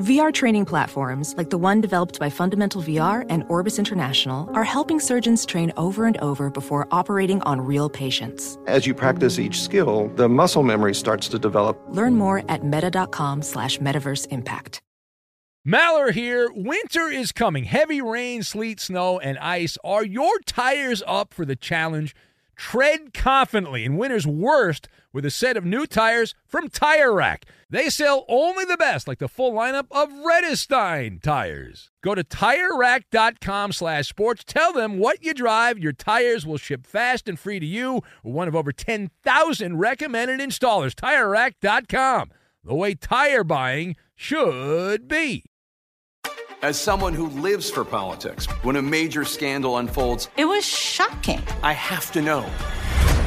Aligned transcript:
VR 0.00 0.32
training 0.32 0.64
platforms, 0.64 1.34
like 1.36 1.50
the 1.50 1.58
one 1.58 1.82
developed 1.82 2.18
by 2.18 2.30
Fundamental 2.30 2.82
VR 2.82 3.26
and 3.28 3.44
Orbis 3.50 3.78
International, 3.78 4.48
are 4.54 4.64
helping 4.64 4.98
surgeons 4.98 5.44
train 5.44 5.74
over 5.76 6.06
and 6.06 6.16
over 6.22 6.48
before 6.48 6.88
operating 6.90 7.42
on 7.42 7.60
real 7.60 7.90
patients. 7.90 8.56
As 8.66 8.86
you 8.86 8.94
practice 8.94 9.38
each 9.38 9.60
skill, 9.60 10.10
the 10.16 10.26
muscle 10.26 10.62
memory 10.62 10.94
starts 10.94 11.28
to 11.28 11.38
develop. 11.38 11.78
Learn 11.90 12.14
more 12.16 12.42
at 12.48 12.64
meta.com 12.64 13.42
slash 13.42 13.78
metaverse 13.78 14.26
impact. 14.30 14.80
Maller 15.68 16.10
here. 16.10 16.50
Winter 16.54 17.08
is 17.10 17.30
coming. 17.30 17.64
Heavy 17.64 18.00
rain, 18.00 18.42
sleet, 18.42 18.80
snow, 18.80 19.18
and 19.18 19.36
ice. 19.36 19.76
Are 19.84 20.02
your 20.02 20.38
tires 20.46 21.02
up 21.06 21.34
for 21.34 21.44
the 21.44 21.56
challenge? 21.56 22.16
Tread 22.56 23.12
confidently 23.12 23.84
in 23.84 23.98
winter's 23.98 24.26
worst 24.26 24.88
with 25.12 25.24
a 25.24 25.30
set 25.30 25.56
of 25.56 25.64
new 25.64 25.86
tires 25.86 26.34
from 26.46 26.68
Tire 26.68 27.12
Rack. 27.12 27.44
They 27.68 27.88
sell 27.88 28.24
only 28.28 28.64
the 28.64 28.76
best, 28.76 29.06
like 29.06 29.18
the 29.18 29.28
full 29.28 29.52
lineup 29.52 29.86
of 29.92 30.08
Vredestein 30.10 31.22
tires. 31.22 31.90
Go 32.02 32.14
to 32.16 32.24
TireRack.com 32.24 33.72
slash 33.72 34.08
sports. 34.08 34.42
Tell 34.44 34.72
them 34.72 34.98
what 34.98 35.22
you 35.24 35.32
drive. 35.34 35.78
Your 35.78 35.92
tires 35.92 36.44
will 36.44 36.56
ship 36.58 36.84
fast 36.86 37.28
and 37.28 37.38
free 37.38 37.60
to 37.60 37.66
you. 37.66 38.02
One 38.22 38.48
of 38.48 38.56
over 38.56 38.72
10,000 38.72 39.76
recommended 39.78 40.40
installers. 40.40 40.94
TireRack.com. 40.94 42.30
The 42.64 42.74
way 42.74 42.94
tire 42.94 43.44
buying 43.44 43.96
should 44.16 45.06
be. 45.08 45.44
As 46.62 46.78
someone 46.78 47.14
who 47.14 47.28
lives 47.28 47.70
for 47.70 47.84
politics, 47.86 48.44
when 48.64 48.76
a 48.76 48.82
major 48.82 49.24
scandal 49.24 49.78
unfolds, 49.78 50.28
It 50.36 50.44
was 50.44 50.64
shocking. 50.64 51.40
I 51.62 51.72
have 51.72 52.12
to 52.12 52.20
know 52.20 52.44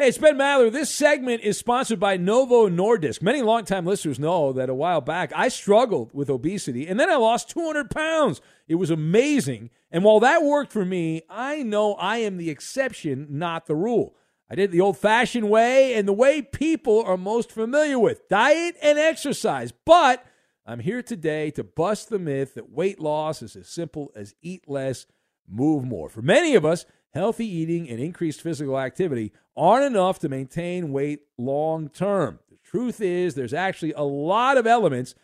Hey, 0.00 0.08
it's 0.08 0.16
Ben 0.16 0.38
Maller. 0.38 0.72
This 0.72 0.88
segment 0.88 1.42
is 1.42 1.58
sponsored 1.58 2.00
by 2.00 2.16
Novo 2.16 2.70
Nordisk. 2.70 3.20
Many 3.20 3.42
longtime 3.42 3.84
listeners 3.84 4.18
know 4.18 4.50
that 4.54 4.70
a 4.70 4.74
while 4.74 5.02
back 5.02 5.30
I 5.36 5.48
struggled 5.48 6.14
with 6.14 6.30
obesity 6.30 6.88
and 6.88 6.98
then 6.98 7.10
I 7.10 7.16
lost 7.16 7.50
200 7.50 7.90
pounds. 7.90 8.40
It 8.66 8.76
was 8.76 8.88
amazing. 8.88 9.68
And 9.90 10.02
while 10.02 10.18
that 10.20 10.42
worked 10.42 10.72
for 10.72 10.86
me, 10.86 11.20
I 11.28 11.62
know 11.62 11.96
I 11.96 12.16
am 12.16 12.38
the 12.38 12.48
exception, 12.48 13.26
not 13.28 13.66
the 13.66 13.74
rule. 13.74 14.16
I 14.50 14.54
did 14.54 14.70
the 14.70 14.80
old 14.80 14.96
fashioned 14.96 15.50
way 15.50 15.92
and 15.92 16.08
the 16.08 16.14
way 16.14 16.40
people 16.40 17.02
are 17.02 17.18
most 17.18 17.52
familiar 17.52 17.98
with 17.98 18.26
diet 18.30 18.76
and 18.82 18.98
exercise. 18.98 19.70
But 19.84 20.24
I'm 20.64 20.80
here 20.80 21.02
today 21.02 21.50
to 21.50 21.62
bust 21.62 22.08
the 22.08 22.18
myth 22.18 22.54
that 22.54 22.70
weight 22.70 23.00
loss 23.00 23.42
is 23.42 23.54
as 23.54 23.68
simple 23.68 24.12
as 24.16 24.34
eat 24.40 24.66
less, 24.66 25.04
move 25.46 25.84
more. 25.84 26.08
For 26.08 26.22
many 26.22 26.54
of 26.54 26.64
us, 26.64 26.86
healthy 27.12 27.46
eating 27.46 27.88
and 27.88 28.00
increased 28.00 28.42
physical 28.42 28.78
activity 28.78 29.32
aren't 29.56 29.84
enough 29.84 30.18
to 30.20 30.28
maintain 30.28 30.92
weight 30.92 31.20
long 31.36 31.88
term. 31.88 32.38
The 32.50 32.58
truth 32.64 33.00
is, 33.00 33.34
there's 33.34 33.54
actually 33.54 33.92
a 33.92 34.02
lot 34.02 34.56
of 34.56 34.66
elements 34.66 35.14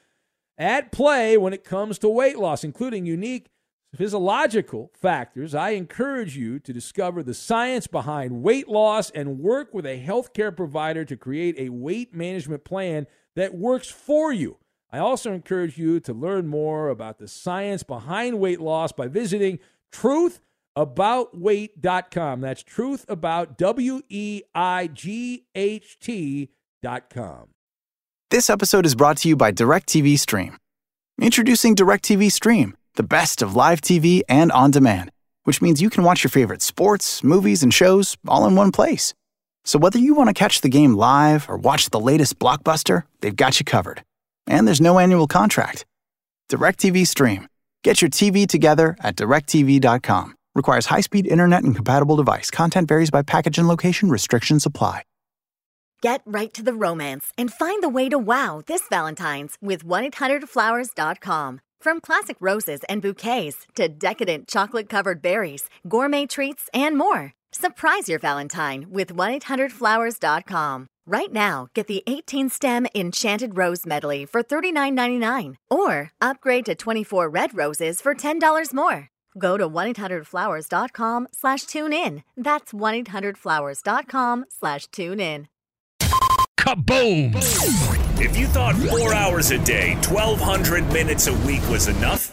at 0.59 0.93
play 0.93 1.37
when 1.37 1.53
it 1.53 1.65
comes 1.65 1.99
to 1.99 2.09
weight 2.09 2.39
loss, 2.39 2.65
including 2.65 3.07
unique 3.07 3.49
physiological 3.95 4.91
factors. 4.95 5.55
I 5.55 5.71
encourage 5.71 6.37
you 6.37 6.59
to 6.61 6.73
discover 6.73 7.23
the 7.23 7.35
science 7.35 7.87
behind 7.87 8.43
weight 8.43 8.69
loss 8.69 9.11
and 9.11 9.39
work 9.39 9.73
with 9.73 9.87
a 9.87 10.03
healthcare 10.03 10.55
provider 10.55 11.05
to 11.05 11.17
create 11.17 11.57
a 11.59 11.71
weight 11.71 12.15
management 12.15 12.65
plan 12.65 13.07
that 13.35 13.55
works 13.55 13.91
for 13.91 14.33
you. 14.33 14.59
I 14.93 14.99
also 14.99 15.33
encourage 15.33 15.79
you 15.79 16.01
to 16.01 16.13
learn 16.13 16.47
more 16.47 16.89
about 16.89 17.19
the 17.19 17.29
science 17.29 17.83
behind 17.83 18.39
weight 18.39 18.61
loss 18.61 18.93
by 18.93 19.09
visiting 19.09 19.59
truthaboutweight.com. 20.77 22.41
That's 22.41 22.63
truth 22.63 23.05
about 23.09 23.59
W 23.59 24.03
E 24.09 24.43
I 24.55 24.89
G 24.89 25.45
H 25.55 25.99
T.com. 26.01 27.49
This 28.31 28.51
episode 28.51 28.87
is 28.87 28.95
brought 28.95 29.19
to 29.19 29.29
you 29.29 29.37
by 29.37 29.53
DirecTV 29.53 30.19
Stream. 30.19 30.57
Introducing 31.21 31.75
DirecTV 31.75 32.31
Stream, 32.31 32.77
the 32.97 33.03
best 33.03 33.41
of 33.41 33.55
live 33.55 33.81
TV 33.81 34.23
and 34.29 34.53
on 34.53 34.71
demand, 34.71 35.11
which 35.45 35.63
means 35.63 35.81
you 35.81 35.91
can 35.91 36.05
watch 36.05 36.25
your 36.25 36.31
favorite 36.31 36.61
sports, 36.61 37.23
movies, 37.23 37.63
and 37.63 37.73
shows 37.73 38.17
all 38.29 38.47
in 38.47 38.55
one 38.57 38.73
place. 38.73 39.15
So 39.65 39.79
whether 39.79 39.99
you 39.99 40.15
want 40.15 40.29
to 40.29 40.35
catch 40.35 40.61
the 40.61 40.69
game 40.69 40.95
live 40.95 41.49
or 41.49 41.57
watch 41.57 41.91
the 41.91 42.01
latest 42.01 42.39
blockbuster, 42.39 43.05
they've 43.21 43.35
got 43.35 43.59
you 43.59 43.65
covered. 43.65 44.03
And 44.47 44.67
there's 44.67 44.81
no 44.81 44.99
annual 44.99 45.27
contract. 45.27 45.85
DirecTV 46.51 47.07
Stream. 47.07 47.49
Get 47.83 48.03
your 48.03 48.11
TV 48.11 48.47
together 48.47 48.97
at 49.01 49.17
directv.com. 49.17 50.36
Requires 50.57 50.87
high-speed 50.87 51.27
internet 51.27 51.63
and 51.65 51.77
compatible 51.77 52.17
device. 52.17 52.51
Content 52.51 52.89
varies 52.89 53.11
by 53.11 53.23
package 53.23 53.59
and 53.59 53.69
location. 53.69 54.09
Restrictions 54.09 54.67
apply. 54.67 55.03
Get 56.03 56.23
right 56.27 56.53
to 56.55 56.63
the 56.63 56.75
romance 56.75 57.33
and 57.39 57.53
find 57.53 57.83
the 57.83 57.89
way 57.89 58.09
to 58.09 58.19
wow 58.19 58.63
this 58.67 58.83
Valentine's 58.91 59.57
with 59.63 59.85
1-800-Flowers.com. 59.85 61.61
From 61.81 62.01
classic 62.01 62.37
roses 62.41 62.81
and 62.89 63.01
bouquets 63.03 63.67
to 63.77 63.89
decadent 63.89 64.49
chocolate-covered 64.49 65.23
berries, 65.23 65.69
gourmet 65.89 66.27
treats, 66.27 66.69
and 66.75 66.99
more. 66.99 67.33
Surprise 67.53 68.09
your 68.09 68.19
Valentine 68.19 68.87
with 68.91 69.15
1-800-Flowers.com. 69.15 70.87
Right 71.07 71.33
now, 71.33 71.69
get 71.75 71.87
the 71.87 72.03
18-stem 72.07 72.89
Enchanted 72.95 73.57
Rose 73.57 73.87
Medley 73.87 74.27
for 74.27 74.43
$39.99 74.43 75.55
or 75.71 76.13
upgrade 76.21 76.67
to 76.67 76.75
24 76.75 77.29
red 77.29 77.55
roses 77.57 78.01
for 78.01 78.15
$10 78.15 78.73
more. 78.75 79.09
Go 79.37 79.57
to 79.57 79.69
1-800-Flowers.com 79.69 81.29
slash 81.33 81.65
tune 81.65 81.93
in. 81.93 82.23
That's 82.37 82.73
1-800-Flowers.com 82.73 84.45
slash 84.51 84.87
tune 84.87 85.21
in. 85.21 85.49
Kaboom! 86.59 87.33
If 88.19 88.37
you 88.37 88.47
thought 88.47 88.75
four 88.75 89.15
hours 89.15 89.53
a 89.53 89.59
day, 89.59 89.95
1,200 90.09 90.93
minutes 90.93 91.27
a 91.29 91.35
week 91.47 91.63
was 91.69 91.87
enough, 91.87 92.33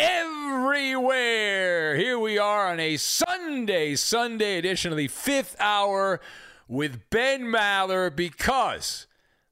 everywhere. 0.00 1.94
Here 1.94 2.18
we 2.18 2.38
are 2.38 2.68
on 2.68 2.80
a 2.80 2.96
Sunday, 2.96 3.94
Sunday 3.96 4.56
edition 4.56 4.92
of 4.92 4.96
the 4.96 5.08
fifth 5.08 5.56
hour 5.60 6.20
with 6.68 7.10
Ben 7.10 7.42
Maller 7.42 8.14
because, 8.14 9.06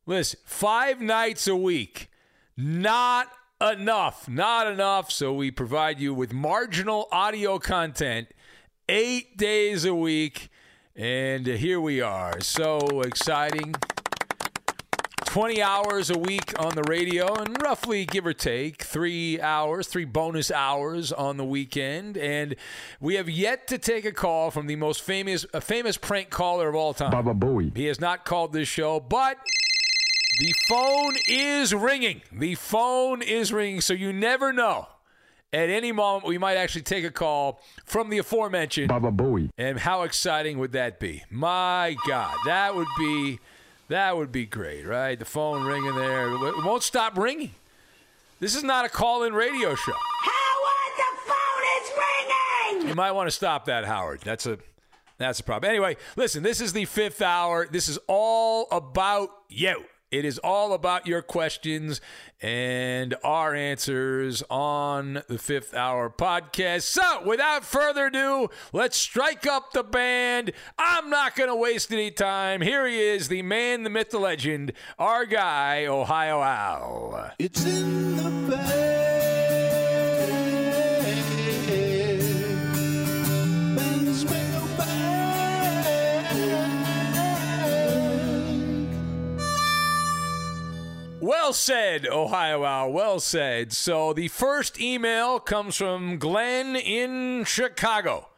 listen, 0.07 0.41
five 0.47 1.03
nights 1.03 1.47
a 1.47 1.55
week, 1.55 2.11
not 2.57 3.29
enough, 3.61 4.27
not 4.27 4.67
enough. 4.67 5.13
So 5.13 5.35
we 5.35 5.51
provide 5.51 6.01
you 6.01 6.15
with 6.15 6.33
marginal 6.33 7.09
audio 7.13 7.59
content 7.59 8.29
eight 8.89 9.37
days 9.37 9.85
a 9.85 9.95
week. 9.95 10.49
And 10.97 11.47
here 11.47 11.81
we 11.81 12.01
are. 12.01 12.41
So 12.41 13.03
exciting. 13.03 13.75
20 15.39 15.63
hours 15.63 16.11
a 16.11 16.19
week 16.19 16.53
on 16.59 16.75
the 16.75 16.83
radio 16.83 17.33
and 17.33 17.63
roughly 17.63 18.05
give 18.05 18.27
or 18.27 18.33
take 18.33 18.83
three 18.83 19.41
hours 19.41 19.87
three 19.87 20.05
bonus 20.05 20.51
hours 20.51 21.13
on 21.13 21.37
the 21.37 21.45
weekend. 21.45 22.17
And 22.19 22.57
we 23.01 23.15
have 23.15 23.31
yet 23.31 23.69
to 23.69 23.79
take 23.79 24.05
a 24.05 24.11
call 24.11 24.51
from 24.51 24.67
the 24.67 24.75
most 24.75 25.01
famous 25.01 25.47
a 25.55 25.61
famous 25.61 25.97
prank 25.97 26.31
caller 26.31 26.69
of 26.69 26.75
all 26.75 26.93
time. 26.93 27.13
Baba 27.13 27.35
Booey. 27.35 27.77
he 27.77 27.85
has 27.85 28.01
not 28.01 28.25
called 28.25 28.53
this 28.53 28.67
show 28.67 28.99
but 28.99 29.39
the 30.41 30.53
phone 30.67 31.15
is 31.29 31.73
ringing. 31.73 32.21
The 32.33 32.57
phone 32.57 33.23
is 33.23 33.53
ringing 33.53 33.81
so 33.81 33.95
you 33.95 34.13
never 34.13 34.53
know. 34.53 34.89
At 35.53 35.71
any 35.71 35.93
moment 35.93 36.27
we 36.27 36.37
might 36.37 36.57
actually 36.57 36.83
take 36.83 37.05
a 37.05 37.13
call 37.13 37.63
from 37.85 38.11
the 38.11 38.19
aforementioned. 38.19 38.89
Baba 38.89 39.13
Booey. 39.13 39.51
and 39.57 39.79
how 39.79 40.03
exciting 40.03 40.59
would 40.59 40.73
that 40.73 40.99
be? 40.99 41.23
My 41.31 41.97
god 42.09 42.35
that 42.45 42.75
would 42.75 42.89
be 42.99 43.39
that 43.89 44.17
would 44.17 44.33
be 44.33 44.47
great, 44.47 44.87
right? 44.87 45.19
The 45.19 45.25
phone 45.25 45.65
ringing 45.65 45.95
there. 45.95 46.31
It 46.31 46.65
won't 46.65 46.83
stop 46.83 47.17
ringing. 47.17 47.55
This 48.41 48.55
is 48.55 48.63
not 48.63 48.85
a 48.85 48.89
call 48.89 49.25
in 49.25 49.33
radio 49.35 49.75
show. 49.75 49.93
Howard, 49.93 50.95
the 50.97 51.11
phone 51.27 51.65
is 51.83 51.91
ringing! 52.77 52.89
You 52.89 52.95
might 52.95 53.13
want 53.13 53.27
to 53.27 53.33
stop 53.33 53.65
that, 53.65 53.85
Howard. 53.85 54.21
That's 54.21 54.47
a 54.47 54.59
that's 55.19 55.41
a 55.41 55.43
problem. 55.43 55.69
Anyway, 55.69 55.97
listen, 56.15 56.45
this 56.45 56.61
is 56.61 56.73
the 56.73 56.85
fifth 56.85 57.21
hour. 57.21 57.67
This 57.69 57.89
is 57.89 57.99
all 58.07 58.69
about 58.71 59.31
you. 59.49 59.85
It 60.11 60.25
is 60.25 60.39
all 60.39 60.73
about 60.73 61.07
your 61.07 61.21
questions 61.21 62.01
and 62.41 63.15
our 63.23 63.55
answers 63.55 64.43
on 64.49 65.23
the 65.29 65.37
fifth 65.39 65.75
hour 65.75 66.09
podcast. 66.09 66.83
So, 66.83 67.27
without 67.27 67.63
further 67.63 68.07
ado, 68.07 68.49
let's 68.73 68.97
strike 68.97 69.47
up 69.47 69.73
the 69.73 69.83
band. 69.83 70.53
I'm 70.79 71.11
not 71.11 71.37
going 71.37 71.51
to 71.51 71.57
waste 71.57 71.93
any 71.93 72.11
time. 72.11 72.63
Here 72.63 72.87
he 72.87 72.99
is, 72.99 73.29
the 73.29 73.43
man, 73.43 73.83
the 73.83 73.91
myth, 73.91 74.09
the 74.09 74.19
legend, 74.19 74.73
our 74.99 75.27
guy, 75.27 75.85
Ohio 75.85 76.41
Al. 76.41 77.33
It's 77.39 77.67
in 77.67 78.17
the 78.17 78.57
Well 91.29 91.53
said, 91.53 92.07
Ohio 92.07 92.65
Al. 92.65 92.91
Well 92.91 93.21
said. 93.21 93.75
So 93.75 94.15
the 94.15 94.29
first 94.29 94.81
email 94.81 95.39
comes 95.39 95.77
from 95.77 96.17
Glenn 96.17 96.75
in 96.75 97.45
Chicago. 97.45 98.31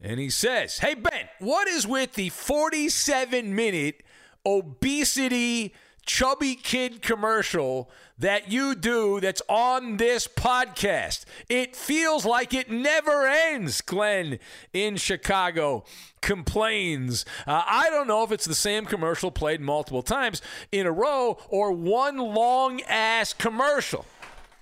And 0.00 0.18
he 0.18 0.30
says, 0.30 0.78
Hey, 0.78 0.94
Ben, 0.94 1.28
what 1.38 1.68
is 1.68 1.86
with 1.86 2.14
the 2.14 2.30
47 2.30 3.54
minute 3.54 4.02
obesity 4.46 5.74
chubby 6.04 6.54
kid 6.54 7.02
commercial 7.02 7.90
that 8.18 8.50
you 8.50 8.74
do 8.74 9.20
that's 9.20 9.42
on 9.48 9.96
this 9.96 10.28
podcast. 10.28 11.24
It 11.48 11.74
feels 11.74 12.24
like 12.24 12.54
it 12.54 12.70
never 12.70 13.26
ends, 13.26 13.80
Glenn 13.80 14.38
in 14.72 14.96
Chicago 14.96 15.84
complains. 16.20 17.24
Uh, 17.46 17.62
I 17.66 17.90
don't 17.90 18.06
know 18.06 18.22
if 18.22 18.32
it's 18.32 18.46
the 18.46 18.54
same 18.54 18.86
commercial 18.86 19.30
played 19.30 19.60
multiple 19.60 20.02
times 20.02 20.40
in 20.72 20.86
a 20.86 20.92
row 20.92 21.38
or 21.48 21.72
one 21.72 22.16
long 22.16 22.80
ass 22.82 23.32
commercial. 23.32 24.06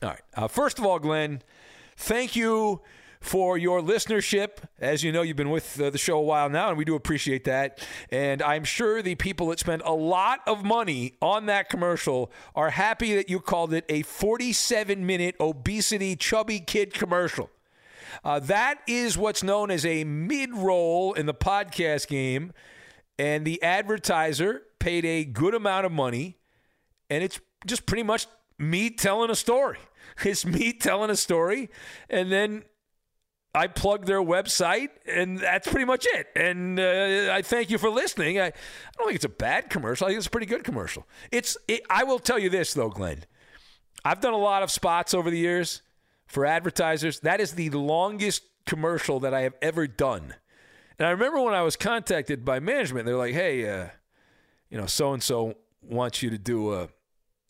All 0.03 0.09
right. 0.11 0.21
Uh, 0.35 0.49
first 0.49 0.79
of 0.79 0.85
all, 0.87 0.99
Glenn, 0.99 1.43
thank 1.97 2.35
you 2.35 2.81
for 3.23 3.57
your 3.57 3.81
listenership. 3.81 4.59
As 4.81 5.03
you 5.03 5.13
know, 5.13 5.23
you've 5.23 5.37
been 5.37 5.51
with 5.51 5.81
uh, 5.81 5.91
the 5.91 5.97
show 5.97 6.19
a 6.19 6.23
while 6.23 6.51
now, 6.51 6.69
and 6.69 6.77
we 6.77 6.85
do 6.85 6.97
appreciate 6.97 7.45
that. 7.45 7.79
And 8.11 8.43
I'm 8.43 8.65
sure 8.65 9.01
the 9.01 9.15
people 9.15 9.47
that 9.49 9.61
spent 9.61 9.83
a 9.85 9.93
lot 9.93 10.41
of 10.47 10.65
money 10.65 11.15
on 11.23 11.47
that 11.47 11.69
commercial 11.71 12.33
are 12.55 12.71
happy 12.71 13.15
that 13.15 13.31
you 13.31 13.39
called 13.41 13.73
it 13.73 13.85
a 13.89 14.03
47 14.03 15.07
minute 15.07 15.37
obesity 15.41 16.17
chubby 16.17 16.59
kid 16.59 16.93
commercial. 16.93 17.49
Uh, 18.25 18.41
that 18.41 18.81
is 18.89 19.17
what's 19.17 19.43
known 19.43 19.71
as 19.71 19.87
a 19.87 20.03
mid 20.05 20.55
roll 20.55 21.13
in 21.13 21.27
the 21.27 21.35
podcast 21.35 22.09
game. 22.09 22.53
And 23.19 23.45
the 23.45 23.63
advertiser 23.63 24.63
paid 24.81 25.05
a 25.05 25.25
good 25.25 25.55
amount 25.55 25.87
of 25.87 25.93
money, 25.93 26.39
and 27.09 27.23
it's 27.23 27.39
just 27.67 27.87
pretty 27.87 28.03
much 28.03 28.27
me 28.59 28.91
telling 28.91 29.31
a 29.31 29.37
story. 29.37 29.79
It's 30.25 30.45
me 30.45 30.75
telling 30.75 31.09
a 31.09 31.17
story, 31.17 31.71
and 32.11 32.31
then 32.31 32.65
I 33.55 33.67
plug 33.67 34.07
their 34.07 34.23
website, 34.23 34.89
and 35.07 35.39
that's 35.39 35.69
pretty 35.69 35.85
much 35.85 36.07
it. 36.07 36.29
And 36.35 36.81
uh, 36.81 37.29
I 37.33 37.43
thank 37.43 37.69
you 37.71 37.77
for 37.77 37.91
listening. 37.91 38.41
I, 38.41 38.47
I, 38.47 38.53
don't 38.97 39.09
think 39.09 39.17
it's 39.17 39.27
a 39.27 39.29
bad 39.29 39.69
commercial. 39.69 40.07
I 40.07 40.11
think 40.11 40.19
it's 40.19 40.27
a 40.27 40.31
pretty 40.31 40.47
good 40.47 40.65
commercial. 40.65 41.07
It's. 41.31 41.57
It, 41.69 41.83
I 41.91 42.05
will 42.05 42.19
tell 42.19 42.39
you 42.39 42.49
this 42.49 42.73
though, 42.73 42.89
Glenn. 42.89 43.25
I've 44.05 44.21
done 44.21 44.33
a 44.33 44.39
lot 44.39 44.63
of 44.63 44.71
spots 44.71 45.13
over 45.13 45.31
the 45.31 45.39
years 45.39 45.83
for 46.27 46.47
advertisers. 46.47 47.21
That 47.21 47.41
is 47.41 47.53
the 47.53 47.71
longest 47.71 48.43
commercial 48.65 49.21
that 49.21 49.35
I 49.35 49.43
have 49.43 49.55
ever 49.61 49.87
done. 49.87 50.35
And 50.99 51.07
I 51.07 51.11
remember 51.11 51.41
when 51.41 51.55
I 51.55 51.63
was 51.63 51.77
contacted 51.77 52.45
by 52.45 52.59
management, 52.59 53.05
they're 53.05 53.17
like, 53.17 53.35
"Hey, 53.35 53.69
uh, 53.69 53.89
you 54.71 54.79
know, 54.79 54.87
so 54.87 55.13
and 55.13 55.23
so 55.23 55.57
wants 55.83 56.23
you 56.23 56.31
to 56.31 56.39
do 56.39 56.73
a." 56.73 56.89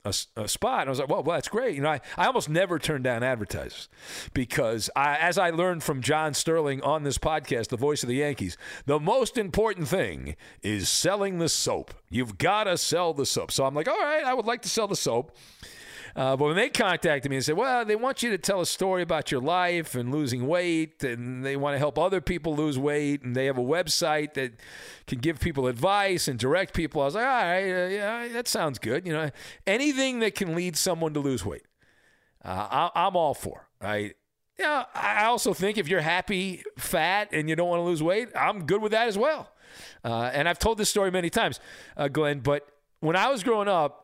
a, 0.05 0.15
a, 0.37 0.49
spot. 0.49 0.83
And 0.83 0.89
I 0.89 0.91
was 0.91 0.99
like, 0.99 1.09
well, 1.09 1.23
well, 1.23 1.37
that's 1.37 1.49
great. 1.49 1.77
You 1.77 1.83
know, 1.83 1.91
I, 1.91 2.01
I 2.17 2.27
almost 2.27 2.49
never 2.49 2.79
turn 2.79 3.03
down 3.03 3.23
advertisers 3.23 3.89
because 4.35 4.91
I, 4.97 5.17
as 5.17 5.39
I 5.39 5.51
learned 5.51 5.83
from 5.83 6.01
John 6.01 6.35
Sterling 6.35 6.83
on 6.83 7.05
this 7.05 7.19
podcast, 7.19 7.69
the 7.69 7.77
voice 7.77 8.03
of 8.03 8.09
the 8.09 8.17
Yankees, 8.17 8.57
the 8.87 8.99
most 8.99 9.39
important 9.39 9.89
thing 9.89 10.37
is 10.63 10.89
selling 10.89 11.39
the 11.39 11.49
soap. 11.49 11.95
You've 12.11 12.39
got 12.39 12.65
to 12.65 12.77
sell 12.77 13.15
the 13.15 13.27
soap. 13.27 13.53
So 13.53 13.65
I'm 13.65 13.75
like, 13.75 13.89
all 13.89 13.99
right, 13.99 14.25
I 14.25 14.35
would 14.35 14.47
like 14.47 14.63
to 14.63 14.69
sell 14.69 14.89
the 14.89 14.97
soap. 14.97 15.37
Uh, 16.15 16.37
but 16.37 16.45
when 16.45 16.57
they 16.57 16.69
contacted 16.69 17.31
me 17.31 17.37
and 17.37 17.45
said, 17.45 17.57
well, 17.57 17.85
they 17.85 17.97
want 17.97 18.23
you 18.23 18.31
to 18.31 18.39
tell 18.39 18.61
a 18.61 18.67
story 18.67 19.03
about 19.03 19.31
your 19.31 19.41
life 19.41 19.95
and 19.95 20.13
losing 20.13 20.47
weight, 20.47 21.03
and 21.03 21.45
they 21.45 21.57
want 21.57 21.75
to 21.75 21.79
help 21.79 21.99
other 21.99 22.21
people 22.21 22.55
lose 22.55 22.79
weight, 22.79 23.23
and 23.23 23.35
they 23.35 23.47
have 23.47 23.59
a 23.59 23.63
website 23.63 24.35
that 24.35 24.53
can 25.07 25.19
give 25.19 25.41
people 25.41 25.67
advice 25.67 26.29
and 26.29 26.39
direct 26.39 26.75
people, 26.75 27.01
I 27.01 27.05
was 27.07 27.15
like, 27.15 27.25
all 27.25 27.31
right, 27.31 27.63
uh, 27.63 27.89
yeah, 27.89 28.29
that 28.29 28.49
sounds 28.49 28.79
good. 28.79 29.07
You 29.07 29.13
know, 29.13 29.31
anything 29.67 30.21
that 30.21 30.35
can 30.35 30.55
lead 30.55 30.77
someone 30.77 31.15
to 31.15 31.21
lose 31.21 31.45
weight, 31.45 31.65
uh, 32.45 32.91
I, 32.95 33.07
am 33.07 33.17
all 33.17 33.35
for. 33.35 33.69
Right? 33.81 34.15
Yeah, 34.59 34.85
I 34.95 35.25
also 35.25 35.55
think 35.55 35.79
if 35.79 35.89
you're 35.89 36.03
happy, 36.03 36.63
fat, 36.79 37.31
and 37.33 37.49
you 37.49 37.57
don't 37.57 37.69
want 37.69 37.81
to 37.81 37.85
lose 37.85 38.03
weight, 38.03 38.29
I'm 38.37 38.67
good 38.67 38.83
with 38.83 38.93
that 38.93 39.09
as 39.09 39.17
well. 39.17 39.51
Uh, 40.05 40.31
and 40.33 40.49
I've 40.49 40.59
told 40.59 40.79
this 40.79 40.91
story 40.91 41.11
many 41.11 41.31
times, 41.31 41.59
uh, 41.97 42.09
Glenn, 42.09 42.41
but 42.41 42.69
when 43.01 43.17
I 43.17 43.29
was 43.29 43.43
growing 43.43 43.69
up, 43.69 44.02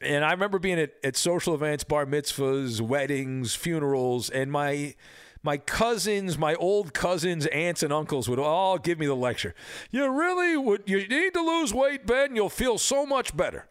and 0.00 0.24
I 0.24 0.32
remember 0.32 0.58
being 0.58 0.78
at, 0.78 0.92
at 1.02 1.16
social 1.16 1.54
events, 1.54 1.84
bar 1.84 2.06
mitzvahs, 2.06 2.80
weddings, 2.80 3.54
funerals, 3.54 4.30
and 4.30 4.50
my 4.50 4.94
my 5.42 5.58
cousins, 5.58 6.38
my 6.38 6.54
old 6.54 6.94
cousins, 6.94 7.46
aunts, 7.46 7.82
and 7.82 7.92
uncles 7.92 8.30
would 8.30 8.38
all 8.38 8.78
give 8.78 8.98
me 8.98 9.06
the 9.06 9.14
lecture. 9.14 9.54
You 9.90 10.10
really 10.10 10.56
would. 10.56 10.84
You 10.86 11.06
need 11.06 11.34
to 11.34 11.42
lose 11.42 11.74
weight, 11.74 12.06
Ben. 12.06 12.34
You'll 12.34 12.48
feel 12.48 12.78
so 12.78 13.04
much 13.04 13.36
better. 13.36 13.68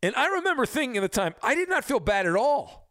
And 0.00 0.14
I 0.14 0.28
remember 0.28 0.64
thinking 0.64 0.96
at 0.96 1.00
the 1.00 1.08
time, 1.08 1.34
I 1.42 1.54
did 1.54 1.68
not 1.68 1.84
feel 1.84 2.00
bad 2.00 2.26
at 2.26 2.36
all. 2.36 2.88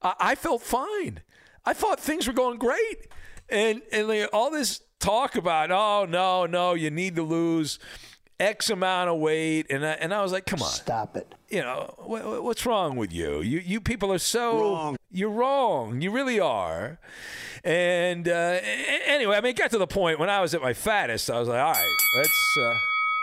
I, 0.00 0.14
I 0.20 0.34
felt 0.36 0.62
fine. 0.62 1.20
I 1.64 1.72
thought 1.72 2.00
things 2.00 2.26
were 2.26 2.32
going 2.32 2.58
great, 2.58 3.08
and 3.48 3.82
and 3.92 4.28
all 4.32 4.50
this 4.50 4.80
talk 5.00 5.34
about, 5.34 5.70
oh 5.72 6.06
no, 6.08 6.46
no, 6.46 6.74
you 6.74 6.90
need 6.90 7.16
to 7.16 7.22
lose 7.22 7.78
X 8.40 8.70
amount 8.70 9.10
of 9.10 9.18
weight, 9.18 9.66
and 9.70 9.84
I, 9.86 9.90
and 9.92 10.12
I 10.14 10.22
was 10.22 10.32
like, 10.32 10.46
come 10.46 10.62
on, 10.62 10.68
Stop 10.70 11.16
it. 11.16 11.34
you 11.48 11.60
know, 11.60 11.94
what, 11.98 12.42
what's 12.42 12.64
wrong 12.66 12.96
with 12.96 13.12
you? 13.12 13.40
You 13.42 13.58
you 13.58 13.80
people 13.80 14.12
are 14.12 14.18
so 14.18 14.60
wrong. 14.60 14.96
You're 15.12 15.30
wrong. 15.30 16.00
You 16.00 16.10
really 16.10 16.40
are. 16.40 16.98
And 17.62 18.26
uh, 18.26 18.58
anyway, 19.06 19.36
I 19.36 19.40
mean, 19.42 19.50
it 19.50 19.56
got 19.58 19.70
to 19.72 19.78
the 19.78 19.86
point 19.86 20.18
when 20.18 20.30
I 20.30 20.40
was 20.40 20.54
at 20.54 20.62
my 20.62 20.72
fattest, 20.72 21.30
I 21.30 21.38
was 21.38 21.48
like, 21.48 21.60
all 21.60 21.72
right, 21.72 21.96
let's. 22.16 22.56
Uh, 22.58 22.74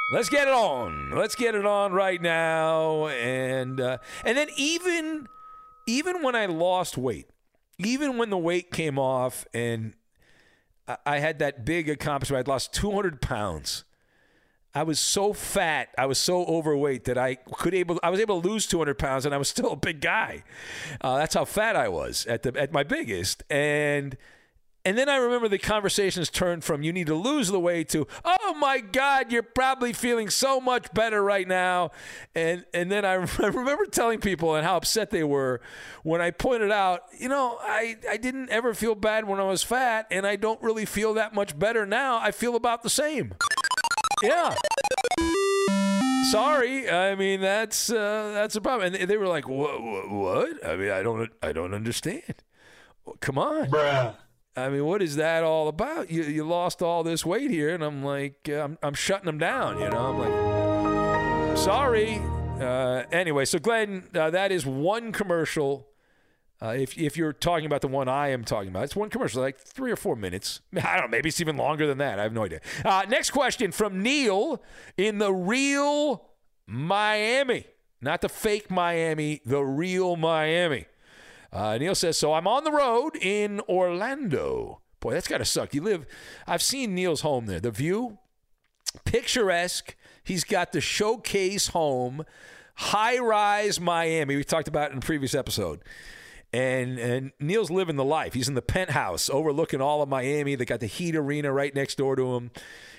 Let's 0.09 0.29
get 0.29 0.47
it 0.47 0.53
on. 0.53 1.11
Let's 1.11 1.35
get 1.35 1.53
it 1.53 1.65
on 1.65 1.91
right 1.91 2.21
now, 2.21 3.07
and 3.07 3.81
uh, 3.81 3.97
and 4.23 4.37
then 4.37 4.47
even 4.55 5.27
even 5.85 6.23
when 6.23 6.33
I 6.33 6.45
lost 6.45 6.97
weight, 6.97 7.27
even 7.77 8.17
when 8.17 8.29
the 8.29 8.37
weight 8.37 8.71
came 8.71 8.97
off, 8.97 9.45
and 9.53 9.95
I, 10.87 10.95
I 11.05 11.19
had 11.19 11.39
that 11.39 11.65
big 11.65 11.89
accomplishment, 11.89 12.39
I'd 12.39 12.47
lost 12.47 12.73
200 12.73 13.21
pounds. 13.21 13.83
I 14.77 14.83
was 14.83 14.99
so 14.99 15.33
fat, 15.33 15.89
I 15.97 16.05
was 16.05 16.19
so 16.19 16.45
overweight 16.45 17.05
that 17.05 17.17
I 17.17 17.35
could 17.35 17.73
able 17.73 17.99
I 18.03 18.09
was 18.09 18.19
able 18.19 18.41
to 18.41 18.47
lose 18.47 18.67
200 18.67 18.97
pounds, 18.97 19.25
and 19.25 19.33
I 19.33 19.37
was 19.37 19.49
still 19.57 19.71
a 19.71 19.75
big 19.75 20.01
guy. 20.01 20.43
Uh, 21.01 21.17
that's 21.17 21.33
how 21.33 21.45
fat 21.45 21.75
I 21.75 21.89
was 21.89 22.25
at 22.27 22.43
the 22.43 22.57
at 22.59 22.71
my 22.71 22.83
biggest, 22.83 23.43
and 23.49 24.15
and 24.85 24.97
then 24.97 25.09
I 25.09 25.17
remember 25.17 25.49
the 25.49 25.57
conversations 25.57 26.29
turned 26.29 26.63
from 26.63 26.81
you 26.81 26.93
need 26.93 27.07
to 27.07 27.15
lose 27.15 27.49
the 27.49 27.59
weight 27.59 27.89
to 27.89 28.07
oh 28.23 28.53
my 28.53 28.79
god 28.79 29.33
you're 29.33 29.43
probably 29.43 29.91
feeling 29.91 30.29
so 30.29 30.61
much 30.61 30.93
better 30.93 31.21
right 31.21 31.47
now, 31.47 31.91
and 32.35 32.63
and 32.73 32.91
then 32.91 33.03
I, 33.03 33.13
remember 33.39 33.85
telling 33.85 34.19
people 34.19 34.55
and 34.55 34.65
how 34.65 34.77
upset 34.77 35.09
they 35.09 35.23
were 35.23 35.59
when 36.03 36.21
I 36.21 36.31
pointed 36.31 36.71
out 36.71 37.01
you 37.17 37.29
know 37.29 37.57
I 37.61 37.97
I 38.09 38.17
didn't 38.17 38.49
ever 38.49 38.73
feel 38.73 38.95
bad 38.95 39.27
when 39.27 39.39
I 39.39 39.43
was 39.43 39.63
fat, 39.63 40.07
and 40.11 40.25
I 40.25 40.35
don't 40.35 40.61
really 40.61 40.85
feel 40.85 41.15
that 41.15 41.33
much 41.33 41.57
better 41.57 41.85
now. 41.85 42.19
I 42.19 42.31
feel 42.31 42.55
about 42.55 42.83
the 42.83 42.89
same. 42.89 43.33
Yeah. 44.23 44.55
Sorry, 46.31 46.89
I 46.89 47.15
mean 47.15 47.39
that's 47.39 47.89
uh, 47.89 48.31
that's 48.33 48.55
a 48.55 48.61
problem. 48.61 48.93
And 48.93 49.09
they 49.09 49.17
were 49.17 49.27
like, 49.27 49.47
"What? 49.47 49.81
What? 49.81 50.09
"What? 50.11 50.65
I 50.67 50.75
mean, 50.75 50.91
I 50.91 51.01
don't, 51.01 51.31
I 51.41 51.53
don't 51.53 51.73
understand. 51.73 52.43
Come 53.21 53.37
on, 53.37 53.67
Bruh. 53.69 54.15
I 54.55 54.69
mean, 54.69 54.83
what 54.85 55.01
is 55.01 55.15
that 55.15 55.43
all 55.43 55.67
about? 55.67 56.09
You 56.11 56.23
you 56.23 56.43
lost 56.43 56.81
all 56.81 57.03
this 57.03 57.25
weight 57.25 57.51
here, 57.51 57.73
and 57.73 57.83
I'm 57.83 58.03
like, 58.03 58.49
uh, 58.49 58.63
I'm, 58.63 58.77
I'm 58.83 58.93
shutting 58.93 59.27
them 59.27 59.37
down. 59.37 59.79
You 59.79 59.89
know, 59.89 59.97
I'm 59.97 60.19
like, 61.47 61.57
sorry. 61.57 62.19
Uh, 62.59 63.03
anyway, 63.11 63.45
so 63.45 63.59
Glenn, 63.59 64.09
uh, 64.15 64.31
that 64.31 64.51
is 64.51 64.65
one 64.65 65.11
commercial. 65.11 65.86
Uh, 66.61 66.69
if 66.69 66.97
if 66.97 67.15
you're 67.15 67.33
talking 67.33 67.65
about 67.67 67.81
the 67.81 67.87
one 67.87 68.07
I 68.07 68.29
am 68.29 68.43
talking 68.43 68.69
about, 68.69 68.83
it's 68.83 68.95
one 68.95 69.09
commercial, 69.09 69.41
like 69.41 69.59
three 69.59 69.91
or 69.91 69.95
four 69.95 70.15
minutes. 70.15 70.61
I 70.75 70.95
don't 70.95 71.05
know, 71.05 71.07
maybe 71.09 71.29
it's 71.29 71.39
even 71.39 71.55
longer 71.57 71.85
than 71.85 71.99
that. 71.99 72.19
I 72.19 72.23
have 72.23 72.33
no 72.33 72.45
idea. 72.45 72.61
Uh, 72.83 73.05
next 73.07 73.29
question 73.29 73.71
from 73.71 74.01
Neil 74.01 74.61
in 74.97 75.19
the 75.19 75.31
real 75.31 76.29
Miami, 76.65 77.65
not 78.01 78.21
the 78.21 78.29
fake 78.29 78.71
Miami, 78.71 79.41
the 79.45 79.63
real 79.63 80.15
Miami. 80.15 80.85
Uh, 81.51 81.77
Neil 81.77 81.95
says, 81.95 82.17
so 82.17 82.33
I'm 82.33 82.47
on 82.47 82.63
the 82.63 82.71
road 82.71 83.15
in 83.15 83.61
Orlando. 83.69 84.81
Boy, 84.99 85.13
that's 85.13 85.27
got 85.27 85.37
to 85.37 85.45
suck. 85.45 85.73
You 85.73 85.81
live, 85.81 86.05
I've 86.45 86.61
seen 86.61 86.93
Neil's 86.93 87.21
home 87.21 87.45
there. 87.45 87.59
The 87.59 87.71
view, 87.71 88.17
picturesque. 89.05 89.95
He's 90.23 90.43
got 90.43 90.71
the 90.73 90.81
showcase 90.81 91.67
home, 91.67 92.25
high 92.75 93.17
rise 93.17 93.79
Miami. 93.79 94.35
We 94.35 94.43
talked 94.43 94.67
about 94.67 94.91
in 94.91 94.97
a 94.97 95.01
previous 95.01 95.33
episode. 95.33 95.81
And 96.53 96.97
and 96.97 97.31
Neil's 97.39 97.69
living 97.69 97.97
the 97.97 98.05
life. 98.05 98.33
He's 98.33 98.47
in 98.47 98.55
the 98.55 98.61
penthouse 98.61 99.29
overlooking 99.29 99.81
all 99.81 100.01
of 100.01 100.09
Miami. 100.09 100.55
They 100.55 100.65
got 100.65 100.79
the 100.79 100.87
Heat 100.87 101.15
Arena 101.15 101.51
right 101.51 101.75
next 101.75 101.97
door 101.97 102.15
to 102.15 102.35
him. 102.35 102.51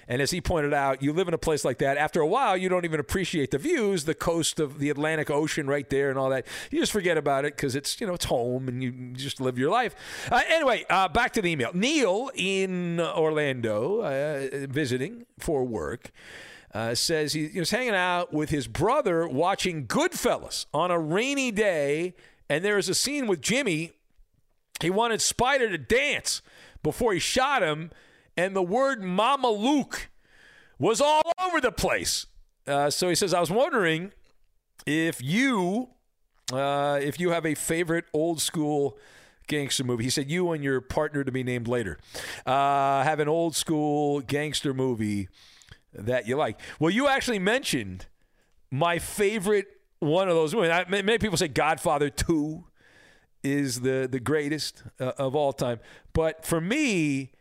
And 0.08 0.22
as 0.22 0.30
he 0.30 0.40
pointed 0.40 0.72
out, 0.72 1.02
you 1.02 1.12
live 1.12 1.28
in 1.28 1.34
a 1.34 1.38
place 1.38 1.66
like 1.66 1.78
that. 1.78 1.98
After 1.98 2.20
a 2.20 2.26
while, 2.26 2.56
you 2.56 2.70
don't 2.70 2.86
even 2.86 2.98
appreciate 2.98 3.50
the 3.50 3.58
views, 3.58 4.06
the 4.06 4.14
coast 4.14 4.58
of 4.58 4.78
the 4.78 4.88
Atlantic 4.88 5.28
Ocean 5.28 5.66
right 5.66 5.88
there, 5.88 6.08
and 6.08 6.18
all 6.18 6.30
that. 6.30 6.46
You 6.70 6.80
just 6.80 6.92
forget 6.92 7.18
about 7.18 7.44
it 7.44 7.56
because 7.56 7.76
it's 7.76 8.00
you 8.00 8.06
know 8.06 8.14
it's 8.14 8.24
home, 8.24 8.68
and 8.68 8.82
you 8.82 8.92
just 9.12 9.40
live 9.40 9.58
your 9.58 9.70
life. 9.70 9.94
Uh, 10.32 10.40
anyway, 10.48 10.86
uh, 10.88 11.08
back 11.08 11.32
to 11.34 11.42
the 11.42 11.50
email. 11.50 11.70
Neil 11.74 12.30
in 12.34 13.00
Orlando 13.00 14.00
uh, 14.00 14.66
visiting 14.66 15.26
for 15.38 15.64
work. 15.64 16.10
Uh, 16.74 16.94
says 16.94 17.32
he, 17.32 17.48
he 17.48 17.58
was 17.58 17.70
hanging 17.70 17.94
out 17.94 18.32
with 18.32 18.50
his 18.50 18.68
brother 18.68 19.26
watching 19.26 19.86
Goodfellas 19.86 20.66
on 20.74 20.90
a 20.90 20.98
rainy 20.98 21.50
day, 21.50 22.14
and 22.48 22.64
there 22.64 22.78
is 22.78 22.88
a 22.88 22.94
scene 22.94 23.26
with 23.26 23.40
Jimmy 23.40 23.92
he 24.80 24.90
wanted 24.90 25.20
Spider 25.20 25.68
to 25.70 25.78
dance 25.78 26.42
before 26.82 27.12
he 27.12 27.18
shot 27.18 27.62
him, 27.62 27.90
and 28.36 28.54
the 28.54 28.62
word 28.62 29.02
Mama 29.02 29.50
Luke 29.50 30.08
was 30.78 31.00
all 31.00 31.32
over 31.40 31.60
the 31.60 31.72
place. 31.72 32.26
Uh, 32.66 32.90
so 32.90 33.08
he 33.08 33.14
says, 33.14 33.34
I 33.34 33.40
was 33.40 33.50
wondering 33.50 34.12
if 34.86 35.22
you, 35.22 35.88
uh, 36.52 37.00
if 37.02 37.18
you 37.18 37.30
have 37.30 37.44
a 37.44 37.54
favorite 37.54 38.04
old 38.12 38.40
school 38.40 38.96
gangster 39.48 39.82
movie. 39.82 40.04
He 40.04 40.10
said 40.10 40.30
you 40.30 40.52
and 40.52 40.62
your 40.62 40.80
partner 40.80 41.24
to 41.24 41.32
be 41.32 41.42
named 41.42 41.66
later 41.66 41.98
uh, 42.46 43.02
have 43.02 43.18
an 43.18 43.28
old 43.28 43.56
school 43.56 44.20
gangster 44.20 44.74
movie 44.74 45.28
that 45.94 46.28
you 46.28 46.36
like. 46.36 46.60
Well, 46.78 46.90
you 46.90 47.08
actually 47.08 47.38
mentioned 47.38 48.06
my 48.70 48.98
favorite 48.98 49.77
one 50.00 50.28
of 50.28 50.34
those 50.34 50.54
movies. 50.54 50.70
I, 50.70 50.84
many 50.88 51.18
people 51.18 51.36
say 51.36 51.48
Godfather 51.48 52.10
Two 52.10 52.64
is 53.42 53.80
the 53.80 54.08
the 54.10 54.20
greatest 54.20 54.82
uh, 55.00 55.12
of 55.18 55.34
all 55.34 55.52
time. 55.52 55.80
But 56.12 56.44
for 56.44 56.60
me, 56.60 57.32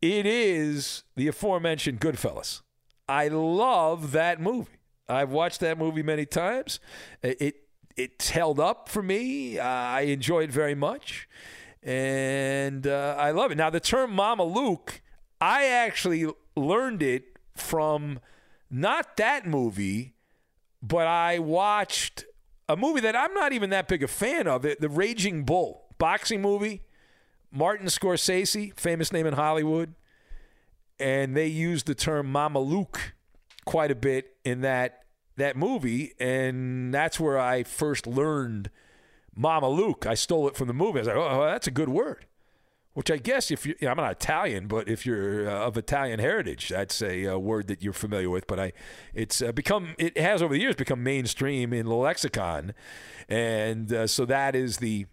it 0.00 0.26
is 0.26 1.04
the 1.16 1.28
aforementioned 1.28 2.00
Goodfellas. 2.00 2.62
I 3.08 3.28
love 3.28 4.12
that 4.12 4.40
movie. 4.40 4.72
I've 5.08 5.30
watched 5.30 5.60
that 5.60 5.78
movie 5.78 6.02
many 6.02 6.26
times. 6.26 6.80
It 7.22 7.68
it's 7.96 8.30
held 8.30 8.60
up 8.60 8.88
for 8.88 9.02
me. 9.02 9.58
Uh, 9.58 9.64
I 9.66 10.02
enjoy 10.02 10.44
it 10.44 10.52
very 10.52 10.74
much, 10.74 11.28
and 11.82 12.86
uh, 12.86 13.16
I 13.18 13.30
love 13.32 13.50
it. 13.50 13.56
Now 13.56 13.70
the 13.70 13.80
term 13.80 14.12
Mama 14.12 14.44
Luke, 14.44 15.00
I 15.40 15.66
actually 15.66 16.26
learned 16.56 17.02
it 17.02 17.38
from 17.56 18.20
not 18.70 19.16
that 19.16 19.46
movie, 19.46 20.14
but 20.82 21.06
I 21.06 21.38
watched 21.38 22.24
a 22.68 22.76
movie 22.76 23.00
that 23.00 23.16
I'm 23.16 23.34
not 23.34 23.52
even 23.52 23.70
that 23.70 23.88
big 23.88 24.02
a 24.02 24.08
fan 24.08 24.46
of 24.46 24.64
it, 24.64 24.80
The 24.80 24.88
Raging 24.88 25.44
Bull, 25.44 25.86
boxing 25.98 26.42
movie. 26.42 26.82
Martin 27.50 27.86
Scorsese, 27.86 28.78
famous 28.78 29.12
name 29.12 29.26
in 29.26 29.34
Hollywood, 29.34 29.94
and 31.00 31.36
they 31.36 31.46
used 31.46 31.86
the 31.86 31.94
term 31.94 32.30
Mama 32.30 32.60
Luke 32.60 33.14
quite 33.64 33.90
a 33.90 33.94
bit 33.94 34.36
in 34.44 34.60
that 34.62 35.04
that 35.36 35.56
movie, 35.56 36.14
and 36.18 36.92
that's 36.92 37.20
where 37.20 37.38
I 37.38 37.62
first 37.62 38.06
learned 38.06 38.70
Mama 39.34 39.68
Luke. 39.68 40.04
I 40.04 40.14
stole 40.14 40.48
it 40.48 40.56
from 40.56 40.66
the 40.66 40.74
movie. 40.74 40.98
I 40.98 41.02
was 41.02 41.06
like, 41.06 41.16
oh, 41.16 41.28
oh 41.28 41.46
that's 41.46 41.66
a 41.66 41.70
good 41.70 41.88
word. 41.88 42.26
Which 42.98 43.12
I 43.12 43.16
guess 43.16 43.52
if 43.52 43.64
you, 43.64 43.76
you 43.78 43.84
know, 43.86 43.92
I'm 43.92 43.96
not 43.96 44.10
Italian, 44.10 44.66
but 44.66 44.88
if 44.88 45.06
you're 45.06 45.48
uh, 45.48 45.68
of 45.68 45.76
Italian 45.76 46.18
heritage, 46.18 46.70
that's 46.70 47.00
a, 47.00 47.28
uh 47.28 47.38
word 47.38 47.68
that 47.68 47.80
you're 47.80 47.92
familiar 47.92 48.28
with. 48.28 48.48
But 48.48 48.58
I, 48.58 48.72
it's 49.14 49.40
uh, 49.40 49.52
become, 49.52 49.94
it 49.98 50.18
has 50.18 50.42
over 50.42 50.52
the 50.52 50.60
years 50.60 50.74
become 50.74 51.04
mainstream 51.04 51.72
in 51.72 51.86
the 51.86 51.94
lexicon, 51.94 52.74
and 53.28 53.92
uh, 53.92 54.08
so 54.08 54.24
that 54.24 54.56
is 54.56 54.78
the 54.78 55.06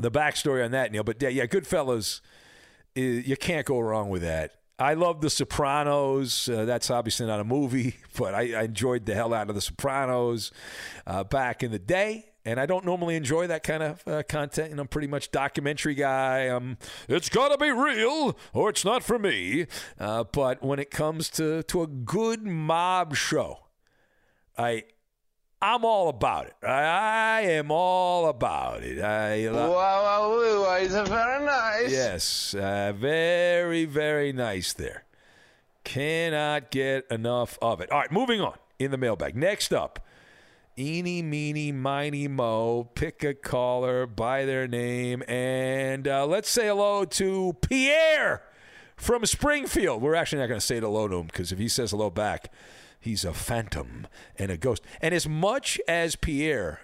the 0.00 0.10
backstory 0.10 0.64
on 0.64 0.70
that, 0.70 0.90
Neil. 0.90 1.04
But 1.04 1.20
yeah, 1.20 1.28
yeah 1.28 1.44
Goodfellas, 1.44 2.22
you 2.94 3.36
can't 3.36 3.66
go 3.66 3.78
wrong 3.78 4.08
with 4.08 4.22
that. 4.22 4.52
I 4.78 4.94
love 4.94 5.20
The 5.20 5.28
Sopranos. 5.28 6.48
Uh, 6.48 6.64
that's 6.64 6.90
obviously 6.90 7.26
not 7.26 7.40
a 7.40 7.44
movie, 7.44 7.96
but 8.16 8.34
I, 8.34 8.54
I 8.54 8.62
enjoyed 8.62 9.04
the 9.04 9.14
hell 9.14 9.34
out 9.34 9.50
of 9.50 9.54
The 9.54 9.60
Sopranos 9.60 10.50
uh, 11.06 11.24
back 11.24 11.62
in 11.62 11.72
the 11.72 11.78
day. 11.78 12.30
And 12.46 12.60
I 12.60 12.64
don't 12.64 12.84
normally 12.84 13.16
enjoy 13.16 13.48
that 13.48 13.64
kind 13.64 13.82
of 13.82 14.06
uh, 14.06 14.22
content. 14.28 14.70
And 14.70 14.78
I'm 14.78 14.86
pretty 14.86 15.08
much 15.08 15.32
documentary 15.32 15.94
guy. 15.94 16.48
Um, 16.48 16.78
it's 17.08 17.28
got 17.28 17.48
to 17.48 17.58
be 17.58 17.72
real, 17.72 18.38
or 18.54 18.70
it's 18.70 18.84
not 18.84 19.02
for 19.02 19.18
me. 19.18 19.66
Uh, 19.98 20.24
but 20.24 20.62
when 20.62 20.78
it 20.78 20.90
comes 20.90 21.28
to 21.30 21.64
to 21.64 21.82
a 21.82 21.86
good 21.88 22.44
mob 22.44 23.16
show, 23.16 23.66
I 24.56 24.84
I'm 25.60 25.84
all 25.84 26.08
about 26.08 26.46
it. 26.46 26.54
I, 26.62 27.38
I 27.38 27.40
am 27.42 27.70
all 27.70 28.28
about 28.28 28.82
it. 28.84 29.02
I, 29.02 29.48
Wow, 29.50 29.72
wow, 29.72 30.62
wow, 30.62 30.74
it's 30.74 30.94
very 30.94 31.44
nice. 31.44 31.90
Yes, 31.90 32.54
uh, 32.54 32.92
very, 32.94 33.86
very 33.86 34.32
nice 34.32 34.72
there. 34.74 35.04
Cannot 35.82 36.70
get 36.70 37.06
enough 37.10 37.58
of 37.62 37.80
it. 37.80 37.90
All 37.90 37.98
right, 37.98 38.12
moving 38.12 38.40
on 38.40 38.56
in 38.78 38.90
the 38.90 38.98
mailbag. 38.98 39.34
Next 39.34 39.72
up, 39.72 40.05
eeny, 40.78 41.22
meeny, 41.22 41.72
miny, 41.72 42.28
mo. 42.28 42.84
Pick 42.94 43.24
a 43.24 43.34
caller 43.34 44.06
by 44.06 44.44
their 44.44 44.68
name, 44.68 45.22
and 45.26 46.06
uh, 46.06 46.26
let's 46.26 46.50
say 46.50 46.66
hello 46.66 47.04
to 47.04 47.56
Pierre 47.62 48.42
from 48.96 49.24
Springfield. 49.24 50.02
We're 50.02 50.14
actually 50.14 50.40
not 50.40 50.48
going 50.48 50.60
to 50.60 50.66
say 50.66 50.80
hello 50.80 51.08
to 51.08 51.16
him 51.16 51.26
because 51.26 51.52
if 51.52 51.58
he 51.58 51.68
says 51.68 51.90
hello 51.90 52.10
back, 52.10 52.52
he's 53.00 53.24
a 53.24 53.32
phantom 53.32 54.06
and 54.38 54.50
a 54.50 54.56
ghost. 54.56 54.82
And 55.00 55.14
as 55.14 55.28
much 55.28 55.80
as 55.88 56.16
Pierre, 56.16 56.82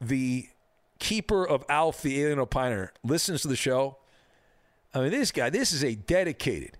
the 0.00 0.48
keeper 0.98 1.46
of 1.46 1.64
Alf, 1.68 2.02
the 2.02 2.20
alien 2.22 2.38
opiner, 2.38 2.90
listens 3.04 3.42
to 3.42 3.48
the 3.48 3.56
show, 3.56 3.98
I 4.92 5.00
mean, 5.00 5.10
this 5.10 5.30
guy, 5.30 5.50
this 5.50 5.72
is 5.72 5.84
a 5.84 5.94
dedicated 5.94 6.78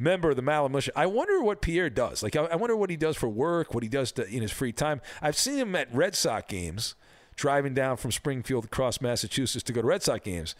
member 0.00 0.30
of 0.30 0.36
the 0.36 0.42
Maller 0.42 0.70
Militia. 0.70 0.92
I 0.96 1.06
wonder 1.06 1.40
what 1.42 1.60
Pierre 1.60 1.90
does. 1.90 2.22
Like, 2.22 2.34
I, 2.34 2.44
I 2.44 2.56
wonder 2.56 2.76
what 2.76 2.90
he 2.90 2.96
does 2.96 3.16
for 3.16 3.28
work, 3.28 3.74
what 3.74 3.82
he 3.82 3.88
does 3.88 4.12
to, 4.12 4.26
in 4.26 4.42
his 4.42 4.50
free 4.50 4.72
time. 4.72 5.00
I've 5.20 5.36
seen 5.36 5.58
him 5.58 5.76
at 5.76 5.92
Red 5.94 6.14
Sox 6.14 6.46
games, 6.48 6.94
driving 7.36 7.74
down 7.74 7.96
from 7.96 8.10
Springfield 8.10 8.64
across 8.64 9.00
Massachusetts 9.00 9.62
to 9.64 9.72
go 9.72 9.82
to 9.82 9.86
Red 9.86 10.02
Sox 10.02 10.24
games. 10.24 10.54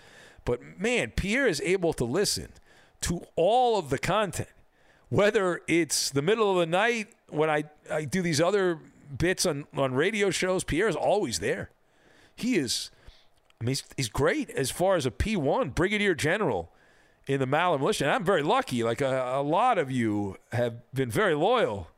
But 0.44 0.60
man, 0.78 1.12
Pierre 1.16 1.46
is 1.46 1.60
able 1.62 1.92
to 1.94 2.04
listen 2.04 2.48
to 3.02 3.26
all 3.36 3.78
of 3.78 3.90
the 3.90 3.98
content, 3.98 4.48
whether 5.08 5.62
it's 5.66 6.10
the 6.10 6.22
middle 6.22 6.50
of 6.50 6.58
the 6.58 6.66
night 6.66 7.08
when 7.28 7.50
I, 7.50 7.64
I 7.90 8.04
do 8.04 8.22
these 8.22 8.40
other 8.40 8.78
bits 9.16 9.46
on, 9.46 9.66
on 9.76 9.94
radio 9.94 10.30
shows. 10.30 10.64
Pierre 10.64 10.88
is 10.88 10.96
always 10.96 11.38
there. 11.38 11.70
He 12.36 12.56
is, 12.56 12.90
I 13.60 13.64
mean, 13.64 13.70
he's, 13.70 13.84
he's 13.96 14.08
great 14.08 14.50
as 14.50 14.70
far 14.70 14.96
as 14.96 15.06
a 15.06 15.10
P1 15.10 15.74
brigadier 15.74 16.14
general 16.14 16.72
in 17.34 17.38
the 17.38 17.46
Maller 17.46 17.78
Militia. 17.78 18.04
And 18.04 18.12
I'm 18.12 18.24
very 18.24 18.42
lucky. 18.42 18.82
Like 18.82 19.00
a, 19.00 19.34
a, 19.36 19.42
lot 19.42 19.78
of 19.78 19.90
you 19.90 20.36
have 20.52 20.74
been 20.92 21.10
very 21.10 21.34
loyal, 21.34 21.88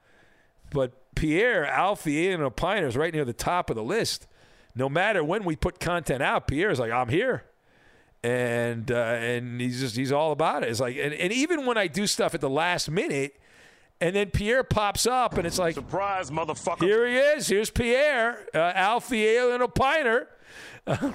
but 0.71 0.93
Pierre, 1.15 1.65
Alfie, 1.65 2.31
and 2.31 2.43
Opiner 2.43 2.87
is 2.87 2.97
right 2.97 3.13
near 3.13 3.25
the 3.25 3.33
top 3.33 3.71
of 3.71 3.77
the 3.77 3.83
list. 3.83 4.27
No 4.75 4.89
matter 4.89 5.25
when 5.25 5.45
we 5.45 5.57
put 5.57 5.81
content 5.81 6.23
out, 6.23 6.47
Pierre 6.47 6.71
is 6.71 6.79
like, 6.79 6.93
I'm 6.93 7.09
here. 7.09 7.45
And 8.23 8.93
uh, 8.93 8.95
and 8.95 9.61
he's 9.61 9.81
just 9.81 9.97
he's 9.97 10.13
all 10.13 10.31
about 10.31 10.63
it. 10.63 10.69
It's 10.69 10.79
like 10.79 10.97
and, 10.97 11.13
and 11.13 11.33
even 11.33 11.67
when 11.67 11.77
I 11.77 11.89
do 11.89 12.07
stuff 12.07 12.35
at 12.35 12.41
the 12.41 12.49
last 12.49 12.89
minute, 12.89 13.35
and 14.01 14.15
then 14.15 14.31
Pierre 14.31 14.63
pops 14.63 15.07
up, 15.07 15.39
and 15.39 15.45
it's 15.45 15.59
like 15.59 15.75
surprise, 15.75 16.31
motherfucker! 16.31 16.85
Here 16.85 17.05
he 17.05 17.17
is. 17.17 17.49
Here's 17.49 17.71
Pierre, 17.71 18.47
uh, 18.55 18.59
Alfie, 18.77 19.25
Alien, 19.25 19.61
Opiner 19.61 20.27
uh, 20.87 21.11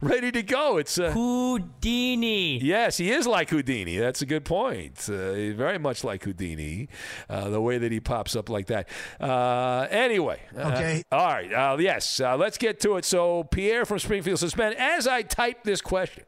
ready 0.00 0.32
to 0.32 0.42
go. 0.42 0.76
It's 0.78 0.98
uh, 0.98 1.10
Houdini. 1.12 2.58
Yes, 2.58 2.96
he 2.96 3.10
is 3.10 3.26
like 3.26 3.50
Houdini. 3.50 3.98
That's 3.98 4.22
a 4.22 4.26
good 4.26 4.44
point. 4.44 5.08
Uh, 5.08 5.52
very 5.54 5.78
much 5.78 6.04
like 6.04 6.24
Houdini, 6.24 6.88
uh, 7.28 7.48
the 7.50 7.60
way 7.60 7.78
that 7.78 7.92
he 7.92 8.00
pops 8.00 8.34
up 8.36 8.48
like 8.48 8.66
that. 8.66 8.88
Uh, 9.20 9.86
anyway, 9.90 10.40
uh, 10.56 10.60
Okay. 10.76 11.02
all 11.12 11.26
right. 11.26 11.52
Uh, 11.52 11.76
yes, 11.78 12.20
uh, 12.20 12.36
let's 12.36 12.58
get 12.58 12.80
to 12.80 12.96
it. 12.96 13.04
So 13.04 13.44
Pierre 13.44 13.84
from 13.84 13.98
Springfield 13.98 14.38
says, 14.38 14.54
Ben, 14.54 14.74
as 14.78 15.06
I 15.06 15.22
type 15.22 15.62
this 15.64 15.80
question. 15.80 16.24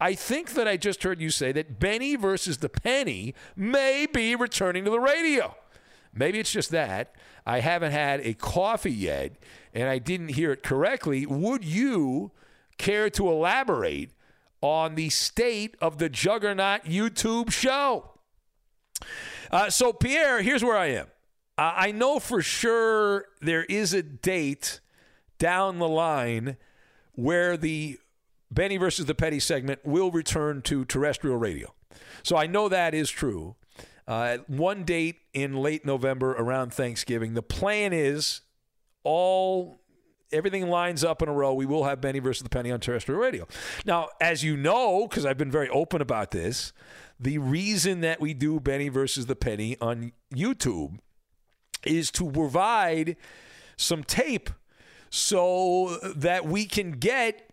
I 0.00 0.14
think 0.14 0.50
that 0.54 0.68
I 0.68 0.76
just 0.76 1.02
heard 1.02 1.20
you 1.20 1.28
say 1.28 1.50
that 1.50 1.80
Benny 1.80 2.14
versus 2.14 2.58
the 2.58 2.68
Penny 2.68 3.34
may 3.56 4.06
be 4.06 4.36
returning 4.36 4.84
to 4.84 4.90
the 4.92 5.00
radio. 5.00 5.56
Maybe 6.14 6.38
it's 6.38 6.52
just 6.52 6.70
that. 6.70 7.16
I 7.44 7.58
haven't 7.58 7.90
had 7.90 8.20
a 8.20 8.34
coffee 8.34 8.92
yet 8.92 9.32
and 9.78 9.88
I 9.88 9.98
didn't 9.98 10.28
hear 10.28 10.50
it 10.52 10.62
correctly. 10.62 11.24
Would 11.24 11.64
you 11.64 12.32
care 12.78 13.08
to 13.10 13.30
elaborate 13.30 14.10
on 14.60 14.96
the 14.96 15.08
state 15.08 15.76
of 15.80 15.98
the 15.98 16.08
Juggernaut 16.08 16.84
YouTube 16.84 17.52
show? 17.52 18.10
Uh, 19.50 19.70
so, 19.70 19.92
Pierre, 19.92 20.42
here's 20.42 20.64
where 20.64 20.76
I 20.76 20.86
am. 20.86 21.06
I 21.56 21.90
know 21.90 22.20
for 22.20 22.40
sure 22.40 23.26
there 23.40 23.64
is 23.64 23.92
a 23.92 24.02
date 24.02 24.80
down 25.38 25.78
the 25.78 25.88
line 25.88 26.56
where 27.14 27.56
the 27.56 27.98
Benny 28.50 28.76
versus 28.76 29.06
the 29.06 29.14
Penny 29.14 29.40
segment 29.40 29.84
will 29.84 30.12
return 30.12 30.62
to 30.62 30.84
terrestrial 30.84 31.36
radio. 31.36 31.74
So 32.22 32.36
I 32.36 32.46
know 32.46 32.68
that 32.68 32.94
is 32.94 33.10
true. 33.10 33.56
Uh, 34.06 34.38
one 34.46 34.84
date 34.84 35.16
in 35.34 35.56
late 35.56 35.84
November 35.84 36.30
around 36.32 36.72
Thanksgiving. 36.72 37.34
The 37.34 37.42
plan 37.42 37.92
is 37.92 38.42
all 39.08 39.80
everything 40.30 40.68
lines 40.68 41.02
up 41.02 41.22
in 41.22 41.28
a 41.28 41.32
row. 41.32 41.54
We 41.54 41.64
will 41.64 41.84
have 41.84 42.02
Benny 42.02 42.18
versus 42.18 42.42
the 42.42 42.50
Penny 42.50 42.70
on 42.70 42.80
terrestrial 42.80 43.18
radio. 43.18 43.48
Now, 43.86 44.08
as 44.20 44.44
you 44.44 44.54
know, 44.54 45.06
because 45.08 45.24
I've 45.24 45.38
been 45.38 45.50
very 45.50 45.70
open 45.70 46.02
about 46.02 46.30
this, 46.30 46.74
the 47.18 47.38
reason 47.38 48.02
that 48.02 48.20
we 48.20 48.34
do 48.34 48.60
Benny 48.60 48.90
versus 48.90 49.24
the 49.24 49.34
Penny 49.34 49.78
on 49.80 50.12
YouTube 50.32 50.98
is 51.84 52.10
to 52.10 52.30
provide 52.30 53.16
some 53.78 54.04
tape 54.04 54.50
so 55.08 55.96
that 56.14 56.44
we 56.44 56.66
can 56.66 56.92
get 56.92 57.50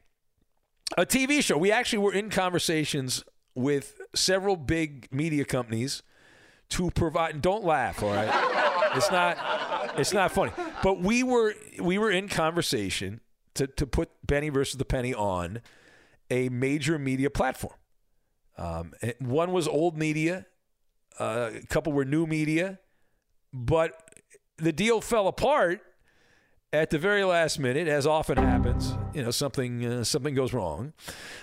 a 0.98 1.06
TV 1.06 1.42
show. 1.42 1.58
We 1.58 1.72
actually 1.72 2.00
were 2.00 2.14
in 2.14 2.30
conversations 2.30 3.24
with 3.56 4.02
several 4.14 4.58
big 4.58 5.08
media 5.12 5.46
companies 5.46 6.04
to 6.70 6.92
provide. 6.92 7.42
Don't 7.42 7.64
laugh, 7.64 8.04
all 8.04 8.14
right? 8.14 8.92
It's 8.96 9.10
not. 9.10 9.38
It's 9.98 10.14
not 10.14 10.32
funny. 10.32 10.52
But 10.84 11.00
we 11.00 11.24
were 11.24 11.54
we 11.80 11.98
were 11.98 12.12
in 12.12 12.30
conversation 12.30 13.22
to 13.56 13.68
to 13.68 13.88
put 13.88 14.10
Benny 14.26 14.50
versus 14.50 14.78
the 14.78 14.86
Penny 14.86 15.14
on 15.14 15.62
a 16.30 16.50
major 16.50 16.98
media 17.00 17.30
platform. 17.30 17.76
Um, 18.58 18.94
one 19.20 19.52
was 19.52 19.68
old 19.68 19.98
media, 19.98 20.46
uh, 21.20 21.52
a 21.54 21.66
couple 21.68 21.92
were 21.92 22.06
new 22.06 22.26
media, 22.26 22.80
but 23.54 24.10
the 24.58 24.72
deal 24.72 25.02
fell 25.02 25.28
apart 25.28 25.82
at 26.72 26.90
the 26.90 26.98
very 26.98 27.24
last 27.24 27.60
minute, 27.60 27.88
as 27.88 28.06
often 28.06 28.38
happens. 28.38 28.94
You 29.14 29.24
know, 29.24 29.32
something 29.32 29.86
uh, 29.86 30.04
something 30.04 30.36
goes 30.36 30.54
wrong. 30.54 30.94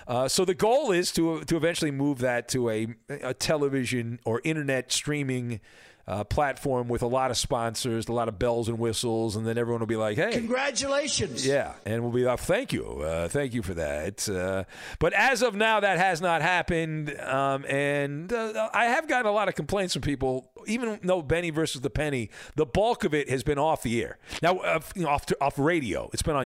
Uh, 0.07 0.29
so 0.29 0.45
the 0.45 0.55
goal 0.55 0.91
is 0.93 1.11
to 1.13 1.43
to 1.45 1.57
eventually 1.57 1.91
move 1.91 2.19
that 2.19 2.49
to 2.49 2.71
a, 2.71 2.89
a 3.09 3.35
television 3.35 4.21
or 4.25 4.41
internet 4.45 4.93
streaming 4.93 5.61
uh, 6.07 6.25
platform 6.25 6.89
with 6.89 7.03
a 7.03 7.07
lot 7.07 7.31
of 7.31 7.37
sponsors, 7.37 8.09
a 8.09 8.13
lot 8.13 8.29
of 8.29 8.39
bells 8.39 8.69
and 8.69 8.79
whistles, 8.79 9.37
and 9.37 9.47
then 9.47 9.57
everyone 9.57 9.81
will 9.81 9.87
be 9.87 9.97
like, 9.97 10.17
"Hey, 10.17 10.33
Congratulations. 10.33 11.47
yeah," 11.47 11.75
and 11.87 12.03
we'll 12.03 12.13
be 12.13 12.25
like, 12.25 12.41
"Thank 12.41 12.73
you, 12.73 12.85
uh, 13.01 13.29
thank 13.29 13.55
you 13.55 13.63
for 13.63 13.75
that." 13.75 14.29
Uh, 14.29 14.65
but 14.99 15.13
as 15.13 15.43
of 15.43 15.55
now, 15.55 15.81
that 15.81 15.99
has 15.99 16.21
not 16.21 16.43
happened, 16.43 17.17
um, 17.21 17.65
and 17.67 18.33
uh, 18.33 18.69
I 18.75 18.87
have 18.87 19.07
gotten 19.09 19.27
a 19.27 19.33
lot 19.33 19.49
of 19.49 19.55
complaints 19.55 19.93
from 19.95 20.03
people. 20.03 20.51
Even 20.67 21.01
though 21.03 21.23
Benny 21.23 21.51
versus 21.51 21.81
the 21.81 21.91
Penny, 21.91 22.31
the 22.57 22.67
bulk 22.67 23.05
of 23.05 23.15
it 23.15 23.29
has 23.29 23.43
been 23.43 23.59
off 23.59 23.83
the 23.83 24.03
air. 24.03 24.19
Now, 24.43 24.59
uh, 24.59 24.81
you 24.95 25.03
know, 25.03 25.09
off 25.09 25.25
off 25.41 25.59
radio, 25.59 26.09
it's 26.13 26.23
been 26.23 26.37
on. 26.37 26.45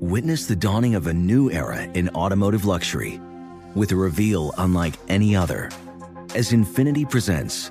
Witness 0.00 0.46
the 0.46 0.56
dawning 0.56 0.94
of 0.94 1.06
a 1.08 1.12
new 1.14 1.50
era 1.50 1.82
in 1.94 2.08
automotive 2.10 2.64
luxury 2.64 3.20
with 3.74 3.90
a 3.92 3.96
reveal 3.96 4.52
unlike 4.58 4.94
any 5.08 5.34
other 5.34 5.70
as 6.34 6.52
Infiniti 6.52 7.08
presents 7.08 7.70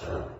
Sure. 0.00 0.39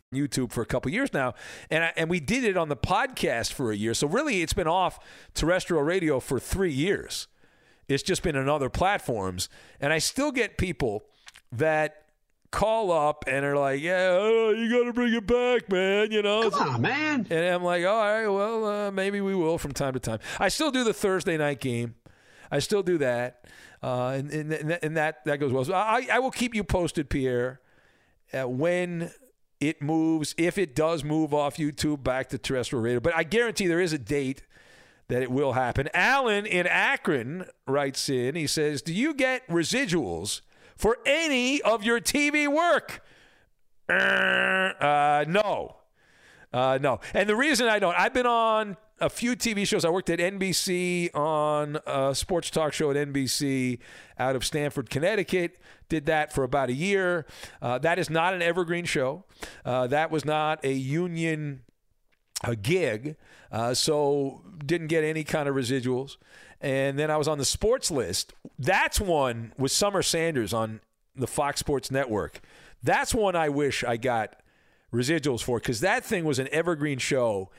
YouTube 0.13 0.51
for 0.51 0.61
a 0.61 0.65
couple 0.65 0.91
years 0.91 1.13
now, 1.13 1.33
and 1.69 1.85
I, 1.85 1.93
and 1.95 2.09
we 2.09 2.19
did 2.19 2.43
it 2.43 2.57
on 2.57 2.67
the 2.67 2.75
podcast 2.75 3.53
for 3.53 3.71
a 3.71 3.75
year. 3.75 3.93
So 3.93 4.07
really, 4.07 4.41
it's 4.41 4.51
been 4.53 4.67
off 4.67 4.99
terrestrial 5.33 5.83
radio 5.83 6.19
for 6.19 6.37
three 6.37 6.73
years. 6.73 7.27
It's 7.87 8.03
just 8.03 8.21
been 8.21 8.35
on 8.35 8.49
other 8.49 8.69
platforms, 8.69 9.47
and 9.79 9.93
I 9.93 9.99
still 9.99 10.31
get 10.31 10.57
people 10.57 11.05
that 11.53 12.03
call 12.51 12.91
up 12.91 13.23
and 13.25 13.45
are 13.45 13.55
like, 13.55 13.81
"Yeah, 13.81 14.17
oh, 14.19 14.51
you 14.51 14.69
got 14.69 14.83
to 14.83 14.93
bring 14.93 15.13
it 15.13 15.25
back, 15.25 15.71
man." 15.71 16.11
You 16.11 16.21
know, 16.21 16.49
come 16.51 16.75
on, 16.75 16.81
man. 16.81 17.27
And 17.29 17.45
I'm 17.55 17.63
like, 17.63 17.85
"All 17.85 18.01
right, 18.01 18.27
well, 18.27 18.65
uh, 18.65 18.91
maybe 18.91 19.21
we 19.21 19.33
will 19.33 19.57
from 19.57 19.71
time 19.71 19.93
to 19.93 19.99
time." 19.99 20.19
I 20.39 20.49
still 20.49 20.71
do 20.71 20.83
the 20.83 20.93
Thursday 20.93 21.37
night 21.37 21.61
game. 21.61 21.95
I 22.51 22.59
still 22.59 22.83
do 22.83 22.97
that, 22.97 23.45
uh, 23.81 24.09
and, 24.09 24.29
and, 24.29 24.79
and 24.83 24.97
that 24.97 25.23
that 25.23 25.37
goes 25.39 25.53
well. 25.53 25.63
So 25.63 25.73
I, 25.73 26.05
I 26.11 26.19
will 26.19 26.31
keep 26.31 26.53
you 26.53 26.65
posted, 26.65 27.09
Pierre, 27.09 27.61
uh, 28.33 28.45
when 28.45 29.09
it 29.61 29.81
moves, 29.81 30.33
if 30.37 30.57
it 30.57 30.75
does 30.75 31.03
move 31.03 31.33
off 31.33 31.55
YouTube 31.55 32.03
back 32.03 32.29
to 32.29 32.37
terrestrial 32.37 32.83
radio. 32.83 32.99
But 32.99 33.15
I 33.15 33.23
guarantee 33.23 33.67
there 33.67 33.79
is 33.79 33.93
a 33.93 33.99
date 33.99 34.43
that 35.07 35.21
it 35.21 35.31
will 35.31 35.53
happen. 35.53 35.87
Alan 35.93 36.45
in 36.45 36.65
Akron 36.67 37.45
writes 37.67 38.09
in, 38.09 38.35
he 38.35 38.47
says, 38.47 38.81
Do 38.81 38.93
you 38.93 39.13
get 39.13 39.47
residuals 39.47 40.41
for 40.75 40.97
any 41.05 41.61
of 41.61 41.83
your 41.83 42.01
TV 42.01 42.47
work? 42.47 43.03
Uh, 43.87 45.25
no. 45.27 45.77
Uh, 46.51 46.79
no. 46.81 46.99
And 47.13 47.29
the 47.29 47.35
reason 47.35 47.67
I 47.67 47.79
don't, 47.79 47.97
I've 47.97 48.13
been 48.13 48.25
on 48.25 48.77
a 48.99 49.09
few 49.09 49.35
TV 49.35 49.67
shows. 49.67 49.83
I 49.85 49.89
worked 49.89 50.09
at 50.09 50.19
NBC 50.19 51.13
on 51.15 51.77
a 51.85 52.15
sports 52.15 52.49
talk 52.49 52.73
show 52.73 52.91
at 52.91 52.97
NBC 52.97 53.79
out 54.17 54.35
of 54.35 54.45
Stamford, 54.45 54.89
Connecticut. 54.89 55.59
Did 55.91 56.05
that 56.05 56.31
for 56.31 56.45
about 56.45 56.69
a 56.69 56.73
year. 56.73 57.25
Uh, 57.61 57.77
that 57.79 57.99
is 57.99 58.09
not 58.09 58.33
an 58.33 58.41
evergreen 58.41 58.85
show. 58.85 59.25
Uh, 59.65 59.87
that 59.87 60.09
was 60.09 60.23
not 60.23 60.63
a 60.63 60.71
union 60.71 61.63
a 62.45 62.55
gig, 62.55 63.17
uh, 63.51 63.73
so 63.73 64.41
didn't 64.65 64.87
get 64.87 65.03
any 65.03 65.25
kind 65.25 65.49
of 65.49 65.55
residuals. 65.55 66.15
And 66.61 66.97
then 66.97 67.11
I 67.11 67.17
was 67.17 67.27
on 67.27 67.39
the 67.39 67.45
sports 67.45 67.91
list. 67.91 68.31
That's 68.57 69.01
one 69.01 69.51
with 69.57 69.73
Summer 69.73 70.01
Sanders 70.01 70.53
on 70.53 70.79
the 71.13 71.27
Fox 71.27 71.59
Sports 71.59 71.91
Network. 71.91 72.39
That's 72.81 73.13
one 73.13 73.35
I 73.35 73.49
wish 73.49 73.83
I 73.83 73.97
got 73.97 74.37
residuals 74.93 75.43
for 75.43 75.59
because 75.59 75.81
that 75.81 76.05
thing 76.05 76.23
was 76.23 76.39
an 76.39 76.47
evergreen 76.53 76.99
show. 76.99 77.51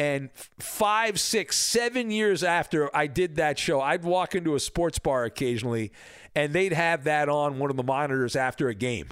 And 0.00 0.30
five, 0.58 1.20
six, 1.20 1.58
seven 1.58 2.10
years 2.10 2.42
after 2.42 2.88
I 2.96 3.06
did 3.06 3.36
that 3.36 3.58
show, 3.58 3.82
I'd 3.82 4.02
walk 4.02 4.34
into 4.34 4.54
a 4.54 4.60
sports 4.60 4.98
bar 4.98 5.24
occasionally 5.24 5.92
and 6.34 6.54
they'd 6.54 6.72
have 6.72 7.04
that 7.04 7.28
on 7.28 7.58
one 7.58 7.68
of 7.68 7.76
the 7.76 7.82
monitors 7.82 8.34
after 8.34 8.70
a 8.70 8.74
game. 8.74 9.08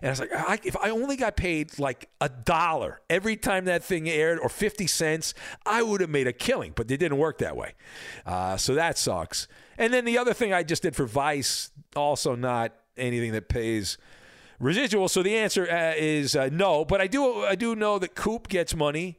And 0.00 0.08
I 0.08 0.10
was 0.10 0.18
like, 0.18 0.34
I, 0.34 0.58
if 0.64 0.76
I 0.78 0.90
only 0.90 1.14
got 1.14 1.36
paid 1.36 1.78
like 1.78 2.08
a 2.20 2.28
dollar 2.28 3.02
every 3.08 3.36
time 3.36 3.66
that 3.66 3.84
thing 3.84 4.08
aired 4.08 4.40
or 4.40 4.48
50 4.48 4.88
cents, 4.88 5.32
I 5.64 5.80
would 5.84 6.00
have 6.00 6.10
made 6.10 6.26
a 6.26 6.32
killing, 6.32 6.72
but 6.74 6.90
it 6.90 6.96
didn't 6.96 7.18
work 7.18 7.38
that 7.38 7.56
way. 7.56 7.74
Uh, 8.26 8.56
so 8.56 8.74
that 8.74 8.98
sucks. 8.98 9.46
And 9.78 9.94
then 9.94 10.04
the 10.04 10.18
other 10.18 10.34
thing 10.34 10.52
I 10.52 10.64
just 10.64 10.82
did 10.82 10.96
for 10.96 11.06
Vice, 11.06 11.70
also 11.94 12.34
not 12.34 12.72
anything 12.96 13.30
that 13.30 13.48
pays 13.48 13.96
residual. 14.58 15.06
So 15.06 15.22
the 15.22 15.36
answer 15.36 15.70
uh, 15.70 15.94
is 15.96 16.34
uh, 16.34 16.48
no, 16.50 16.84
but 16.84 17.00
I 17.00 17.06
do 17.06 17.44
I 17.44 17.54
do 17.54 17.76
know 17.76 18.00
that 18.00 18.16
Coop 18.16 18.48
gets 18.48 18.74
money 18.74 19.18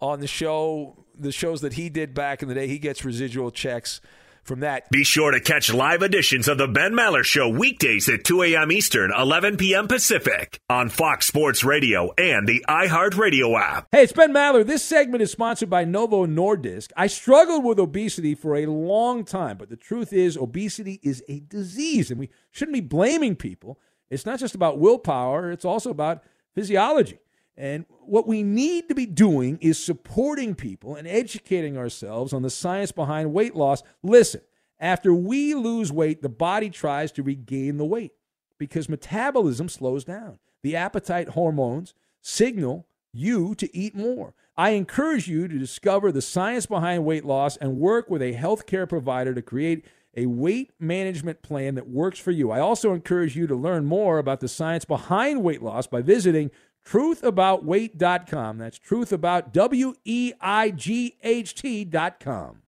on 0.00 0.20
the 0.20 0.26
show, 0.26 1.04
the 1.14 1.32
shows 1.32 1.60
that 1.62 1.74
he 1.74 1.88
did 1.88 2.14
back 2.14 2.42
in 2.42 2.48
the 2.48 2.54
day. 2.54 2.66
He 2.68 2.78
gets 2.78 3.04
residual 3.04 3.50
checks 3.50 4.00
from 4.46 4.60
that. 4.60 4.88
Be 4.90 5.04
sure 5.04 5.32
to 5.32 5.40
catch 5.40 5.72
live 5.72 6.02
editions 6.02 6.48
of 6.48 6.58
the 6.58 6.68
Ben 6.68 6.92
Maller 6.92 7.24
Show 7.24 7.48
weekdays 7.48 8.08
at 8.08 8.24
2 8.24 8.42
a.m. 8.42 8.70
Eastern, 8.70 9.12
11 9.16 9.56
p.m. 9.56 9.88
Pacific 9.88 10.60
on 10.70 10.88
Fox 10.88 11.26
Sports 11.26 11.64
Radio 11.64 12.12
and 12.16 12.46
the 12.46 12.64
iHeartRadio 12.68 13.60
app. 13.60 13.88
Hey, 13.90 14.04
it's 14.04 14.12
Ben 14.12 14.32
Maller. 14.32 14.64
This 14.64 14.84
segment 14.84 15.22
is 15.22 15.32
sponsored 15.32 15.68
by 15.68 15.84
Novo 15.84 16.26
Nordisk. 16.26 16.92
I 16.96 17.08
struggled 17.08 17.64
with 17.64 17.78
obesity 17.78 18.34
for 18.34 18.56
a 18.56 18.66
long 18.66 19.24
time, 19.24 19.56
but 19.56 19.68
the 19.68 19.76
truth 19.76 20.12
is, 20.12 20.36
obesity 20.36 21.00
is 21.02 21.22
a 21.28 21.40
disease, 21.40 22.10
and 22.10 22.20
we 22.20 22.30
shouldn't 22.50 22.74
be 22.74 22.80
blaming 22.80 23.34
people. 23.34 23.80
It's 24.08 24.26
not 24.26 24.38
just 24.38 24.54
about 24.54 24.78
willpower, 24.78 25.50
it's 25.50 25.64
also 25.64 25.90
about 25.90 26.22
physiology. 26.54 27.18
And 27.56 27.86
what 28.08 28.26
we 28.26 28.42
need 28.42 28.88
to 28.88 28.94
be 28.94 29.06
doing 29.06 29.58
is 29.60 29.82
supporting 29.82 30.54
people 30.54 30.94
and 30.94 31.06
educating 31.06 31.76
ourselves 31.76 32.32
on 32.32 32.42
the 32.42 32.50
science 32.50 32.92
behind 32.92 33.32
weight 33.32 33.54
loss. 33.54 33.82
Listen, 34.02 34.40
after 34.78 35.12
we 35.14 35.54
lose 35.54 35.92
weight, 35.92 36.22
the 36.22 36.28
body 36.28 36.70
tries 36.70 37.12
to 37.12 37.22
regain 37.22 37.76
the 37.76 37.84
weight 37.84 38.12
because 38.58 38.88
metabolism 38.88 39.68
slows 39.68 40.04
down. 40.04 40.38
The 40.62 40.76
appetite 40.76 41.30
hormones 41.30 41.94
signal 42.20 42.86
you 43.12 43.54
to 43.56 43.74
eat 43.76 43.94
more. 43.94 44.34
I 44.56 44.70
encourage 44.70 45.28
you 45.28 45.48
to 45.48 45.58
discover 45.58 46.10
the 46.10 46.22
science 46.22 46.66
behind 46.66 47.04
weight 47.04 47.24
loss 47.24 47.56
and 47.56 47.78
work 47.78 48.08
with 48.10 48.22
a 48.22 48.34
healthcare 48.34 48.88
provider 48.88 49.34
to 49.34 49.42
create 49.42 49.84
a 50.16 50.26
weight 50.26 50.72
management 50.80 51.42
plan 51.42 51.74
that 51.74 51.88
works 51.88 52.18
for 52.18 52.30
you. 52.30 52.50
I 52.50 52.58
also 52.58 52.94
encourage 52.94 53.36
you 53.36 53.46
to 53.46 53.54
learn 53.54 53.84
more 53.84 54.18
about 54.18 54.40
the 54.40 54.48
science 54.48 54.86
behind 54.86 55.42
weight 55.42 55.62
loss 55.62 55.86
by 55.86 56.00
visiting 56.00 56.50
truthaboutweight.com. 56.86 58.58
That's 58.58 58.78
truthabout, 58.78 59.52
W 59.52 59.94
E 60.04 60.32
I 60.40 60.70
G 60.70 61.16
H 61.22 61.54
T.com. 61.54 62.62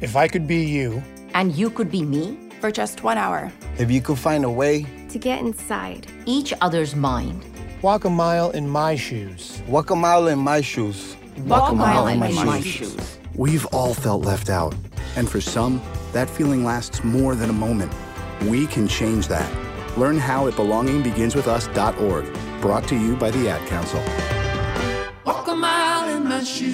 If 0.00 0.16
I 0.16 0.28
could 0.28 0.46
be 0.46 0.64
you, 0.64 1.02
And 1.34 1.54
you 1.54 1.70
could 1.70 1.90
be 1.90 2.02
me 2.02 2.38
for 2.60 2.70
just 2.70 3.02
one 3.04 3.18
hour. 3.18 3.52
if 3.78 3.90
you 3.90 4.00
could 4.00 4.18
find 4.18 4.44
a 4.44 4.50
way, 4.50 4.86
To 5.10 5.18
get 5.18 5.40
inside 5.40 6.06
each 6.26 6.52
other's 6.60 6.94
mind. 6.96 7.44
walk 7.82 8.04
a 8.04 8.10
mile 8.10 8.50
in 8.50 8.68
my 8.68 8.94
shoes. 8.96 9.62
Walk 9.68 9.90
a 9.90 9.96
mile 9.96 10.28
in 10.28 10.38
my 10.38 10.60
shoes. 10.60 11.16
Walk 11.46 11.70
a 11.72 11.74
mile 11.74 12.06
in 12.08 12.18
my 12.18 12.60
shoes. 12.60 13.18
We've 13.34 13.66
all 13.66 13.94
felt 13.94 14.24
left 14.24 14.50
out. 14.50 14.74
And 15.16 15.28
for 15.28 15.40
some, 15.40 15.80
that 16.12 16.28
feeling 16.28 16.64
lasts 16.64 17.04
more 17.04 17.34
than 17.36 17.50
a 17.50 17.52
moment. 17.52 17.92
We 18.46 18.66
can 18.66 18.88
change 18.88 19.28
that. 19.28 19.48
Learn 19.96 20.18
how 20.18 20.46
at 20.48 20.54
belongingbeginswithus.org. 20.54 22.24
Brought 22.60 22.88
to 22.88 22.96
you 22.96 23.14
by 23.16 23.30
the 23.30 23.48
Ad 23.48 23.66
Council. 23.68 24.02
Walk 25.24 25.46
a 25.46 25.54
mile 25.54 26.08
in 26.16 26.24
my 26.24 26.42
shoes. 26.42 26.68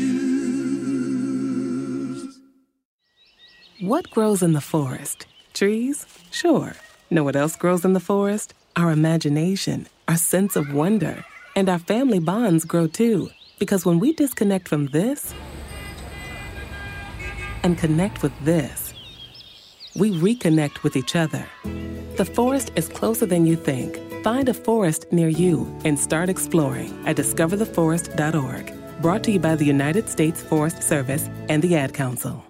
What 3.80 4.10
grows 4.10 4.42
in 4.42 4.54
the 4.54 4.62
forest? 4.62 5.26
Trees? 5.52 6.06
Sure. 6.30 6.72
Know 7.10 7.22
what 7.22 7.36
else 7.36 7.56
grows 7.56 7.84
in 7.84 7.92
the 7.92 8.00
forest? 8.00 8.54
Our 8.76 8.92
imagination, 8.92 9.86
our 10.08 10.16
sense 10.16 10.56
of 10.56 10.72
wonder, 10.72 11.24
and 11.54 11.68
our 11.68 11.78
family 11.78 12.18
bonds 12.18 12.64
grow 12.64 12.86
too. 12.86 13.30
Because 13.58 13.86
when 13.86 14.00
we 14.00 14.12
disconnect 14.12 14.68
from 14.68 14.86
this 14.86 15.32
and 17.62 17.78
connect 17.78 18.22
with 18.22 18.32
this, 18.44 18.83
we 19.94 20.10
reconnect 20.12 20.82
with 20.82 20.96
each 20.96 21.16
other. 21.16 21.46
The 22.16 22.24
forest 22.24 22.72
is 22.76 22.88
closer 22.88 23.26
than 23.26 23.46
you 23.46 23.56
think. 23.56 23.98
Find 24.22 24.48
a 24.48 24.54
forest 24.54 25.06
near 25.12 25.28
you 25.28 25.76
and 25.84 25.98
start 25.98 26.28
exploring 26.28 27.02
at 27.06 27.16
discovertheforest.org. 27.16 29.02
Brought 29.02 29.24
to 29.24 29.32
you 29.32 29.38
by 29.38 29.56
the 29.56 29.64
United 29.64 30.08
States 30.08 30.42
Forest 30.42 30.82
Service 30.82 31.28
and 31.48 31.62
the 31.62 31.76
Ad 31.76 31.92
Council. 31.92 32.44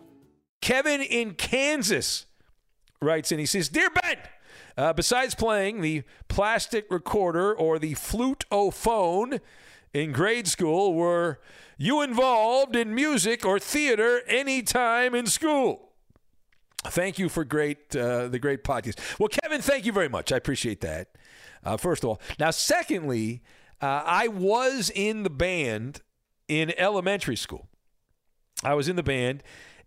Kevin 0.60 1.00
in 1.02 1.34
Kansas 1.34 2.26
writes 3.00 3.30
and 3.32 3.40
he 3.40 3.46
says, 3.46 3.68
Dear 3.68 3.90
Ben, 3.90 4.18
uh, 4.76 4.92
besides 4.92 5.34
playing 5.34 5.80
the 5.80 6.02
plastic 6.28 6.90
recorder 6.90 7.54
or 7.54 7.78
the 7.78 7.94
flute-o-phone 7.94 9.40
in 9.92 10.12
grade 10.12 10.48
school, 10.48 10.94
were 10.94 11.40
you 11.76 12.02
involved 12.02 12.76
in 12.76 12.94
music 12.94 13.44
or 13.44 13.58
theater 13.58 14.22
any 14.26 14.62
time 14.62 15.14
in 15.14 15.26
school? 15.26 15.83
Thank 16.86 17.18
you 17.18 17.28
for 17.28 17.44
great 17.44 17.96
uh, 17.96 18.28
the 18.28 18.38
great 18.38 18.62
podcast. 18.62 19.18
Well, 19.18 19.28
Kevin, 19.28 19.62
thank 19.62 19.86
you 19.86 19.92
very 19.92 20.08
much. 20.08 20.32
I 20.32 20.36
appreciate 20.36 20.80
that. 20.82 21.08
Uh, 21.64 21.76
first 21.76 22.04
of 22.04 22.10
all, 22.10 22.20
now 22.38 22.50
secondly, 22.50 23.42
uh, 23.80 24.02
I 24.04 24.28
was 24.28 24.90
in 24.94 25.22
the 25.22 25.30
band 25.30 26.02
in 26.46 26.72
elementary 26.78 27.36
school. 27.36 27.68
I 28.62 28.74
was 28.74 28.88
in 28.88 28.96
the 28.96 29.02
band, 29.02 29.42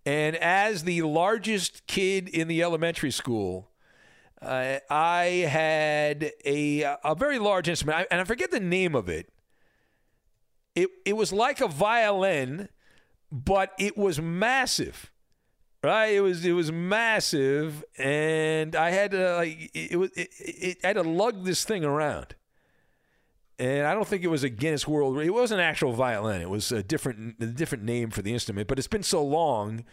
and 0.05 0.35
as 0.37 0.83
the 0.83 1.03
largest 1.03 1.85
kid 1.87 2.27
in 2.27 2.47
the 2.47 2.63
elementary 2.63 3.11
school, 3.11 3.69
uh, 4.41 4.79
I 4.89 5.23
had 5.49 6.31
a 6.45 6.81
a 7.03 7.15
very 7.15 7.37
large 7.37 7.69
instrument, 7.69 7.99
I, 7.99 8.07
and 8.09 8.21
I 8.21 8.23
forget 8.23 8.49
the 8.49 8.59
name 8.59 8.95
of 8.95 9.07
it. 9.07 9.29
It 10.73 10.89
it 11.05 11.13
was 11.13 11.31
like 11.31 11.61
a 11.61 11.67
violin, 11.67 12.69
but 13.31 13.73
it 13.77 13.97
was 13.97 14.19
massive 14.19 15.11
right? 15.83 16.13
It 16.13 16.21
was 16.21 16.45
it 16.45 16.53
was 16.53 16.71
massive, 16.71 17.83
and 17.97 18.75
I 18.75 18.91
had 18.91 19.11
to 19.11 19.35
like 19.35 19.71
it, 19.73 19.97
was 19.97 20.11
it, 20.15 20.29
it, 20.39 20.77
I 20.83 20.87
had 20.87 20.93
to 20.93 21.03
lug 21.03 21.43
this 21.43 21.63
thing 21.63 21.83
around, 21.83 22.35
and 23.59 23.85
I 23.85 23.93
don't 23.93 24.07
think 24.07 24.23
it 24.23 24.29
was 24.29 24.43
a 24.43 24.49
Guinness 24.49 24.87
World. 24.87 25.17
It 25.19 25.33
was 25.33 25.51
an 25.51 25.59
actual 25.59 25.93
violin. 25.93 26.41
It 26.41 26.49
was 26.49 26.71
a 26.71 26.83
different 26.83 27.35
a 27.41 27.47
different 27.47 27.83
name 27.83 28.09
for 28.09 28.21
the 28.21 28.33
instrument, 28.33 28.67
but 28.67 28.77
it's 28.77 28.87
been 28.87 29.03
so 29.03 29.23
long 29.23 29.85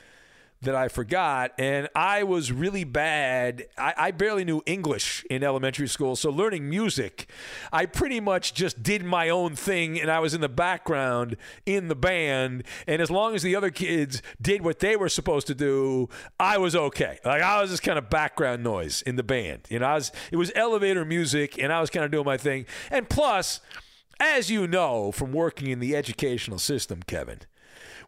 that 0.64 0.74
I 0.74 0.88
forgot, 0.88 1.52
and 1.58 1.88
I 1.94 2.22
was 2.22 2.52
really 2.52 2.84
bad. 2.84 3.66
I, 3.78 3.94
I 3.96 4.10
barely 4.10 4.44
knew 4.44 4.62
English 4.66 5.24
in 5.30 5.42
elementary 5.42 5.88
school, 5.88 6.16
so 6.16 6.30
learning 6.30 6.68
music, 6.68 7.28
I 7.72 7.86
pretty 7.86 8.20
much 8.20 8.54
just 8.54 8.82
did 8.82 9.04
my 9.04 9.28
own 9.28 9.54
thing, 9.56 10.00
and 10.00 10.10
I 10.10 10.18
was 10.18 10.34
in 10.34 10.40
the 10.40 10.48
background 10.48 11.36
in 11.64 11.88
the 11.88 11.94
band. 11.94 12.64
And 12.86 13.00
as 13.00 13.10
long 13.10 13.34
as 13.34 13.42
the 13.42 13.56
other 13.56 13.70
kids 13.70 14.22
did 14.40 14.62
what 14.62 14.80
they 14.80 14.96
were 14.96 15.08
supposed 15.08 15.46
to 15.46 15.54
do, 15.54 16.08
I 16.38 16.58
was 16.58 16.74
okay. 16.74 17.18
Like 17.24 17.42
I 17.42 17.60
was 17.60 17.70
just 17.70 17.82
kind 17.82 17.98
of 17.98 18.10
background 18.10 18.62
noise 18.62 19.02
in 19.02 19.16
the 19.16 19.22
band. 19.22 19.62
You 19.70 19.78
know, 19.78 19.86
I 19.86 19.94
was 19.94 20.12
it 20.30 20.36
was 20.36 20.50
elevator 20.54 21.04
music, 21.04 21.58
and 21.58 21.72
I 21.72 21.80
was 21.80 21.90
kind 21.90 22.04
of 22.04 22.10
doing 22.10 22.26
my 22.26 22.36
thing. 22.36 22.66
And 22.90 23.08
plus, 23.08 23.60
as 24.20 24.50
you 24.50 24.66
know 24.66 25.12
from 25.12 25.32
working 25.32 25.68
in 25.68 25.80
the 25.80 25.94
educational 25.96 26.58
system, 26.58 27.02
Kevin 27.06 27.40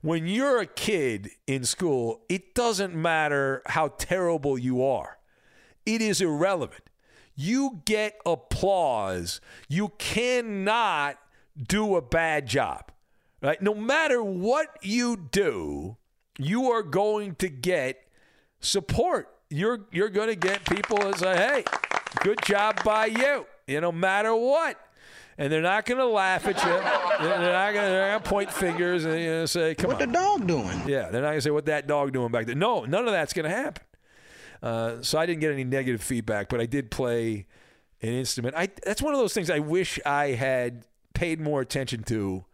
when 0.03 0.27
you're 0.27 0.61
a 0.61 0.67
kid 0.67 1.31
in 1.47 1.65
school, 1.65 2.23
it 2.29 2.55
doesn't 2.55 2.95
matter 2.95 3.63
how 3.67 3.89
terrible 3.89 4.59
you 4.59 4.85
are, 4.85 5.19
it 5.85 6.01
is 6.01 6.21
irrelevant. 6.21 6.83
You 7.39 7.83
get 7.85 8.19
applause. 8.25 9.43
You 9.69 9.93
cannot 9.99 11.19
do 11.63 11.97
a 11.97 12.01
bad 12.01 12.47
job. 12.47 12.91
Right? 13.43 13.61
No 13.61 13.75
matter 13.75 14.23
what 14.23 14.79
you 14.81 15.17
do, 15.17 15.99
you 16.39 16.71
are 16.71 16.83
going 16.83 17.35
to 17.37 17.49
get 17.49 18.03
support. 18.61 19.29
You're 19.51 19.87
you're 19.93 20.09
going 20.09 20.29
to 20.29 20.35
get 20.35 20.65
people 20.65 20.99
that 20.99 21.19
say, 21.19 21.37
"Hey, 21.37 21.65
good 22.23 22.41
job 22.43 22.83
by 22.83 23.07
you." 23.07 23.47
You 23.67 23.81
know, 23.81 23.91
no 23.91 23.93
matter 23.93 24.35
what 24.35 24.79
and 25.39 25.53
they're 25.53 25.63
not 25.63 25.85
going 25.85 25.99
to 25.99 26.07
laugh 26.07 26.47
at 26.47 26.57
you. 26.57 26.71
They're 27.27 27.53
not 27.53 27.73
going 27.73 28.23
to 28.23 28.29
point 28.29 28.53
fingers 28.53 29.07
and 29.07 29.19
you 29.19 29.27
know, 29.27 29.47
say, 29.47 29.75
"Come 29.75 29.89
What 29.89 30.03
on." 30.03 30.09
the 30.09 30.13
dog 30.13 30.47
doing? 30.47 30.83
Yeah, 30.87 31.09
they're 31.09 31.23
not 31.23 31.29
going 31.29 31.39
to 31.39 31.41
say, 31.41 31.51
"What 31.51 31.65
that 31.67 31.87
dog 31.87 32.13
doing 32.13 32.31
back 32.31 32.45
there?" 32.45 32.55
No, 32.55 32.85
none 32.85 33.07
of 33.07 33.13
that's 33.13 33.33
going 33.33 33.49
to 33.49 33.57
happen. 33.57 33.83
Uh, 34.63 34.97
so 35.01 35.19
I 35.19 35.25
didn't 35.25 35.41
get 35.41 35.51
any 35.53 35.65
negative 35.65 36.03
feedback, 36.03 36.51
but 36.51 36.61
I 36.61 36.67
did 36.67 36.91
play 36.91 37.47
an 38.03 38.11
instrument. 38.11 38.55
I 38.55 38.69
that's 38.85 39.01
one 39.01 39.15
of 39.15 39.21
those 39.21 39.33
things 39.33 39.49
I 39.49 39.61
wish 39.61 39.99
I 40.05 40.29
had 40.29 40.85
paid 41.15 41.41
more 41.41 41.63
attention 41.63 42.03
to. 42.05 42.45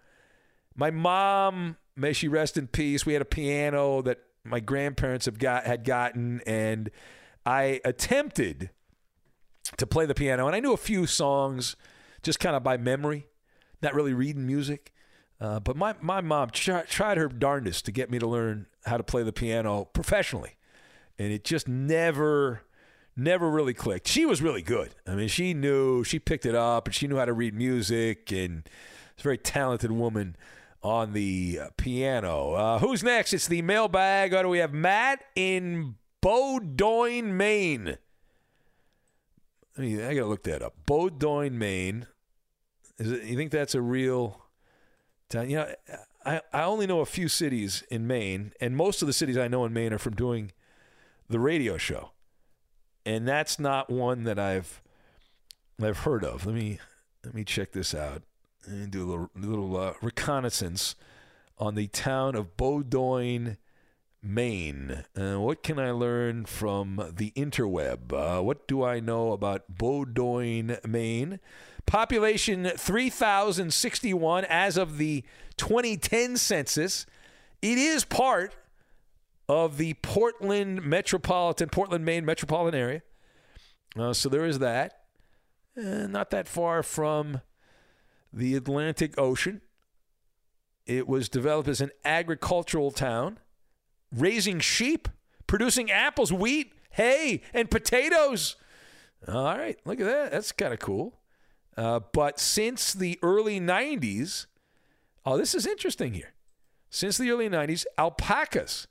My 0.77 0.91
mom, 0.91 1.77
may 1.97 2.13
she 2.13 2.29
rest 2.29 2.57
in 2.57 2.69
peace. 2.69 3.05
We 3.05 3.13
had 3.15 3.23
a 3.23 3.27
piano 3.27 4.01
that 4.03 4.21
my 4.45 4.61
grandparents 4.61 5.27
have 5.27 5.39
got 5.41 5.65
had 5.65 5.85
gotten, 5.85 6.41
and 6.47 6.91
I 7.45 7.81
attempted 7.85 8.71
to 9.77 9.87
play 9.87 10.07
the 10.07 10.15
piano, 10.15 10.47
and 10.47 10.55
I 10.55 10.61
knew 10.61 10.73
a 10.73 10.77
few 10.79 11.07
songs 11.07 11.75
just 12.23 12.41
kind 12.41 12.57
of 12.57 12.63
by 12.63 12.77
memory, 12.77 13.27
not 13.83 13.95
really 13.95 14.15
reading 14.15 14.47
music. 14.47 14.93
Uh, 15.41 15.59
but 15.59 15.77
my, 15.77 15.95
my 16.01 16.21
mom 16.21 16.51
tr- 16.51 16.87
tried 16.89 17.19
her 17.19 17.29
darndest 17.29 17.85
to 17.87 17.93
get 17.93 18.11
me 18.11 18.19
to 18.19 18.27
learn 18.27 18.67
how 18.85 18.97
to 18.97 19.03
play 19.03 19.23
the 19.23 19.33
piano 19.33 19.85
professionally. 19.93 20.57
And 21.19 21.33
it 21.33 21.45
just 21.45 21.67
never, 21.67 22.63
never 23.17 23.51
really 23.51 23.75
clicked. 23.75 24.07
She 24.07 24.25
was 24.25 24.41
really 24.41 24.63
good. 24.63 24.95
I 25.07 25.15
mean, 25.15 25.29
she 25.29 25.53
knew, 25.53 26.05
she 26.05 26.19
picked 26.19 26.47
it 26.47 26.55
up 26.55 26.87
and 26.87 26.95
she 26.95 27.09
knew 27.09 27.17
how 27.17 27.25
to 27.25 27.33
read 27.33 27.55
music 27.55 28.31
and 28.31 28.69
she's 29.17 29.23
a 29.23 29.25
very 29.25 29.39
talented 29.39 29.91
woman 29.91 30.37
on 30.83 31.13
the 31.13 31.61
uh, 31.63 31.69
piano. 31.77 32.53
Uh, 32.53 32.79
who's 32.79 33.03
next? 33.03 33.33
It's 33.33 33.49
the 33.49 33.63
mailbag. 33.63 34.35
Oh, 34.35 34.43
do 34.43 34.49
we 34.49 34.59
have 34.59 34.73
Matt 34.73 35.25
in 35.35 35.97
Bowdoin, 36.21 37.37
Maine? 37.37 37.99
I 39.77 39.81
mean, 39.81 40.03
I 40.03 40.15
gotta 40.15 40.27
look 40.27 40.43
that 40.45 40.63
up. 40.63 40.75
Bowdoin, 40.87 41.59
Maine. 41.59 42.07
Is 43.03 43.11
it? 43.11 43.25
You 43.25 43.37
think 43.37 43.51
that's 43.51 43.75
a 43.75 43.81
real 43.81 44.43
town? 45.29 45.51
You 45.51 45.57
know, 45.57 45.75
I 46.25 46.41
I 46.53 46.63
only 46.63 46.87
know 46.87 47.01
a 47.01 47.07
few 47.07 47.27
cities 47.27 47.83
in 47.91 48.07
Maine, 48.07 48.53
and 48.61 48.77
most 48.77 49.03
of 49.03 49.07
the 49.07 49.13
cities 49.13 49.37
I 49.37 49.49
know 49.49 49.65
in 49.65 49.73
Maine 49.73 49.93
are 49.93 49.99
from 49.99 50.15
doing 50.15 50.53
the 51.29 51.41
radio 51.41 51.77
show, 51.77 52.11
and 53.05 53.27
that's 53.27 53.59
not 53.59 53.91
one 53.91 54.23
that 54.23 54.39
I've 54.39 54.83
I've 55.83 55.99
heard 55.99 56.25
of. 56.25 56.47
Let 56.47 56.55
me 56.55 56.79
let 57.25 57.35
me 57.35 57.43
check 57.43 57.73
this 57.73 57.93
out 57.93 58.23
and 58.67 58.93
do 58.93 59.03
a 59.03 59.09
little 59.11 59.31
little 59.35 59.77
uh, 59.77 59.95
reconnaissance 60.01 60.95
on 61.59 61.75
the 61.75 61.89
town 61.89 62.37
of 62.37 62.57
Bowdoin, 62.57 63.57
Maine. 64.23 65.03
Uh, 65.17 65.41
what 65.41 65.65
can 65.65 65.81
I 65.81 65.91
learn 65.91 66.45
from 66.45 67.11
the 67.17 67.33
interweb? 67.33 68.13
Uh, 68.13 68.43
what 68.43 68.69
do 68.69 68.85
I 68.85 69.01
know 69.01 69.33
about 69.33 69.65
Bowdoin, 69.69 70.79
Maine? 70.87 71.41
Population 71.87 72.71
3,061 72.77 74.45
as 74.47 74.77
of 74.77 74.99
the 74.99 75.25
2010 75.57 76.37
census. 76.37 77.07
It 77.61 77.79
is 77.79 78.05
part 78.05 78.55
of 79.49 79.77
the 79.77 79.95
Portland 79.95 80.83
metropolitan, 80.83 81.69
Portland, 81.69 82.05
Maine 82.05 82.25
metropolitan 82.25 82.81
area. 82.81 83.03
Uh, 83.97 84.13
so 84.13 84.29
there 84.29 84.45
is 84.45 84.59
that. 84.61 85.01
Uh, 85.77 86.07
not 86.07 86.31
that 86.31 86.49
far 86.49 86.83
from 86.83 87.41
the 88.33 88.55
Atlantic 88.55 89.19
Ocean. 89.19 89.61
It 90.87 91.07
was 91.07 91.29
developed 91.29 91.69
as 91.69 91.81
an 91.81 91.91
agricultural 92.05 92.91
town 92.91 93.39
raising 94.15 94.61
sheep, 94.61 95.09
producing 95.47 95.91
apples, 95.91 96.33
wheat, 96.33 96.73
hay, 96.91 97.43
and 97.55 97.71
potatoes. 97.71 98.57
All 99.29 99.57
right, 99.57 99.79
look 99.85 100.01
at 100.01 100.07
that. 100.07 100.33
That's 100.33 100.53
kind 100.53 100.73
of 100.73 100.81
cool. 100.81 101.15
Uh, 101.77 102.01
but 102.13 102.39
since 102.39 102.93
the 102.93 103.19
early 103.23 103.61
90s, 103.61 104.47
oh, 105.25 105.39
this 105.39 105.55
is 105.55 105.67
interesting 105.67 106.15
here. 106.15 106.33
Since 106.91 107.19
the 107.19 107.31
early 107.31 107.49
90s, 107.49 107.87
alpacas, 107.97 108.87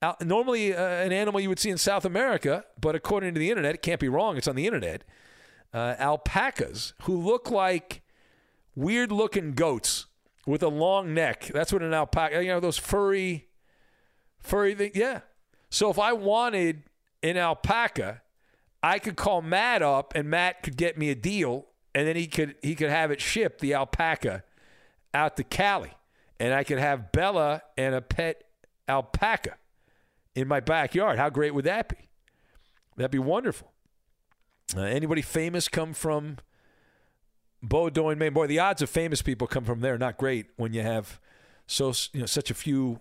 al- 0.00 0.16
normally 0.20 0.74
uh, 0.74 0.80
an 0.80 1.12
animal 1.12 1.40
you 1.40 1.48
would 1.48 1.58
see 1.58 1.70
in 1.70 1.78
South 1.78 2.04
America, 2.04 2.64
but 2.80 2.94
according 2.94 3.34
to 3.34 3.40
the 3.40 3.50
internet, 3.50 3.74
it 3.74 3.82
can't 3.82 4.00
be 4.00 4.08
wrong, 4.08 4.36
it's 4.36 4.46
on 4.46 4.54
the 4.54 4.66
internet. 4.66 5.02
Uh, 5.72 5.96
alpacas 5.98 6.94
who 7.02 7.16
look 7.16 7.50
like 7.50 8.02
weird 8.76 9.10
looking 9.10 9.52
goats 9.54 10.06
with 10.46 10.62
a 10.62 10.68
long 10.68 11.12
neck. 11.12 11.50
That's 11.52 11.72
what 11.72 11.82
an 11.82 11.92
alpaca, 11.92 12.42
you 12.42 12.50
know, 12.50 12.60
those 12.60 12.78
furry 12.78 13.48
Furry 14.44 14.92
yeah. 14.94 15.20
So 15.70 15.90
if 15.90 15.98
I 15.98 16.12
wanted 16.12 16.82
an 17.22 17.38
alpaca, 17.38 18.22
I 18.82 18.98
could 18.98 19.16
call 19.16 19.40
Matt 19.40 19.82
up 19.82 20.14
and 20.14 20.28
Matt 20.28 20.62
could 20.62 20.76
get 20.76 20.98
me 20.98 21.08
a 21.08 21.14
deal 21.14 21.66
and 21.94 22.06
then 22.06 22.16
he 22.16 22.26
could 22.26 22.56
he 22.62 22.74
could 22.74 22.90
have 22.90 23.10
it 23.10 23.20
shipped 23.20 23.60
the 23.60 23.74
alpaca 23.74 24.42
out 25.12 25.36
to 25.36 25.44
Cali. 25.44 25.92
And 26.40 26.52
I 26.52 26.64
could 26.64 26.78
have 26.78 27.12
Bella 27.12 27.62
and 27.78 27.94
a 27.94 28.00
pet 28.00 28.44
alpaca 28.88 29.56
in 30.34 30.48
my 30.48 30.60
backyard. 30.60 31.18
How 31.18 31.30
great 31.30 31.54
would 31.54 31.64
that 31.64 31.88
be? 31.88 32.08
That'd 32.96 33.12
be 33.12 33.18
wonderful. 33.18 33.70
Uh, 34.76 34.80
anybody 34.80 35.22
famous 35.22 35.68
come 35.68 35.92
from 35.92 36.38
Bowdoin, 37.62 38.18
Maine? 38.18 38.32
Boy, 38.32 38.46
the 38.46 38.58
odds 38.58 38.82
of 38.82 38.90
famous 38.90 39.22
people 39.22 39.46
come 39.46 39.64
from 39.64 39.80
there 39.80 39.96
not 39.96 40.16
great 40.16 40.46
when 40.56 40.72
you 40.72 40.82
have 40.82 41.20
so 41.66 41.92
you 42.12 42.20
know 42.20 42.26
such 42.26 42.50
a 42.50 42.54
few 42.54 42.98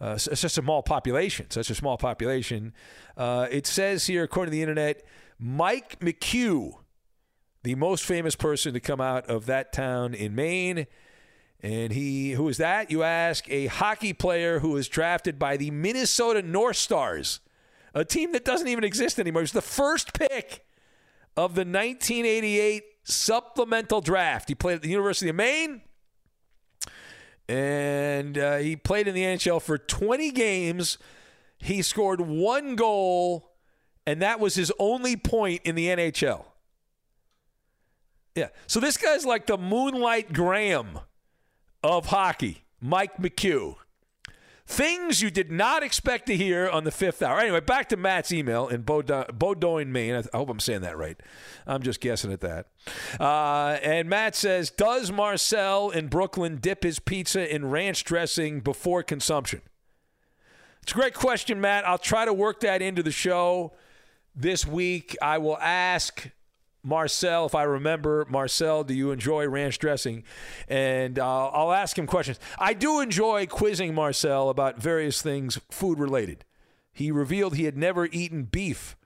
uh, 0.00 0.16
such 0.16 0.44
a 0.44 0.48
small 0.48 0.82
population, 0.82 1.50
such 1.50 1.68
a 1.68 1.74
small 1.74 1.98
population. 1.98 2.72
Uh, 3.18 3.46
it 3.50 3.66
says 3.66 4.06
here, 4.06 4.22
according 4.22 4.50
to 4.50 4.56
the 4.56 4.62
internet, 4.62 5.04
Mike 5.38 6.00
McHugh, 6.00 6.72
the 7.62 7.74
most 7.74 8.04
famous 8.04 8.34
person 8.36 8.72
to 8.74 8.80
come 8.80 9.00
out 9.00 9.26
of 9.26 9.46
that 9.46 9.72
town 9.72 10.14
in 10.14 10.34
Maine. 10.34 10.86
And 11.62 11.92
he, 11.92 12.32
who 12.32 12.48
is 12.48 12.56
that? 12.56 12.90
You 12.90 13.02
ask, 13.02 13.48
a 13.50 13.66
hockey 13.66 14.12
player 14.12 14.60
who 14.60 14.70
was 14.70 14.88
drafted 14.88 15.38
by 15.38 15.56
the 15.56 15.70
Minnesota 15.70 16.40
North 16.40 16.76
Stars, 16.76 17.40
a 17.94 18.04
team 18.04 18.32
that 18.32 18.44
doesn't 18.44 18.68
even 18.68 18.84
exist 18.84 19.18
anymore. 19.18 19.42
It 19.42 19.44
was 19.44 19.52
the 19.52 19.60
first 19.60 20.14
pick 20.14 20.64
of 21.36 21.54
the 21.54 21.62
1988 21.62 22.84
supplemental 23.04 24.00
draft. 24.00 24.48
He 24.48 24.54
played 24.54 24.76
at 24.76 24.82
the 24.82 24.88
University 24.88 25.28
of 25.28 25.36
Maine 25.36 25.82
and 27.50 28.38
uh, 28.38 28.58
he 28.58 28.76
played 28.76 29.08
in 29.08 29.14
the 29.14 29.24
NHL 29.24 29.60
for 29.60 29.76
20 29.76 30.30
games. 30.30 30.98
He 31.58 31.82
scored 31.82 32.20
one 32.20 32.76
goal, 32.76 33.50
and 34.06 34.22
that 34.22 34.38
was 34.38 34.54
his 34.54 34.72
only 34.78 35.16
point 35.16 35.62
in 35.64 35.74
the 35.74 35.88
NHL. 35.88 36.44
Yeah. 38.34 38.48
So 38.66 38.80
this 38.80 38.96
guy's 38.96 39.24
like 39.24 39.46
the 39.46 39.58
Moonlight 39.58 40.32
Graham 40.32 41.00
of 41.82 42.06
hockey, 42.06 42.64
Mike 42.80 43.16
McHugh. 43.18 43.76
Things 44.66 45.20
you 45.20 45.30
did 45.30 45.50
not 45.50 45.82
expect 45.82 46.26
to 46.26 46.36
hear 46.36 46.68
on 46.68 46.84
the 46.84 46.92
fifth 46.92 47.22
hour. 47.22 47.40
Anyway, 47.40 47.58
back 47.58 47.88
to 47.88 47.96
Matt's 47.96 48.30
email 48.30 48.68
in 48.68 48.82
Bowdoin, 48.82 49.90
Maine. 49.90 50.14
I 50.32 50.36
hope 50.36 50.48
I'm 50.48 50.60
saying 50.60 50.82
that 50.82 50.96
right. 50.96 51.20
I'm 51.66 51.82
just 51.82 52.00
guessing 52.00 52.32
at 52.32 52.40
that. 52.42 52.68
Uh, 53.18 53.78
and 53.82 54.08
Matt 54.08 54.36
says, 54.36 54.70
Does 54.70 55.10
Marcel 55.10 55.90
in 55.90 56.06
Brooklyn 56.06 56.58
dip 56.58 56.84
his 56.84 57.00
pizza 57.00 57.52
in 57.52 57.68
ranch 57.68 58.04
dressing 58.04 58.60
before 58.60 59.02
consumption? 59.02 59.62
It's 60.84 60.92
a 60.92 60.94
great 60.94 61.14
question, 61.14 61.60
Matt. 61.60 61.84
I'll 61.84 61.98
try 61.98 62.24
to 62.24 62.32
work 62.32 62.60
that 62.60 62.80
into 62.80 63.02
the 63.02 63.10
show 63.10 63.72
this 64.36 64.64
week. 64.64 65.16
I 65.20 65.38
will 65.38 65.58
ask 65.58 66.30
Marcel, 66.82 67.46
if 67.46 67.54
I 67.54 67.64
remember, 67.64 68.26
Marcel, 68.28 68.84
do 68.84 68.94
you 68.94 69.10
enjoy 69.10 69.46
ranch 69.46 69.78
dressing? 69.78 70.24
And 70.68 71.18
uh, 71.18 71.48
I'll 71.48 71.72
ask 71.72 71.98
him 71.98 72.06
questions. 72.06 72.40
I 72.58 72.72
do 72.72 73.00
enjoy 73.00 73.46
quizzing 73.46 73.94
Marcel 73.94 74.48
about 74.48 74.80
various 74.80 75.20
things 75.20 75.58
food 75.70 75.98
related. 75.98 76.44
He 76.92 77.10
revealed 77.10 77.56
he 77.56 77.64
had 77.64 77.76
never 77.76 78.06
eaten 78.06 78.44
beef 78.44 78.96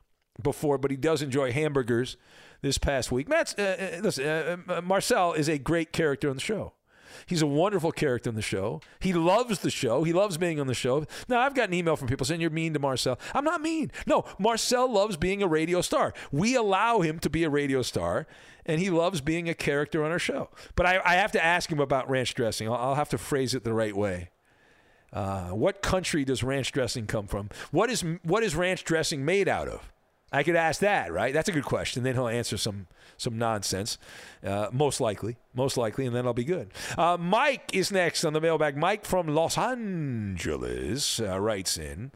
before, 0.42 0.78
but 0.78 0.90
he 0.90 0.96
does 0.96 1.22
enjoy 1.22 1.52
hamburgers 1.52 2.16
this 2.62 2.78
past 2.78 3.12
week. 3.12 3.28
Matt's, 3.28 3.54
uh, 3.58 3.96
uh 3.98 4.02
listen, 4.02 4.26
uh, 4.26 4.56
uh, 4.68 4.80
Marcel 4.80 5.32
is 5.32 5.48
a 5.48 5.58
great 5.58 5.92
character 5.92 6.30
on 6.30 6.36
the 6.36 6.42
show. 6.42 6.72
He's 7.26 7.42
a 7.42 7.46
wonderful 7.46 7.92
character 7.92 8.28
in 8.30 8.36
the 8.36 8.42
show. 8.42 8.80
He 9.00 9.12
loves 9.12 9.60
the 9.60 9.70
show. 9.70 10.04
He 10.04 10.12
loves 10.12 10.36
being 10.36 10.60
on 10.60 10.66
the 10.66 10.74
show. 10.74 11.06
Now, 11.28 11.40
I've 11.40 11.54
got 11.54 11.68
an 11.68 11.74
email 11.74 11.96
from 11.96 12.08
people 12.08 12.26
saying 12.26 12.40
you're 12.40 12.50
mean 12.50 12.72
to 12.74 12.78
Marcel. 12.78 13.18
I'm 13.34 13.44
not 13.44 13.60
mean. 13.60 13.90
No, 14.06 14.24
Marcel 14.38 14.90
loves 14.90 15.16
being 15.16 15.42
a 15.42 15.46
radio 15.46 15.80
star. 15.80 16.14
We 16.32 16.54
allow 16.54 17.00
him 17.00 17.18
to 17.20 17.30
be 17.30 17.44
a 17.44 17.50
radio 17.50 17.82
star, 17.82 18.26
and 18.66 18.80
he 18.80 18.90
loves 18.90 19.20
being 19.20 19.48
a 19.48 19.54
character 19.54 20.04
on 20.04 20.10
our 20.10 20.18
show. 20.18 20.48
But 20.76 20.86
I, 20.86 21.00
I 21.04 21.14
have 21.14 21.32
to 21.32 21.44
ask 21.44 21.70
him 21.70 21.80
about 21.80 22.08
ranch 22.08 22.34
dressing. 22.34 22.68
I'll, 22.68 22.74
I'll 22.74 22.94
have 22.94 23.10
to 23.10 23.18
phrase 23.18 23.54
it 23.54 23.64
the 23.64 23.74
right 23.74 23.96
way. 23.96 24.30
Uh, 25.12 25.50
what 25.50 25.80
country 25.80 26.24
does 26.24 26.42
ranch 26.42 26.72
dressing 26.72 27.06
come 27.06 27.28
from? 27.28 27.48
What 27.70 27.88
is 27.88 28.04
what 28.24 28.42
is 28.42 28.56
ranch 28.56 28.82
dressing 28.82 29.24
made 29.24 29.48
out 29.48 29.68
of? 29.68 29.92
I 30.34 30.42
could 30.42 30.56
ask 30.56 30.80
that, 30.80 31.12
right? 31.12 31.32
That's 31.32 31.48
a 31.48 31.52
good 31.52 31.64
question. 31.64 32.02
Then 32.02 32.14
he'll 32.14 32.26
answer 32.26 32.56
some 32.56 32.88
some 33.16 33.38
nonsense, 33.38 33.96
uh, 34.44 34.68
most 34.72 35.00
likely, 35.00 35.36
most 35.54 35.76
likely, 35.76 36.04
and 36.04 36.16
then 36.16 36.26
I'll 36.26 36.34
be 36.34 36.42
good. 36.42 36.72
Uh, 36.98 37.16
Mike 37.16 37.70
is 37.72 37.92
next 37.92 38.24
on 38.24 38.32
the 38.32 38.40
mailbag. 38.40 38.76
Mike 38.76 39.06
from 39.06 39.28
Los 39.28 39.56
Angeles 39.56 41.20
uh, 41.20 41.38
writes 41.38 41.78
in. 41.78 42.10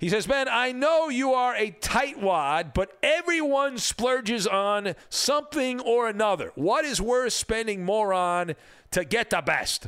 He 0.00 0.08
says, 0.08 0.26
"Ben, 0.26 0.48
I 0.50 0.72
know 0.72 1.08
you 1.08 1.32
are 1.32 1.54
a 1.54 1.70
tightwad, 1.70 2.74
but 2.74 2.98
everyone 3.04 3.78
splurges 3.78 4.48
on 4.48 4.96
something 5.08 5.80
or 5.80 6.08
another. 6.08 6.50
What 6.56 6.84
is 6.84 7.00
worth 7.00 7.32
spending 7.34 7.84
more 7.84 8.12
on 8.12 8.56
to 8.90 9.04
get 9.04 9.30
the 9.30 9.42
best?" 9.42 9.86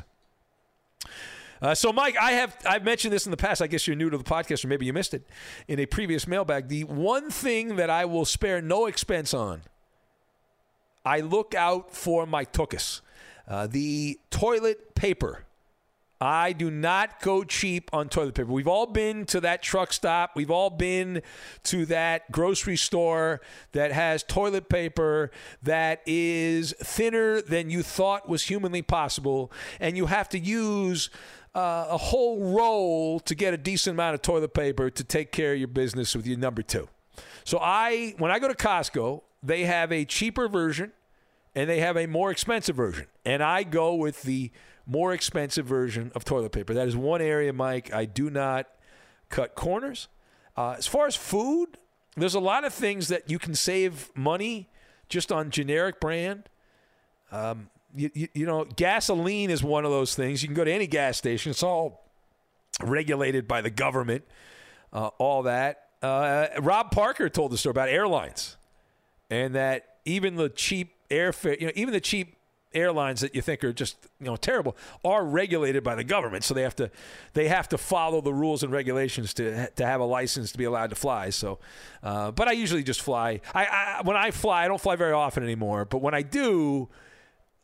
Uh, 1.63 1.77
so, 1.77 1.93
Mike, 1.93 2.17
I 2.21 2.33
have 2.33 2.57
I've 2.67 2.83
mentioned 2.83 3.15
this 3.15 3.25
in 3.25 3.31
the 3.31 3.37
past. 3.37 3.63
I 3.63 3.69
guess 3.69 3.87
you're 3.87 3.95
new 3.95 4.11
to 4.11 4.19
the 4.19 4.25
podcast, 4.25 4.65
or 4.65 4.69
maybe 4.69 4.85
you 4.85 4.93
missed 4.93 5.15
it 5.15 5.25
in 5.69 5.79
a 5.79 5.87
previous 5.87 6.27
mailbag. 6.27 6.67
The 6.67 6.83
one 6.83 7.31
thing 7.31 7.77
that 7.77 7.89
I 7.89 8.05
will 8.05 8.25
spare 8.25 8.61
no 8.61 8.87
expense 8.87 9.33
on, 9.33 9.63
I 11.05 11.21
look 11.21 11.55
out 11.55 11.95
for 11.95 12.27
my 12.27 12.45
tuchus, 12.45 13.01
uh, 13.47 13.69
the 13.69 14.19
toilet 14.31 14.97
paper. 14.97 15.45
I 16.21 16.53
do 16.53 16.71
not 16.71 17.21
go 17.21 17.43
cheap 17.43 17.91
on 17.93 18.09
toilet 18.09 18.37
paper. 18.37 18.53
We've 18.53 18.69
all 18.69 18.87
been 18.87 19.25
to 19.27 19.41
that 19.41 19.61
truck 19.61 19.93
stop. 19.93 20.37
We've 20.37 20.53
all 20.53 20.71
been 20.71 21.21
to 21.65 21.85
that 21.87 22.31
grocery 22.31 22.77
store 22.77 23.41
that 23.73 23.91
has 23.91 24.23
toilet 24.23 24.69
paper 24.69 25.33
that 25.65 26.01
is 26.07 26.75
thinner 26.79 27.43
than 27.43 27.71
you 27.71 27.83
thought 27.83 28.29
was 28.29 28.45
humanly 28.45 28.83
possible. 28.83 29.51
And 29.81 29.97
you 29.97 30.07
have 30.07 30.29
to 30.29 30.39
use 30.39 31.11
uh, 31.55 31.87
a 31.91 31.99
whole 31.99 32.53
roll 32.55 33.21
to 33.21 33.35
get 33.35 33.53
a 33.53 33.57
decent 33.57 33.95
amount 33.95 34.15
of 34.15 34.23
toilet 34.23 34.55
paper 34.55 34.91
to 34.91 35.05
take 35.05 35.33
care 35.33 35.53
of 35.53 35.59
your 35.59 35.69
business 35.69 36.15
with 36.15 36.27
your 36.27 36.39
number 36.39 36.63
two. 36.63 36.89
So 37.45 37.59
I, 37.61 38.15
when 38.19 38.31
I 38.31 38.39
go 38.39 38.49
to 38.49 38.55
Costco, 38.55 39.23
they 39.43 39.65
have 39.65 39.93
a 39.93 40.05
cheaper 40.05 40.49
version 40.49 40.93
and 41.55 41.69
they 41.69 41.81
have 41.81 41.97
a 41.97 42.07
more 42.07 42.31
expensive 42.31 42.77
version, 42.77 43.07
and 43.27 43.43
I 43.43 43.63
go 43.63 43.95
with 43.95 44.23
the 44.23 44.51
more 44.87 45.13
expensive 45.13 45.67
version 45.67 46.11
of 46.15 46.25
toilet 46.25 46.51
paper. 46.53 46.73
That 46.73 46.89
is 46.89 46.97
one 46.97 47.21
area, 47.21 47.53
Mike. 47.53 47.93
I 47.93 48.07
do 48.07 48.31
not 48.31 48.69
cut 49.29 49.55
corners. 49.55 50.09
Uh, 50.57 50.77
as 50.79 50.87
far 50.87 51.07
as 51.07 51.15
food, 51.15 51.77
there's 52.17 52.35
a 52.35 52.41
lot 52.41 52.65
of 52.65 52.73
things 52.73 53.09
that 53.09 53.31
you 53.31 53.39
can 53.39 53.55
save 53.55 54.11
money 54.15 54.71
just 55.09 55.31
on 55.31 55.51
generic 55.51 56.01
brand. 56.01 56.49
Um, 57.31 57.69
you, 57.95 58.11
you, 58.15 58.29
you, 58.35 58.47
know, 58.47 58.65
gasoline 58.65 59.51
is 59.51 59.63
one 59.63 59.85
of 59.85 59.91
those 59.91 60.15
things. 60.15 60.43
You 60.43 60.49
can 60.49 60.55
go 60.55 60.65
to 60.65 60.73
any 60.73 60.87
gas 60.87 61.19
station, 61.19 61.51
it's 61.51 61.63
all 61.63 62.05
regulated 62.83 63.47
by 63.47 63.61
the 63.61 63.71
government, 63.71 64.25
uh, 64.93 65.09
all 65.19 65.43
that. 65.45 65.89
Uh, 66.03 66.49
Rob 66.61 66.91
Parker 66.91 67.29
told 67.29 67.53
the 67.53 67.59
story 67.59 67.73
about 67.73 67.89
airlines 67.89 68.57
and 69.31 69.55
that 69.55 69.97
even 70.05 70.37
the 70.37 70.49
cheap 70.49 70.95
airfare, 71.11 71.61
you 71.61 71.67
know, 71.67 71.73
even 71.77 71.93
the 71.93 72.01
cheap 72.01 72.37
airlines 72.75 73.21
that 73.21 73.35
you 73.35 73.43
think 73.43 73.63
are 73.65 73.73
just 73.73 73.97
you 74.19 74.27
know 74.27 74.37
terrible 74.37 74.77
are 75.05 75.25
regulated 75.25 75.85
by 75.85 75.95
the 75.95 76.05
government, 76.05 76.45
so 76.45 76.55
they 76.55 76.63
have 76.63 76.77
to 76.77 76.91
they 77.35 77.49
have 77.49 77.69
to 77.69 77.79
follow 77.79 78.21
the 78.21 78.33
rules 78.33 78.63
and 78.63 78.73
regulations 78.73 79.35
to 79.35 79.69
to 79.71 79.87
have 79.87 80.01
a 80.01 80.05
license 80.05 80.53
to 80.53 80.59
be 80.59 80.65
allowed 80.65 80.91
to 80.91 80.97
fly. 80.97 81.31
So, 81.31 81.59
uh, 82.03 82.31
but 82.31 82.49
I 82.49 82.53
usually 82.53 82.83
just 82.83 83.03
fly. 83.03 83.41
I, 83.55 83.67
I 83.67 84.01
when 84.03 84.17
I 84.17 84.31
fly, 84.31 84.65
I 84.65 84.69
don't 84.69 84.81
fly 84.81 84.97
very 84.97 85.13
often 85.13 85.43
anymore. 85.43 85.85
But 85.85 85.99
when 85.99 86.15
I 86.15 86.23
do. 86.23 86.89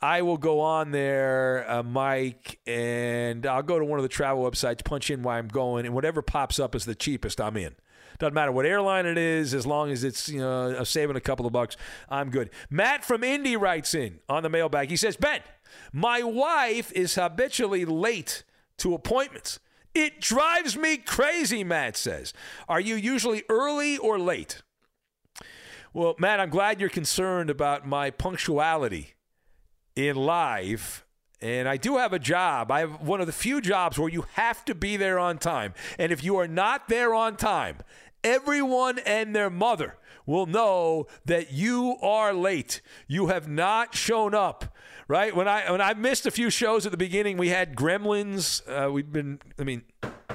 I 0.00 0.22
will 0.22 0.36
go 0.36 0.60
on 0.60 0.92
there, 0.92 1.68
uh, 1.68 1.82
Mike, 1.82 2.60
and 2.66 3.44
I'll 3.44 3.62
go 3.64 3.78
to 3.80 3.84
one 3.84 3.98
of 3.98 4.04
the 4.04 4.08
travel 4.08 4.48
websites, 4.48 4.84
punch 4.84 5.10
in 5.10 5.22
why 5.22 5.38
I'm 5.38 5.48
going, 5.48 5.86
and 5.86 5.94
whatever 5.94 6.22
pops 6.22 6.60
up 6.60 6.76
is 6.76 6.84
the 6.84 6.94
cheapest, 6.94 7.40
I'm 7.40 7.56
in. 7.56 7.74
Doesn't 8.20 8.34
matter 8.34 8.52
what 8.52 8.64
airline 8.64 9.06
it 9.06 9.18
is, 9.18 9.54
as 9.54 9.66
long 9.66 9.90
as 9.90 10.04
it's 10.04 10.28
you 10.28 10.40
know 10.40 10.82
saving 10.84 11.16
a 11.16 11.20
couple 11.20 11.46
of 11.46 11.52
bucks, 11.52 11.76
I'm 12.08 12.30
good. 12.30 12.50
Matt 12.70 13.04
from 13.04 13.22
Indy 13.22 13.56
writes 13.56 13.94
in 13.94 14.20
on 14.28 14.42
the 14.42 14.48
mailbag. 14.48 14.90
He 14.90 14.96
says, 14.96 15.16
"Ben, 15.16 15.40
my 15.92 16.22
wife 16.22 16.92
is 16.92 17.14
habitually 17.14 17.84
late 17.84 18.44
to 18.78 18.94
appointments. 18.94 19.60
It 19.94 20.20
drives 20.20 20.76
me 20.76 20.96
crazy." 20.96 21.62
Matt 21.62 21.96
says, 21.96 22.32
"Are 22.68 22.80
you 22.80 22.96
usually 22.96 23.44
early 23.48 23.98
or 23.98 24.18
late?" 24.18 24.62
Well, 25.92 26.16
Matt, 26.18 26.40
I'm 26.40 26.50
glad 26.50 26.80
you're 26.80 26.88
concerned 26.88 27.50
about 27.50 27.86
my 27.86 28.10
punctuality 28.10 29.14
in 29.98 30.14
life. 30.14 31.04
And 31.40 31.68
I 31.68 31.76
do 31.76 31.96
have 31.96 32.12
a 32.12 32.20
job. 32.20 32.70
I 32.70 32.80
have 32.80 33.00
one 33.00 33.20
of 33.20 33.26
the 33.26 33.32
few 33.32 33.60
jobs 33.60 33.98
where 33.98 34.08
you 34.08 34.26
have 34.34 34.64
to 34.66 34.74
be 34.74 34.96
there 34.96 35.18
on 35.18 35.38
time. 35.38 35.74
And 35.98 36.12
if 36.12 36.22
you 36.22 36.36
are 36.36 36.46
not 36.46 36.88
there 36.88 37.14
on 37.14 37.36
time, 37.36 37.78
everyone 38.22 39.00
and 39.00 39.34
their 39.34 39.50
mother 39.50 39.96
will 40.24 40.46
know 40.46 41.06
that 41.24 41.52
you 41.52 41.96
are 42.00 42.32
late. 42.32 42.80
You 43.08 43.26
have 43.26 43.48
not 43.48 43.94
shown 43.94 44.34
up. 44.34 44.76
Right 45.08 45.34
when 45.34 45.48
I 45.48 45.70
when 45.70 45.80
I 45.80 45.94
missed 45.94 46.26
a 46.26 46.30
few 46.30 46.50
shows 46.50 46.84
at 46.84 46.92
the 46.92 46.98
beginning, 46.98 47.38
we 47.38 47.48
had 47.48 47.74
Gremlins. 47.74 48.60
Uh, 48.68 48.92
we've 48.92 49.10
been, 49.10 49.40
I 49.58 49.64
mean, 49.64 49.82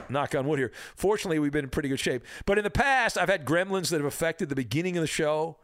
knock 0.10 0.34
on 0.36 0.48
wood 0.48 0.58
here. 0.58 0.72
Fortunately, 0.96 1.38
we've 1.38 1.52
been 1.52 1.66
in 1.66 1.70
pretty 1.70 1.90
good 1.90 2.00
shape. 2.00 2.24
But 2.46 2.58
in 2.58 2.64
the 2.64 2.72
past, 2.72 3.18
I've 3.18 3.30
had 3.30 3.46
Gremlins 3.46 3.90
that 3.92 3.98
have 3.98 4.06
affected 4.06 4.50
the 4.50 4.56
beginning 4.56 4.98
of 4.98 5.02
the 5.02 5.08
show, 5.08 5.58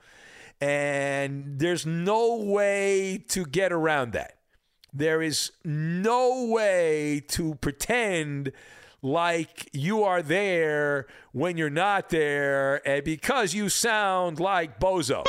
and 0.61 1.59
there's 1.59 1.85
no 1.85 2.35
way 2.35 3.23
to 3.29 3.45
get 3.45 3.71
around 3.71 4.13
that. 4.13 4.37
There 4.93 5.21
is 5.21 5.51
no 5.63 6.45
way 6.45 7.23
to 7.29 7.55
pretend 7.55 8.51
like 9.01 9.69
you 9.71 10.03
are 10.03 10.21
there 10.21 11.07
when 11.31 11.57
you're 11.57 11.69
not 11.69 12.09
there 12.09 12.85
and 12.87 13.03
because 13.03 13.53
you 13.53 13.69
sound 13.69 14.39
like 14.39 14.79
Bozo. 14.79 15.25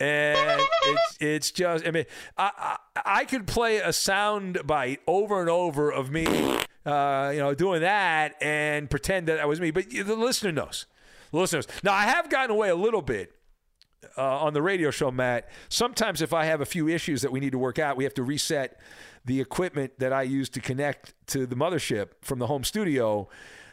And 0.00 0.62
it's, 0.84 1.18
it's 1.20 1.50
just, 1.50 1.86
I 1.86 1.90
mean, 1.90 2.04
I, 2.36 2.78
I, 2.96 3.02
I 3.04 3.24
could 3.24 3.48
play 3.48 3.78
a 3.78 3.92
sound 3.92 4.60
bite 4.64 5.00
over 5.08 5.40
and 5.40 5.50
over 5.50 5.90
of 5.90 6.10
me, 6.12 6.26
uh, 6.86 7.30
you 7.34 7.40
know, 7.40 7.52
doing 7.52 7.80
that 7.80 8.40
and 8.40 8.88
pretend 8.88 9.26
that 9.26 9.38
that 9.38 9.48
was 9.48 9.60
me. 9.60 9.72
But 9.72 9.90
the 9.90 10.14
listener 10.14 10.52
knows. 10.52 10.86
The 11.32 11.38
listeners. 11.38 11.66
Now, 11.82 11.92
I 11.92 12.04
have 12.04 12.30
gotten 12.30 12.52
away 12.52 12.68
a 12.68 12.76
little 12.76 13.02
bit 13.02 13.34
uh, 14.16 14.40
on 14.40 14.52
the 14.54 14.62
radio 14.62 14.90
show, 14.90 15.10
Matt. 15.10 15.48
Sometimes, 15.68 16.22
if 16.22 16.32
I 16.32 16.44
have 16.44 16.60
a 16.60 16.66
few 16.66 16.88
issues 16.88 17.22
that 17.22 17.32
we 17.32 17.40
need 17.40 17.52
to 17.52 17.58
work 17.58 17.78
out, 17.78 17.96
we 17.96 18.04
have 18.04 18.14
to 18.14 18.22
reset 18.22 18.78
the 19.24 19.40
equipment 19.40 19.98
that 19.98 20.12
I 20.12 20.22
use 20.22 20.48
to 20.50 20.60
connect 20.60 21.14
to 21.28 21.46
the 21.46 21.56
mothership 21.56 22.10
from 22.22 22.38
the 22.38 22.46
home 22.46 22.64
studio. 22.64 23.28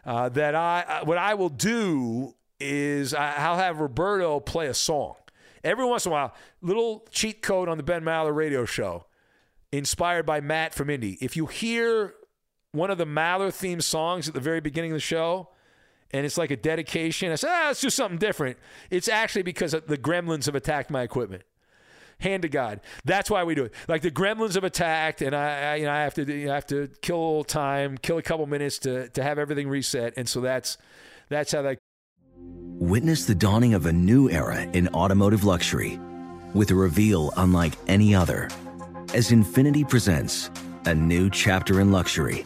Uh, 0.06 0.30
that 0.30 0.54
I, 0.54 1.02
what 1.04 1.18
I 1.18 1.34
will 1.34 1.50
do 1.50 2.36
is 2.60 3.14
I'll 3.14 3.58
have 3.58 3.80
Roberto 3.80 4.40
play 4.40 4.68
a 4.68 4.74
song 4.74 5.16
every 5.64 5.86
once 5.86 6.06
in 6.06 6.12
a 6.12 6.14
while. 6.14 6.34
Little 6.62 7.08
cheat 7.12 7.42
code 7.42 7.68
on 7.68 7.78
the 7.78 7.84
Ben 7.84 8.04
Maller 8.04 8.34
radio 8.34 8.66
show, 8.66 9.06
inspired 9.72 10.26
by 10.26 10.42
Matt 10.42 10.74
from 10.74 10.90
Indy. 10.90 11.18
If 11.22 11.36
you 11.36 11.48
hear 11.48 12.14
one 12.72 12.92
of 12.92 12.98
the 12.98 13.06
Maller 13.06 13.54
theme 13.54 13.82
songs 13.82 14.28
at 14.28 14.34
the 14.34 14.40
very 14.40 14.62
beginning 14.62 14.92
of 14.92 14.96
the 14.96 15.02
show, 15.02 15.50
and 16.12 16.26
it's 16.26 16.38
like 16.38 16.52
a 16.52 16.56
dedication. 16.58 17.32
I 17.32 17.36
said, 17.36 17.50
ah, 17.52 17.64
let's 17.68 17.82
do 17.82 17.90
something 17.90 18.18
different. 18.18 18.58
It's 18.90 19.08
actually 19.08 19.44
because 19.44 19.72
the 19.72 19.98
gremlins 19.98 20.46
have 20.46 20.56
attacked 20.56 20.90
my 20.90 21.04
equipment. 21.04 21.44
Hand 22.20 22.44
to 22.44 22.50
God. 22.50 22.80
That's 23.04 23.30
why 23.30 23.44
we 23.44 23.56
do 23.56 23.66
it. 23.66 23.74
Like 23.90 24.02
the 24.02 24.12
gremlins 24.12 24.56
have 24.56 24.64
attacked, 24.64 25.22
and 25.22 25.36
I, 25.36 25.74
I 25.74 25.76
you 25.76 25.86
know, 25.86 25.92
I 25.92 26.04
have 26.04 26.14
to, 26.14 26.24
you 26.24 26.46
know, 26.46 26.54
I 26.54 26.56
have 26.56 26.68
to 26.68 26.90
kill 27.02 27.44
time, 27.44 27.98
kill 27.98 28.18
a 28.18 28.22
couple 28.22 28.46
minutes 28.48 28.80
to 28.80 29.10
to 29.10 29.22
have 29.22 29.38
everything 29.38 29.68
reset, 29.68 30.14
and 30.16 30.28
so 30.28 30.40
that's 30.40 30.78
that's 31.28 31.52
how 31.52 31.62
that. 31.64 31.78
Witness 32.38 33.26
the 33.26 33.36
dawning 33.36 33.74
of 33.74 33.86
a 33.86 33.92
new 33.92 34.30
era 34.30 34.62
in 34.62 34.88
automotive 34.90 35.44
luxury, 35.44 36.00
with 36.54 36.72
a 36.72 36.76
reveal 36.76 37.34
unlike 37.36 37.74
any 37.88 38.16
other, 38.16 38.50
as 39.14 39.32
Infiniti 39.32 39.88
presents 39.88 40.50
a 40.86 40.96
new 40.96 41.30
chapter 41.30 41.82
in 41.82 41.92
luxury 41.92 42.46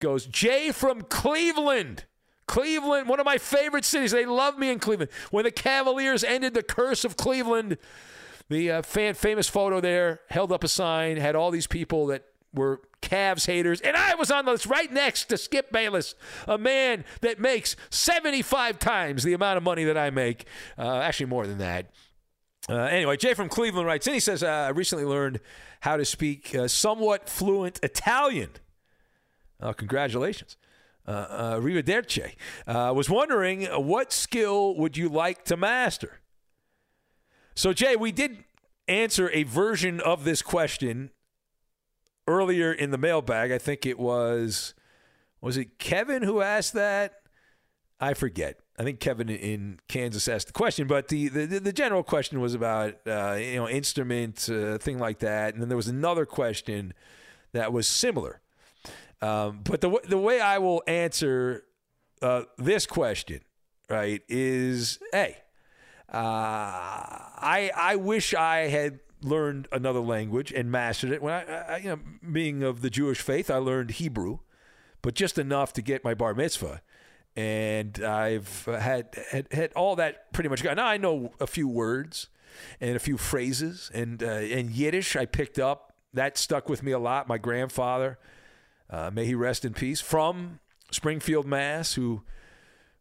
goes 0.00 0.26
Jay 0.26 0.72
from 0.72 1.02
Cleveland. 1.02 2.04
Cleveland, 2.46 3.08
one 3.08 3.18
of 3.18 3.26
my 3.26 3.38
favorite 3.38 3.84
cities. 3.84 4.12
They 4.12 4.24
love 4.24 4.58
me 4.58 4.70
in 4.70 4.78
Cleveland. 4.78 5.10
When 5.30 5.44
the 5.44 5.50
Cavaliers 5.50 6.22
ended 6.22 6.54
the 6.54 6.62
curse 6.62 7.04
of 7.04 7.16
Cleveland, 7.16 7.76
the 8.48 8.70
uh, 8.70 8.82
fan, 8.82 9.14
famous 9.14 9.48
photo 9.48 9.80
there 9.80 10.20
held 10.28 10.52
up 10.52 10.62
a 10.62 10.68
sign, 10.68 11.16
had 11.16 11.34
all 11.34 11.50
these 11.50 11.66
people 11.66 12.06
that 12.06 12.24
were 12.54 12.80
Cavs 13.02 13.46
haters, 13.46 13.80
and 13.80 13.96
I 13.96 14.14
was 14.14 14.30
on 14.30 14.44
the 14.44 14.52
list 14.52 14.66
right 14.66 14.90
next 14.90 15.24
to 15.26 15.36
Skip 15.36 15.72
Bayless, 15.72 16.14
a 16.46 16.56
man 16.56 17.04
that 17.20 17.40
makes 17.40 17.76
75 17.90 18.78
times 18.78 19.24
the 19.24 19.32
amount 19.32 19.56
of 19.58 19.62
money 19.62 19.84
that 19.84 19.98
I 19.98 20.10
make. 20.10 20.46
Uh, 20.78 20.98
actually, 21.00 21.26
more 21.26 21.46
than 21.46 21.58
that. 21.58 21.90
Uh, 22.68 22.74
anyway, 22.74 23.16
Jay 23.16 23.34
from 23.34 23.48
Cleveland 23.48 23.86
writes, 23.86 24.06
and 24.06 24.14
he 24.14 24.20
says, 24.20 24.42
uh, 24.42 24.48
I 24.48 24.68
recently 24.70 25.04
learned 25.04 25.40
how 25.80 25.96
to 25.96 26.04
speak 26.04 26.54
uh, 26.54 26.66
somewhat 26.66 27.28
fluent 27.28 27.78
Italian. 27.82 28.50
Uh, 29.60 29.72
congratulations. 29.72 30.56
Uh, 31.06 31.10
uh, 31.10 31.60
Arrivederci. 31.60 32.34
Uh, 32.66 32.92
was 32.94 33.08
wondering 33.08 33.68
uh, 33.68 33.78
what 33.78 34.12
skill 34.12 34.76
would 34.76 34.96
you 34.96 35.08
like 35.08 35.44
to 35.44 35.56
master? 35.56 36.20
So, 37.54 37.72
Jay, 37.72 37.94
we 37.96 38.10
did 38.12 38.44
answer 38.88 39.30
a 39.32 39.44
version 39.44 40.00
of 40.00 40.24
this 40.24 40.42
question 40.42 41.10
earlier 42.26 42.72
in 42.72 42.90
the 42.90 42.98
mailbag. 42.98 43.52
I 43.52 43.58
think 43.58 43.86
it 43.86 43.98
was, 43.98 44.74
was 45.40 45.56
it 45.56 45.78
Kevin 45.78 46.22
who 46.22 46.40
asked 46.40 46.72
that? 46.72 47.20
I 48.00 48.14
forget. 48.14 48.58
I 48.78 48.82
think 48.82 49.00
Kevin 49.00 49.28
in 49.30 49.80
Kansas 49.88 50.28
asked 50.28 50.48
the 50.48 50.52
question, 50.52 50.86
but 50.86 51.08
the 51.08 51.28
the, 51.28 51.46
the 51.46 51.72
general 51.72 52.02
question 52.02 52.40
was 52.40 52.52
about 52.52 52.96
uh, 53.06 53.38
you 53.40 53.56
know 53.56 53.68
instrument 53.68 54.50
uh, 54.50 54.76
thing 54.76 54.98
like 54.98 55.20
that, 55.20 55.54
and 55.54 55.62
then 55.62 55.68
there 55.68 55.76
was 55.76 55.88
another 55.88 56.26
question 56.26 56.92
that 57.52 57.72
was 57.72 57.88
similar. 57.88 58.40
Um, 59.22 59.60
but 59.64 59.80
the 59.80 59.98
the 60.06 60.18
way 60.18 60.40
I 60.40 60.58
will 60.58 60.82
answer 60.86 61.64
uh, 62.22 62.42
this 62.58 62.86
question, 62.86 63.40
right, 63.88 64.22
is 64.28 64.98
hey, 65.12 65.38
uh, 66.12 66.16
I 66.18 67.70
I 67.74 67.96
wish 67.96 68.34
I 68.34 68.68
had 68.68 69.00
learned 69.22 69.68
another 69.72 70.00
language 70.00 70.52
and 70.52 70.70
mastered 70.70 71.10
it. 71.10 71.22
When 71.22 71.32
I, 71.32 71.42
I, 71.42 71.76
you 71.78 71.88
know, 71.88 71.98
being 72.30 72.62
of 72.62 72.82
the 72.82 72.90
Jewish 72.90 73.20
faith, 73.20 73.50
I 73.50 73.56
learned 73.56 73.92
Hebrew, 73.92 74.40
but 75.02 75.14
just 75.14 75.38
enough 75.38 75.72
to 75.74 75.82
get 75.82 76.04
my 76.04 76.14
bar 76.14 76.34
mitzvah. 76.34 76.82
And 77.34 78.02
I've 78.02 78.64
had 78.66 79.14
had, 79.30 79.52
had 79.52 79.72
all 79.74 79.96
that 79.96 80.32
pretty 80.32 80.48
much 80.48 80.62
gone. 80.62 80.76
Now 80.76 80.86
I 80.86 80.96
know 80.96 81.32
a 81.40 81.46
few 81.46 81.68
words 81.68 82.28
and 82.80 82.96
a 82.96 82.98
few 82.98 83.18
phrases, 83.18 83.90
and 83.92 84.22
uh, 84.22 84.26
and 84.26 84.70
Yiddish 84.70 85.16
I 85.16 85.26
picked 85.26 85.58
up. 85.58 85.94
That 86.14 86.38
stuck 86.38 86.68
with 86.68 86.82
me 86.82 86.92
a 86.92 86.98
lot. 86.98 87.28
My 87.28 87.36
grandfather 87.36 88.18
uh, 88.90 89.10
may 89.12 89.24
he 89.24 89.34
rest 89.34 89.64
in 89.64 89.74
peace, 89.74 90.00
from 90.00 90.60
Springfield, 90.90 91.46
Mass., 91.46 91.94
who, 91.94 92.22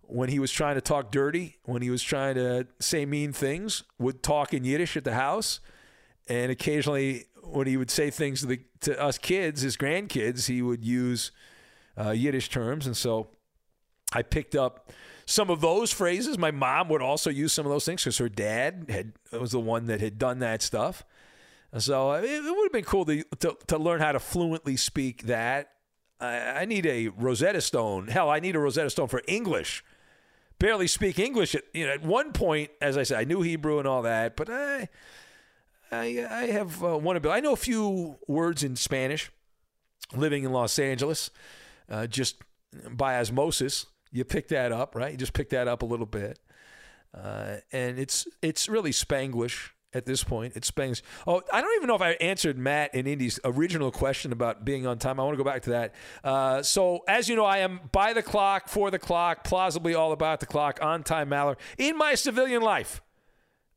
when 0.02 0.30
he 0.30 0.40
was 0.40 0.52
trying 0.52 0.76
to 0.76 0.82
talk 0.82 1.12
dirty, 1.12 1.58
when 1.64 1.82
he 1.82 1.90
was 1.90 2.02
trying 2.02 2.36
to 2.36 2.68
say 2.80 3.06
mean 3.06 3.34
things, 3.34 3.84
would 4.00 4.24
talk 4.24 4.54
in 4.54 4.64
Yiddish 4.64 4.98
at 4.98 5.04
the 5.04 5.14
house. 5.14 5.60
And 6.28 6.52
occasionally, 6.52 7.26
when 7.44 7.68
he 7.68 7.78
would 7.78 7.92
say 7.92 8.10
things 8.10 8.42
to, 8.42 8.48
the, 8.48 8.62
to 8.82 9.00
us 9.00 9.18
kids, 9.18 9.62
his 9.62 9.78
grandkids, 9.78 10.48
he 10.48 10.62
would 10.62 10.84
use 10.84 11.32
uh, 11.98 12.12
Yiddish 12.12 12.50
terms. 12.50 12.88
And 12.88 12.98
so 12.98 13.28
I 14.12 14.24
picked 14.24 14.56
up 14.56 14.92
some 15.26 15.50
of 15.50 15.62
those 15.62 15.92
phrases. 15.92 16.38
My 16.38 16.52
mom 16.52 16.90
would 16.90 17.02
also 17.02 17.30
use 17.30 17.54
some 17.54 17.66
of 17.66 17.72
those 17.72 17.86
things 17.86 18.04
because 18.04 18.18
her 18.18 18.30
dad 18.30 18.88
had 18.90 19.14
was 19.40 19.52
the 19.52 19.60
one 19.60 19.86
that 19.86 20.02
had 20.02 20.18
done 20.18 20.40
that 20.40 20.62
stuff. 20.62 21.04
So 21.78 22.14
it, 22.14 22.26
it 22.26 22.44
would 22.44 22.66
have 22.66 22.72
been 22.72 22.86
cool 22.86 23.06
to, 23.06 23.24
to, 23.40 23.58
to 23.68 23.78
learn 23.78 24.00
how 24.00 24.14
to 24.14 24.20
fluently 24.20 24.78
speak 24.78 25.24
that 25.24 25.72
I, 26.20 26.62
I 26.62 26.66
need 26.66 26.86
a 26.86 27.10
Rosetta 27.10 27.62
Stone. 27.62 28.08
Hell, 28.08 28.30
I 28.30 28.40
need 28.40 28.56
a 28.56 28.60
Rosetta 28.60 28.90
Stone 28.90 29.08
for 29.08 29.22
English. 29.28 29.84
Barely 30.60 30.88
speak 30.88 31.20
English. 31.20 31.56
At, 31.56 31.64
you 31.74 31.86
know, 31.86 31.94
at 31.94 32.04
one 32.04 32.32
point, 32.32 32.72
as 32.82 32.98
I 32.98 33.04
said, 33.04 33.20
I 33.20 33.24
knew 33.26 33.42
Hebrew 33.42 33.80
and 33.80 33.88
all 33.88 34.02
that, 34.04 34.36
but 34.36 34.50
I, 34.50 34.90
I, 35.92 36.26
I 36.30 36.46
have 36.48 36.84
uh, 36.84 36.98
one 36.98 37.18
ability. 37.18 37.38
I 37.38 37.42
know 37.42 37.54
a 37.54 37.58
few 37.58 38.18
words 38.28 38.64
in 38.64 38.76
Spanish. 38.76 39.32
Living 40.14 40.44
in 40.44 40.52
Los 40.52 40.78
Angeles, 40.78 41.32
uh, 41.90 42.06
just 42.06 42.36
by 42.92 43.18
osmosis, 43.18 43.88
you 44.12 44.24
pick 44.24 44.50
that 44.50 44.72
up, 44.72 44.94
right? 44.94 45.12
You 45.12 45.18
just 45.18 45.34
pick 45.34 45.50
that 45.50 45.68
up 45.68 45.82
a 45.82 45.86
little 45.86 46.06
bit, 46.06 46.38
uh, 47.12 47.56
and 47.72 47.98
it's 47.98 48.28
it's 48.44 48.70
really 48.70 48.92
Spanglish 48.92 49.72
at 49.96 50.06
this 50.06 50.24
point. 50.24 50.54
It's 50.56 50.70
Spanglish. 50.70 51.02
Oh, 51.26 51.42
I 51.52 51.62
don't 51.62 51.76
even 51.78 51.88
know 51.88 51.96
if 51.96 52.02
I 52.02 52.12
answered 52.12 52.58
Matt 52.58 52.92
and 52.94 53.08
Indy's 53.08 53.40
original 53.46 53.92
question 53.92 54.34
about 54.34 54.66
being 54.66 54.86
on 54.86 55.00
time. 55.00 55.20
I 55.20 55.24
want 55.24 55.38
to 55.38 55.44
go 55.44 55.50
back 55.50 55.64
to 55.64 55.70
that. 55.72 55.96
Uh, 56.24 56.62
so, 56.62 57.00
as 57.08 57.30
you 57.30 57.36
know, 57.36 57.46
I 57.46 57.60
am 57.60 57.80
by 57.92 58.12
the 58.14 58.22
clock, 58.22 58.68
for 58.68 58.92
the 58.92 59.00
clock, 59.00 59.46
plausibly 59.46 59.96
all 59.96 60.12
about 60.12 60.42
the 60.42 60.46
clock, 60.46 60.80
on 60.82 61.04
time 61.04 61.30
Maller. 61.30 61.56
In 61.78 61.98
my 61.98 62.14
civilian 62.14 62.62
life, 62.62 63.02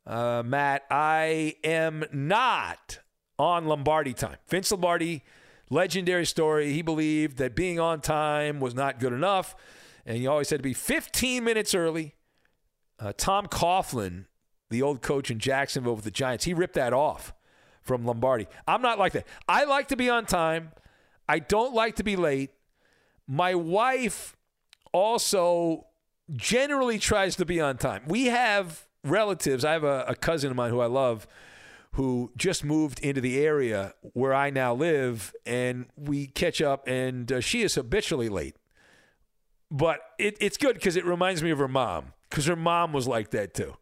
uh, 0.07 0.43
Matt, 0.45 0.85
I 0.91 1.55
am 1.63 2.05
not 2.13 2.99
on 3.39 3.67
Lombardi 3.67 4.13
time. 4.13 4.39
Vince 4.49 4.73
Lombardi, 4.73 5.23
legendary 5.71 6.27
story. 6.27 6.73
He 6.73 6.83
believed 6.83 7.39
that 7.39 7.55
being 7.55 7.79
on 7.79 8.01
time 8.01 8.59
was 8.59 8.75
not 8.75 8.99
good 8.99 9.13
enough, 9.13 9.55
and 10.05 10.17
he 10.17 10.27
always 10.27 10.51
had 10.51 10.59
to 10.59 10.65
be 10.65 10.75
15 10.75 11.45
minutes 11.45 11.75
early. 11.75 12.17
Uh, 12.99 13.13
Tom 13.17 13.47
Coughlin 13.47 14.25
the 14.71 14.83
old 14.83 15.03
coach 15.03 15.31
in 15.31 15.39
Jacksonville 15.39 15.95
with 15.95 16.05
the 16.05 16.11
Giants, 16.11 16.45
he 16.45 16.55
ripped 16.55 16.75
that 16.75 16.93
off 16.93 17.33
from 17.83 18.05
Lombardi. 18.05 18.47
I'm 18.67 18.83
not 18.83 18.99
like 18.99 19.13
that. 19.13 19.27
I 19.49 19.65
like 19.65 19.89
to 19.89 19.97
be 19.97 20.11
on 20.11 20.27
time. 20.27 20.73
I 21.29 21.39
don't 21.39 21.75
like 21.75 21.97
to 21.97 22.05
be 22.05 22.17
late. 22.17 22.51
My 23.27 23.55
wife 23.55 24.37
also 24.93 25.87
generally 26.35 26.99
tries 26.99 27.37
to 27.37 27.45
be 27.45 27.61
on 27.61 27.79
time. 27.79 28.03
We 28.07 28.27
have 28.27 28.87
relatives. 29.05 29.65
I 29.65 29.73
have 29.73 29.85
a, 29.85 30.05
a 30.09 30.15
cousin 30.15 30.51
of 30.51 30.57
mine 30.57 30.71
who 30.71 30.81
I 30.81 30.87
love 30.87 31.27
who 31.93 32.31
just 32.37 32.65
moved 32.65 33.01
into 33.01 33.21
the 33.21 33.41
area 33.41 33.95
where 34.13 34.35
I 34.35 34.51
now 34.51 34.75
live, 34.75 35.33
and 35.47 35.87
we 35.97 36.27
catch 36.27 36.61
up, 36.61 36.87
and 36.87 37.31
uh, 37.33 37.41
she 37.41 37.63
is 37.63 37.75
habitually 37.75 38.29
late. 38.29 38.57
But 39.71 40.01
it, 40.19 40.37
it's 40.41 40.57
good 40.57 40.75
because 40.75 40.97
it 40.97 41.05
reminds 41.05 41.43
me 41.43 41.51
of 41.51 41.59
her 41.59 41.69
mom, 41.69 42.13
because 42.29 42.47
her 42.47 42.57
mom 42.57 42.93
was 42.93 43.09
like 43.09 43.31
that 43.31 43.55
too. 43.55 43.75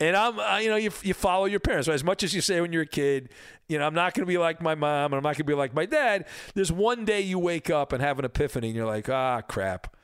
And 0.00 0.16
I'm, 0.16 0.38
uh, 0.38 0.58
you 0.58 0.68
know, 0.68 0.76
you, 0.76 0.92
you 1.02 1.12
follow 1.12 1.46
your 1.46 1.60
parents. 1.60 1.88
Right? 1.88 1.94
As 1.94 2.04
much 2.04 2.22
as 2.22 2.34
you 2.34 2.40
say 2.40 2.60
when 2.60 2.72
you're 2.72 2.82
a 2.82 2.86
kid, 2.86 3.30
you 3.68 3.78
know, 3.78 3.86
I'm 3.86 3.94
not 3.94 4.14
going 4.14 4.24
to 4.24 4.30
be 4.30 4.38
like 4.38 4.62
my 4.62 4.74
mom 4.74 5.12
and 5.12 5.14
I'm 5.14 5.22
not 5.22 5.30
going 5.30 5.36
to 5.36 5.44
be 5.44 5.54
like 5.54 5.74
my 5.74 5.86
dad. 5.86 6.26
There's 6.54 6.70
one 6.70 7.04
day 7.04 7.20
you 7.20 7.38
wake 7.38 7.68
up 7.68 7.92
and 7.92 8.00
have 8.00 8.18
an 8.18 8.24
epiphany 8.24 8.68
and 8.68 8.76
you're 8.76 8.86
like, 8.86 9.08
ah, 9.08 9.40
crap. 9.40 9.96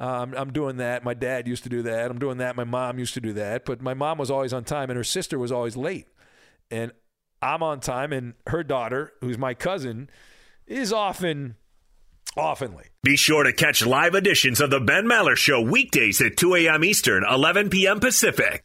Um, 0.00 0.34
I'm 0.36 0.52
doing 0.52 0.78
that. 0.78 1.04
My 1.04 1.14
dad 1.14 1.46
used 1.46 1.62
to 1.64 1.68
do 1.68 1.82
that. 1.82 2.10
I'm 2.10 2.18
doing 2.18 2.38
that. 2.38 2.56
My 2.56 2.64
mom 2.64 2.98
used 2.98 3.14
to 3.14 3.20
do 3.20 3.32
that. 3.34 3.64
But 3.64 3.82
my 3.82 3.94
mom 3.94 4.18
was 4.18 4.30
always 4.30 4.52
on 4.52 4.64
time 4.64 4.90
and 4.90 4.96
her 4.96 5.04
sister 5.04 5.38
was 5.38 5.52
always 5.52 5.76
late. 5.76 6.08
And 6.70 6.92
I'm 7.42 7.62
on 7.62 7.80
time 7.80 8.12
and 8.12 8.34
her 8.46 8.64
daughter, 8.64 9.12
who's 9.20 9.38
my 9.38 9.52
cousin, 9.54 10.08
is 10.66 10.92
often 10.92 11.56
often 12.36 12.74
late. 12.74 12.90
Be 13.02 13.16
sure 13.16 13.44
to 13.44 13.52
catch 13.52 13.84
live 13.84 14.14
editions 14.14 14.60
of 14.60 14.70
the 14.70 14.80
Ben 14.80 15.04
Maller 15.04 15.36
Show 15.36 15.60
weekdays 15.60 16.20
at 16.20 16.36
2 16.36 16.56
a.m. 16.56 16.82
Eastern, 16.82 17.24
11 17.28 17.70
p.m. 17.70 18.00
Pacific. 18.00 18.64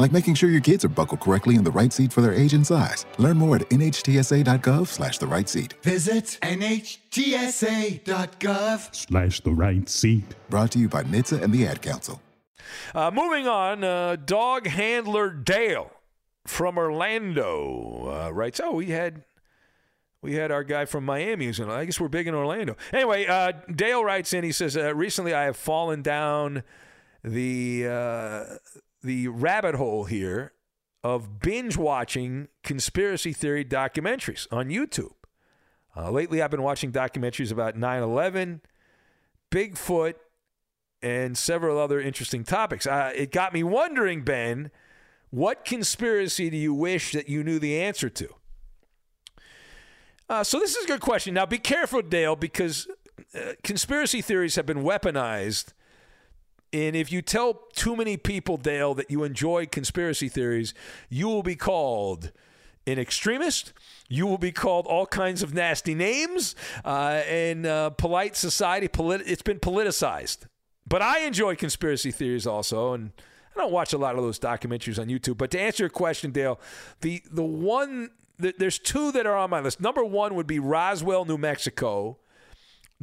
like 0.00 0.12
making 0.12 0.34
sure 0.34 0.50
your 0.50 0.60
kids 0.60 0.84
are 0.84 0.88
buckled 0.88 1.20
correctly 1.20 1.56
in 1.56 1.64
the 1.64 1.70
right 1.70 1.92
seat 1.92 2.12
for 2.12 2.20
their 2.22 2.34
age 2.34 2.54
and 2.54 2.66
size. 2.66 3.06
Learn 3.18 3.36
more 3.36 3.56
at 3.56 3.68
nhtsa.gov 3.70 4.86
slash 4.88 5.18
the 5.18 5.26
right 5.26 5.48
seat. 5.48 5.74
Visit 5.82 6.38
nhtsa.gov 6.42 6.90
Slash 8.94 9.40
the 9.40 9.52
right 9.52 9.88
seat. 9.88 10.34
Brought 10.48 10.72
to 10.72 10.78
you 10.78 10.88
by 10.88 11.02
NHTSA 11.04 11.42
and 11.42 11.52
the 11.52 11.66
Ad 11.66 11.82
Council. 11.82 12.20
Uh, 12.94 13.10
moving 13.10 13.46
on, 13.48 13.84
uh, 13.84 14.16
dog 14.16 14.66
handler 14.66 15.30
Dale 15.30 15.90
from 16.46 16.78
Orlando 16.78 18.26
uh, 18.26 18.32
writes, 18.32 18.60
"Oh, 18.62 18.72
we 18.72 18.86
had 18.86 19.24
we 20.22 20.34
had 20.34 20.50
our 20.50 20.64
guy 20.64 20.84
from 20.84 21.04
Miami 21.04 21.46
who's 21.46 21.60
in. 21.60 21.70
I 21.70 21.84
guess 21.84 21.98
we're 22.00 22.08
big 22.08 22.26
in 22.26 22.34
Orlando. 22.34 22.76
Anyway, 22.92 23.26
uh, 23.26 23.52
Dale 23.74 24.04
writes 24.04 24.32
in. 24.32 24.44
He 24.44 24.52
says, 24.52 24.76
uh, 24.76 24.94
"Recently, 24.94 25.34
I 25.34 25.44
have 25.44 25.56
fallen 25.56 26.02
down 26.02 26.62
the 27.24 27.86
uh, 27.88 28.44
the 29.02 29.28
rabbit 29.28 29.74
hole 29.74 30.04
here 30.04 30.52
of 31.02 31.40
binge 31.40 31.76
watching 31.76 32.48
conspiracy 32.62 33.32
theory 33.32 33.64
documentaries 33.64 34.46
on 34.52 34.68
YouTube. 34.68 35.12
Uh, 35.96 36.10
lately, 36.10 36.40
I've 36.42 36.50
been 36.50 36.62
watching 36.62 36.92
documentaries 36.92 37.50
about 37.50 37.76
9/11, 37.76 38.60
Bigfoot." 39.50 40.14
And 41.02 41.38
several 41.38 41.78
other 41.78 41.98
interesting 41.98 42.44
topics. 42.44 42.86
Uh, 42.86 43.10
it 43.14 43.32
got 43.32 43.54
me 43.54 43.62
wondering, 43.62 44.22
Ben, 44.22 44.70
what 45.30 45.64
conspiracy 45.64 46.50
do 46.50 46.58
you 46.58 46.74
wish 46.74 47.12
that 47.12 47.26
you 47.26 47.42
knew 47.42 47.58
the 47.58 47.80
answer 47.80 48.10
to? 48.10 48.34
Uh, 50.28 50.44
so 50.44 50.58
this 50.60 50.76
is 50.76 50.84
a 50.84 50.86
good 50.86 51.00
question. 51.00 51.34
Now, 51.34 51.46
be 51.46 51.58
careful, 51.58 52.02
Dale, 52.02 52.36
because 52.36 52.86
uh, 53.34 53.54
conspiracy 53.62 54.20
theories 54.20 54.56
have 54.56 54.66
been 54.66 54.82
weaponized. 54.82 55.72
And 56.72 56.94
if 56.94 57.10
you 57.10 57.20
tell 57.22 57.54
too 57.74 57.96
many 57.96 58.16
people, 58.16 58.56
Dale, 58.56 58.94
that 58.94 59.10
you 59.10 59.24
enjoy 59.24 59.66
conspiracy 59.66 60.28
theories, 60.28 60.72
you 61.08 61.28
will 61.28 61.42
be 61.42 61.56
called 61.56 62.30
an 62.86 62.98
extremist. 62.98 63.72
You 64.08 64.26
will 64.26 64.38
be 64.38 64.52
called 64.52 64.86
all 64.86 65.06
kinds 65.06 65.42
of 65.42 65.52
nasty 65.52 65.94
names. 65.94 66.54
Uh, 66.84 67.22
and 67.26 67.66
uh, 67.66 67.90
polite 67.90 68.36
society, 68.36 68.88
polit- 68.88 69.22
it's 69.26 69.42
been 69.42 69.58
politicized. 69.58 70.46
But 70.86 71.02
I 71.02 71.20
enjoy 71.20 71.56
conspiracy 71.56 72.10
theories 72.10 72.46
also. 72.46 72.92
And 72.92 73.12
I 73.54 73.60
don't 73.60 73.72
watch 73.72 73.92
a 73.92 73.98
lot 73.98 74.16
of 74.16 74.22
those 74.22 74.38
documentaries 74.38 75.00
on 75.00 75.08
YouTube. 75.08 75.38
But 75.38 75.50
to 75.52 75.60
answer 75.60 75.84
your 75.84 75.90
question, 75.90 76.30
Dale, 76.30 76.60
the, 77.00 77.22
the 77.30 77.44
one 77.44 78.10
there's 78.40 78.78
two 78.78 79.12
that 79.12 79.26
are 79.26 79.36
on 79.36 79.50
my 79.50 79.60
list. 79.60 79.80
Number 79.80 80.04
one 80.04 80.34
would 80.34 80.46
be 80.46 80.58
Roswell, 80.58 81.24
New 81.24 81.38
Mexico. 81.38 82.18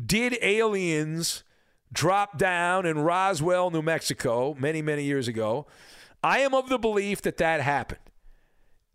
Did 0.04 0.38
aliens 0.42 1.44
drop 1.92 2.38
down 2.38 2.86
in 2.86 3.00
Roswell, 3.00 3.72
New 3.72 3.82
Mexico, 3.82 4.56
many, 4.60 4.82
many 4.82 5.04
years 5.04 5.28
ago? 5.28 5.68
I 6.24 6.40
am 6.40 6.54
of 6.54 6.70
the 6.70 6.78
belief 6.78 7.22
that 7.24 7.38
that 7.38 7.62
happened. 7.62 8.00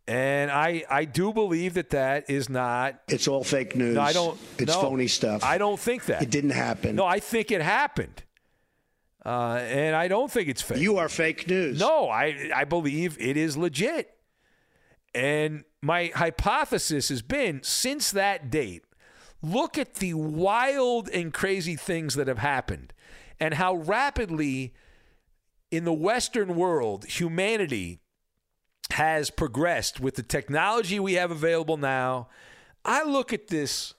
And 0.09 0.51
I, 0.51 0.85
I 0.91 1.05
do 1.05 1.33
believe 1.33 1.75
that 1.75 1.91
that 1.91 2.29
is 2.29 2.49
not. 2.49 3.01
It's 3.09 3.29
all 3.29 3.45
fake 3.45 3.77
news. 3.77 3.95
No, 3.95 4.01
I 4.01 4.13
don't. 4.13 4.39
It's 4.59 4.75
no, 4.75 4.81
phony 4.81 5.07
stuff. 5.07 5.45
I 5.45 5.59
don't 5.59 5.79
think 5.79 6.07
that. 6.07 6.23
It 6.23 6.31
didn't 6.31 6.51
happen. 6.51 6.97
No, 6.97 7.07
I 7.07 7.21
think 7.21 7.53
it 7.53 7.63
happened. 7.63 8.25
Uh, 9.25 9.61
and 9.63 9.95
I 9.95 10.09
don't 10.09 10.31
think 10.31 10.49
it's 10.49 10.61
fake. 10.61 10.79
You 10.79 10.99
are 10.99 11.09
fake 11.09 11.47
news. 11.47 11.79
No, 11.79 12.09
I, 12.09 12.51
I 12.55 12.65
believe 12.65 13.17
it 13.21 13.37
is 13.37 13.57
legit. 13.57 14.11
And 15.15 15.65
my 15.81 16.11
hypothesis 16.15 17.09
has 17.11 17.23
been 17.23 17.63
since 17.63 18.11
that 18.11 18.51
date, 18.51 18.83
look 19.43 19.77
at 19.77 19.95
the 19.95 20.15
wild 20.15 21.09
and 21.09 21.33
crazy 21.33 21.77
things 21.77 22.15
that 22.15 22.29
have 22.29 22.39
happened 22.39 22.93
and 23.41 23.55
how 23.55 23.75
rapidly 23.75 24.73
in 25.71 25.85
the 25.85 25.93
Western 25.93 26.55
world 26.55 27.05
humanity 27.07 28.01
has 28.91 29.31
progressed 29.31 30.01
with 30.01 30.15
the 30.15 30.23
technology 30.23 31.01
we 31.01 31.15
have 31.15 31.31
available 31.31 31.77
now. 31.77 32.29
I 32.85 33.05
look 33.05 33.33
at 33.33 33.49
this 33.49 33.95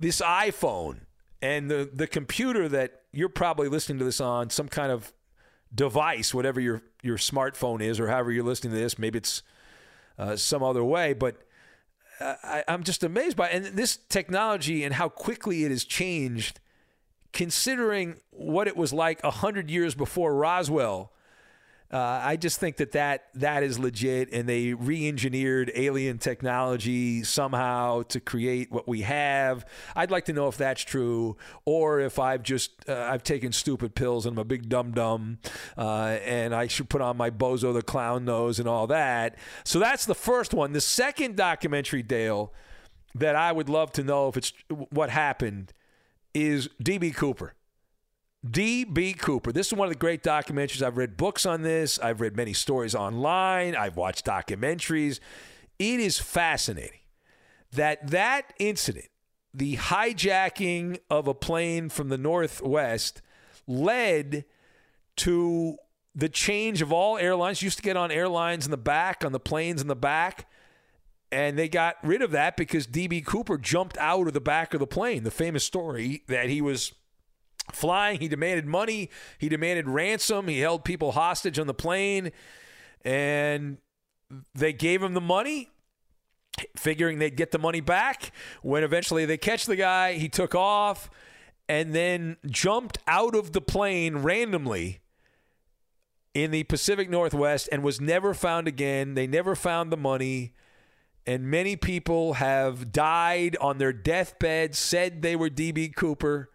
this 0.00 0.20
iPhone 0.20 1.02
and 1.40 1.70
the, 1.70 1.88
the 1.92 2.08
computer 2.08 2.68
that 2.68 3.02
you're 3.12 3.28
probably 3.28 3.68
listening 3.68 3.98
to 3.98 4.04
this 4.04 4.20
on, 4.20 4.50
some 4.50 4.68
kind 4.68 4.90
of 4.90 5.12
device, 5.72 6.34
whatever 6.34 6.60
your, 6.60 6.82
your 7.02 7.16
smartphone 7.16 7.80
is, 7.80 8.00
or 8.00 8.08
however 8.08 8.32
you're 8.32 8.44
listening 8.44 8.72
to 8.72 8.78
this, 8.78 8.98
maybe 8.98 9.18
it's 9.18 9.42
uh, 10.18 10.34
some 10.34 10.62
other 10.62 10.82
way. 10.82 11.12
But 11.12 11.36
I, 12.22 12.64
I'm 12.68 12.82
just 12.84 13.02
amazed 13.02 13.36
by, 13.36 13.48
and 13.50 13.64
this 13.64 13.98
technology 14.08 14.84
and 14.84 14.94
how 14.94 15.08
quickly 15.08 15.64
it 15.64 15.70
has 15.70 15.84
changed. 15.84 16.60
Considering 17.32 18.20
what 18.30 18.68
it 18.68 18.76
was 18.76 18.92
like 18.92 19.22
a 19.24 19.30
hundred 19.30 19.70
years 19.70 19.94
before 19.94 20.34
Roswell, 20.34 21.12
uh, 21.92 22.20
I 22.22 22.36
just 22.36 22.58
think 22.58 22.76
that, 22.76 22.92
that 22.92 23.24
that 23.34 23.62
is 23.62 23.78
legit, 23.78 24.32
and 24.32 24.48
they 24.48 24.72
re-engineered 24.72 25.70
alien 25.74 26.16
technology 26.16 27.22
somehow 27.22 28.02
to 28.04 28.18
create 28.18 28.72
what 28.72 28.88
we 28.88 29.02
have. 29.02 29.66
I'd 29.94 30.10
like 30.10 30.24
to 30.26 30.32
know 30.32 30.48
if 30.48 30.56
that's 30.56 30.82
true, 30.82 31.36
or 31.66 32.00
if 32.00 32.18
I've 32.18 32.42
just 32.42 32.88
uh, 32.88 33.08
I've 33.10 33.22
taken 33.22 33.52
stupid 33.52 33.94
pills 33.94 34.24
and 34.24 34.38
I'm 34.38 34.40
a 34.40 34.44
big 34.44 34.70
dum 34.70 34.92
dum, 34.92 35.38
uh, 35.76 36.16
and 36.24 36.54
I 36.54 36.66
should 36.66 36.88
put 36.88 37.02
on 37.02 37.18
my 37.18 37.28
bozo 37.28 37.74
the 37.74 37.82
clown 37.82 38.24
nose 38.24 38.58
and 38.58 38.66
all 38.66 38.86
that. 38.86 39.36
So 39.64 39.78
that's 39.78 40.06
the 40.06 40.14
first 40.14 40.54
one. 40.54 40.72
The 40.72 40.80
second 40.80 41.36
documentary, 41.36 42.02
Dale, 42.02 42.54
that 43.14 43.36
I 43.36 43.52
would 43.52 43.68
love 43.68 43.92
to 43.92 44.02
know 44.02 44.28
if 44.28 44.38
it's 44.38 44.54
what 44.90 45.10
happened 45.10 45.74
is 46.32 46.68
DB 46.82 47.14
Cooper. 47.14 47.52
D.B. 48.48 49.14
Cooper. 49.14 49.52
This 49.52 49.68
is 49.68 49.74
one 49.74 49.86
of 49.86 49.92
the 49.92 49.98
great 49.98 50.22
documentaries. 50.22 50.82
I've 50.82 50.96
read 50.96 51.16
books 51.16 51.46
on 51.46 51.62
this. 51.62 51.98
I've 52.00 52.20
read 52.20 52.36
many 52.36 52.52
stories 52.52 52.94
online. 52.94 53.76
I've 53.76 53.96
watched 53.96 54.26
documentaries. 54.26 55.20
It 55.78 56.00
is 56.00 56.18
fascinating 56.18 57.00
that 57.72 58.10
that 58.10 58.52
incident, 58.58 59.08
the 59.54 59.76
hijacking 59.76 60.98
of 61.08 61.28
a 61.28 61.34
plane 61.34 61.88
from 61.88 62.08
the 62.08 62.18
Northwest, 62.18 63.22
led 63.68 64.44
to 65.16 65.76
the 66.14 66.28
change 66.28 66.82
of 66.82 66.92
all 66.92 67.18
airlines. 67.18 67.62
You 67.62 67.66
used 67.66 67.78
to 67.78 67.82
get 67.82 67.96
on 67.96 68.10
airlines 68.10 68.64
in 68.64 68.72
the 68.72 68.76
back, 68.76 69.24
on 69.24 69.32
the 69.32 69.40
planes 69.40 69.80
in 69.80 69.86
the 69.86 69.96
back. 69.96 70.48
And 71.30 71.58
they 71.58 71.68
got 71.68 71.96
rid 72.02 72.20
of 72.20 72.32
that 72.32 72.56
because 72.56 72.86
D.B. 72.86 73.22
Cooper 73.22 73.56
jumped 73.56 73.96
out 73.98 74.26
of 74.26 74.34
the 74.34 74.40
back 74.40 74.74
of 74.74 74.80
the 74.80 74.86
plane. 74.86 75.22
The 75.22 75.30
famous 75.30 75.64
story 75.64 76.24
that 76.26 76.50
he 76.50 76.60
was 76.60 76.92
flying. 77.72 78.20
He 78.20 78.28
demanded 78.28 78.66
money. 78.66 79.10
He 79.38 79.48
demanded 79.48 79.88
ransom. 79.88 80.48
He 80.48 80.60
held 80.60 80.84
people 80.84 81.12
hostage 81.12 81.58
on 81.58 81.66
the 81.66 81.74
plane. 81.74 82.32
And 83.04 83.78
they 84.54 84.72
gave 84.72 85.02
him 85.02 85.14
the 85.14 85.20
money, 85.20 85.70
figuring 86.76 87.18
they'd 87.18 87.36
get 87.36 87.50
the 87.50 87.58
money 87.58 87.80
back. 87.80 88.32
When 88.62 88.82
eventually 88.82 89.24
they 89.26 89.36
catch 89.36 89.66
the 89.66 89.76
guy, 89.76 90.14
he 90.14 90.28
took 90.28 90.54
off 90.54 91.10
and 91.68 91.94
then 91.94 92.36
jumped 92.46 92.98
out 93.06 93.34
of 93.34 93.52
the 93.52 93.60
plane 93.60 94.18
randomly 94.18 95.00
in 96.34 96.50
the 96.50 96.64
Pacific 96.64 97.10
Northwest 97.10 97.68
and 97.70 97.82
was 97.82 98.00
never 98.00 98.34
found 98.34 98.66
again. 98.68 99.14
They 99.14 99.26
never 99.26 99.54
found 99.54 99.92
the 99.92 99.96
money. 99.96 100.54
And 101.26 101.44
many 101.44 101.76
people 101.76 102.34
have 102.34 102.90
died 102.90 103.56
on 103.60 103.78
their 103.78 103.92
deathbed, 103.92 104.74
said 104.74 105.22
they 105.22 105.36
were 105.36 105.50
DB 105.50 105.94
Cooper. 105.94 106.50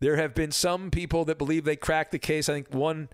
There 0.00 0.16
have 0.16 0.34
been 0.34 0.50
some 0.50 0.90
people 0.90 1.24
that 1.26 1.38
believe 1.38 1.64
they 1.64 1.76
cracked 1.76 2.10
the 2.10 2.18
case. 2.18 2.48
I 2.48 2.54
think 2.54 2.74
one 2.74 3.08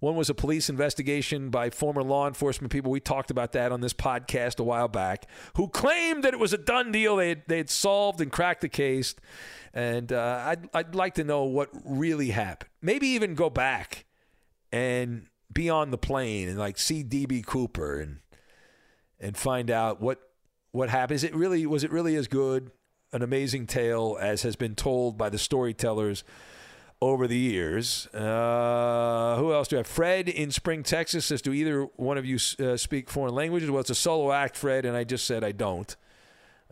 one 0.00 0.16
was 0.16 0.30
a 0.30 0.34
police 0.34 0.70
investigation 0.70 1.50
by 1.50 1.68
former 1.68 2.02
law 2.02 2.26
enforcement 2.26 2.72
people. 2.72 2.90
We 2.90 3.00
talked 3.00 3.30
about 3.30 3.52
that 3.52 3.70
on 3.70 3.82
this 3.82 3.92
podcast 3.92 4.58
a 4.58 4.62
while 4.62 4.88
back, 4.88 5.26
who 5.56 5.68
claimed 5.68 6.24
that 6.24 6.32
it 6.32 6.40
was 6.40 6.54
a 6.54 6.58
done 6.58 6.90
deal. 6.90 7.16
They 7.16 7.28
had, 7.28 7.42
they 7.46 7.58
had 7.58 7.68
solved 7.68 8.22
and 8.22 8.32
cracked 8.32 8.62
the 8.62 8.70
case. 8.70 9.14
And 9.74 10.10
uh, 10.10 10.42
I'd, 10.46 10.68
I'd 10.72 10.94
like 10.94 11.14
to 11.14 11.24
know 11.24 11.44
what 11.44 11.68
really 11.84 12.30
happened. 12.30 12.70
Maybe 12.80 13.08
even 13.08 13.34
go 13.34 13.50
back 13.50 14.06
and 14.72 15.26
be 15.52 15.68
on 15.68 15.90
the 15.90 15.98
plane 15.98 16.48
and 16.48 16.58
like 16.58 16.78
see 16.78 17.04
DB 17.04 17.44
Cooper 17.44 18.00
and 18.00 18.20
and 19.20 19.36
find 19.36 19.70
out 19.70 20.00
what 20.00 20.18
what 20.72 20.88
happened. 20.88 21.16
Is 21.16 21.24
it 21.24 21.34
really 21.34 21.66
was 21.66 21.84
it 21.84 21.92
really 21.92 22.16
as 22.16 22.26
good 22.26 22.70
an 23.12 23.22
amazing 23.22 23.66
tale 23.66 24.16
as 24.20 24.42
has 24.42 24.56
been 24.56 24.74
told 24.74 25.18
by 25.18 25.28
the 25.28 25.38
storytellers 25.38 26.24
over 27.02 27.26
the 27.26 27.36
years. 27.36 28.06
Uh, 28.08 29.36
who 29.38 29.52
else 29.52 29.68
do 29.68 29.76
I 29.76 29.78
have? 29.78 29.86
Fred 29.86 30.28
in 30.28 30.50
Spring, 30.50 30.82
Texas 30.82 31.26
says, 31.26 31.42
Do 31.42 31.52
either 31.52 31.84
one 31.96 32.18
of 32.18 32.26
you 32.26 32.38
uh, 32.58 32.76
speak 32.76 33.08
foreign 33.08 33.34
languages? 33.34 33.70
Well, 33.70 33.80
it's 33.80 33.90
a 33.90 33.94
solo 33.94 34.32
act, 34.32 34.56
Fred, 34.56 34.84
and 34.84 34.96
I 34.96 35.04
just 35.04 35.26
said 35.26 35.42
I 35.42 35.52
don't. 35.52 35.94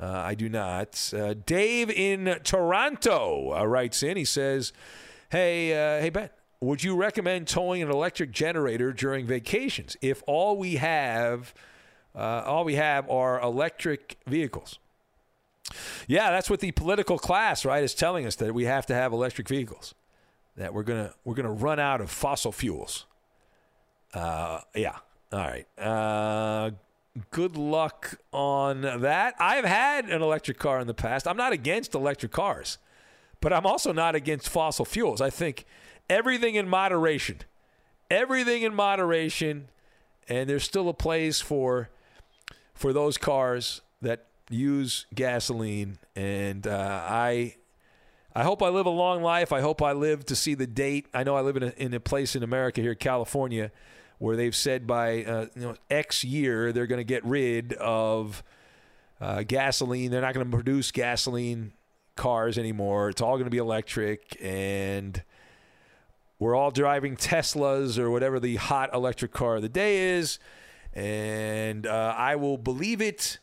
Uh, 0.00 0.06
I 0.06 0.34
do 0.34 0.48
not. 0.48 1.12
Uh, 1.16 1.34
Dave 1.34 1.90
in 1.90 2.38
Toronto 2.44 3.58
uh, 3.58 3.64
writes 3.64 4.02
in. 4.02 4.16
He 4.16 4.24
says, 4.24 4.72
Hey, 5.30 5.72
uh, 5.72 6.00
hey, 6.00 6.10
Ben, 6.10 6.30
would 6.60 6.84
you 6.84 6.94
recommend 6.94 7.48
towing 7.48 7.82
an 7.82 7.90
electric 7.90 8.30
generator 8.30 8.92
during 8.92 9.26
vacations 9.26 9.96
if 10.00 10.22
all 10.26 10.56
we 10.56 10.76
have, 10.76 11.52
all 12.14 12.64
we 12.64 12.76
have 12.76 13.08
are 13.10 13.40
electric 13.40 14.18
vehicles? 14.26 14.78
Yeah, 16.06 16.30
that's 16.30 16.48
what 16.48 16.60
the 16.60 16.72
political 16.72 17.18
class, 17.18 17.64
right, 17.64 17.82
is 17.82 17.94
telling 17.94 18.26
us 18.26 18.36
that 18.36 18.54
we 18.54 18.64
have 18.64 18.86
to 18.86 18.94
have 18.94 19.12
electric 19.12 19.48
vehicles. 19.48 19.94
That 20.56 20.74
we're 20.74 20.82
gonna 20.82 21.12
we're 21.24 21.34
gonna 21.34 21.52
run 21.52 21.78
out 21.78 22.00
of 22.00 22.10
fossil 22.10 22.52
fuels. 22.52 23.06
Uh, 24.12 24.60
yeah. 24.74 24.96
All 25.32 25.38
right. 25.40 25.66
Uh, 25.78 26.70
good 27.30 27.56
luck 27.56 28.18
on 28.32 28.80
that. 28.80 29.34
I've 29.38 29.64
had 29.64 30.06
an 30.06 30.22
electric 30.22 30.58
car 30.58 30.80
in 30.80 30.86
the 30.86 30.94
past. 30.94 31.28
I'm 31.28 31.36
not 31.36 31.52
against 31.52 31.94
electric 31.94 32.32
cars, 32.32 32.78
but 33.40 33.52
I'm 33.52 33.66
also 33.66 33.92
not 33.92 34.14
against 34.14 34.48
fossil 34.48 34.84
fuels. 34.84 35.20
I 35.20 35.30
think 35.30 35.64
everything 36.08 36.54
in 36.54 36.68
moderation. 36.68 37.38
Everything 38.10 38.62
in 38.62 38.74
moderation, 38.74 39.68
and 40.28 40.48
there's 40.48 40.64
still 40.64 40.88
a 40.88 40.94
place 40.94 41.42
for 41.42 41.90
for 42.74 42.92
those 42.94 43.18
cars 43.18 43.82
that 44.00 44.24
use 44.50 45.06
gasoline, 45.14 45.98
and 46.16 46.66
uh, 46.66 47.04
I 47.08 47.56
I 48.34 48.44
hope 48.44 48.62
I 48.62 48.68
live 48.68 48.86
a 48.86 48.90
long 48.90 49.22
life. 49.22 49.52
I 49.52 49.60
hope 49.60 49.82
I 49.82 49.92
live 49.92 50.24
to 50.26 50.36
see 50.36 50.54
the 50.54 50.66
date. 50.66 51.06
I 51.12 51.24
know 51.24 51.36
I 51.36 51.40
live 51.40 51.56
in 51.56 51.62
a, 51.64 51.72
in 51.76 51.94
a 51.94 52.00
place 52.00 52.36
in 52.36 52.42
America 52.42 52.80
here, 52.80 52.94
California, 52.94 53.72
where 54.18 54.36
they've 54.36 54.54
said 54.54 54.86
by 54.86 55.24
uh, 55.24 55.46
you 55.54 55.62
know 55.62 55.74
X 55.90 56.24
year 56.24 56.72
they're 56.72 56.86
going 56.86 57.00
to 57.00 57.04
get 57.04 57.24
rid 57.24 57.72
of 57.74 58.42
uh, 59.20 59.42
gasoline. 59.42 60.10
They're 60.10 60.20
not 60.20 60.34
going 60.34 60.48
to 60.48 60.56
produce 60.56 60.90
gasoline 60.92 61.72
cars 62.16 62.58
anymore. 62.58 63.08
It's 63.08 63.20
all 63.20 63.34
going 63.34 63.44
to 63.44 63.50
be 63.50 63.58
electric, 63.58 64.36
and 64.42 65.22
we're 66.38 66.54
all 66.54 66.70
driving 66.70 67.16
Teslas 67.16 67.98
or 67.98 68.10
whatever 68.10 68.38
the 68.38 68.56
hot 68.56 68.94
electric 68.94 69.32
car 69.32 69.56
of 69.56 69.62
the 69.62 69.68
day 69.68 70.16
is. 70.16 70.38
And 70.94 71.86
uh, 71.86 72.14
I 72.16 72.36
will 72.36 72.56
believe 72.56 73.00
it 73.00 73.38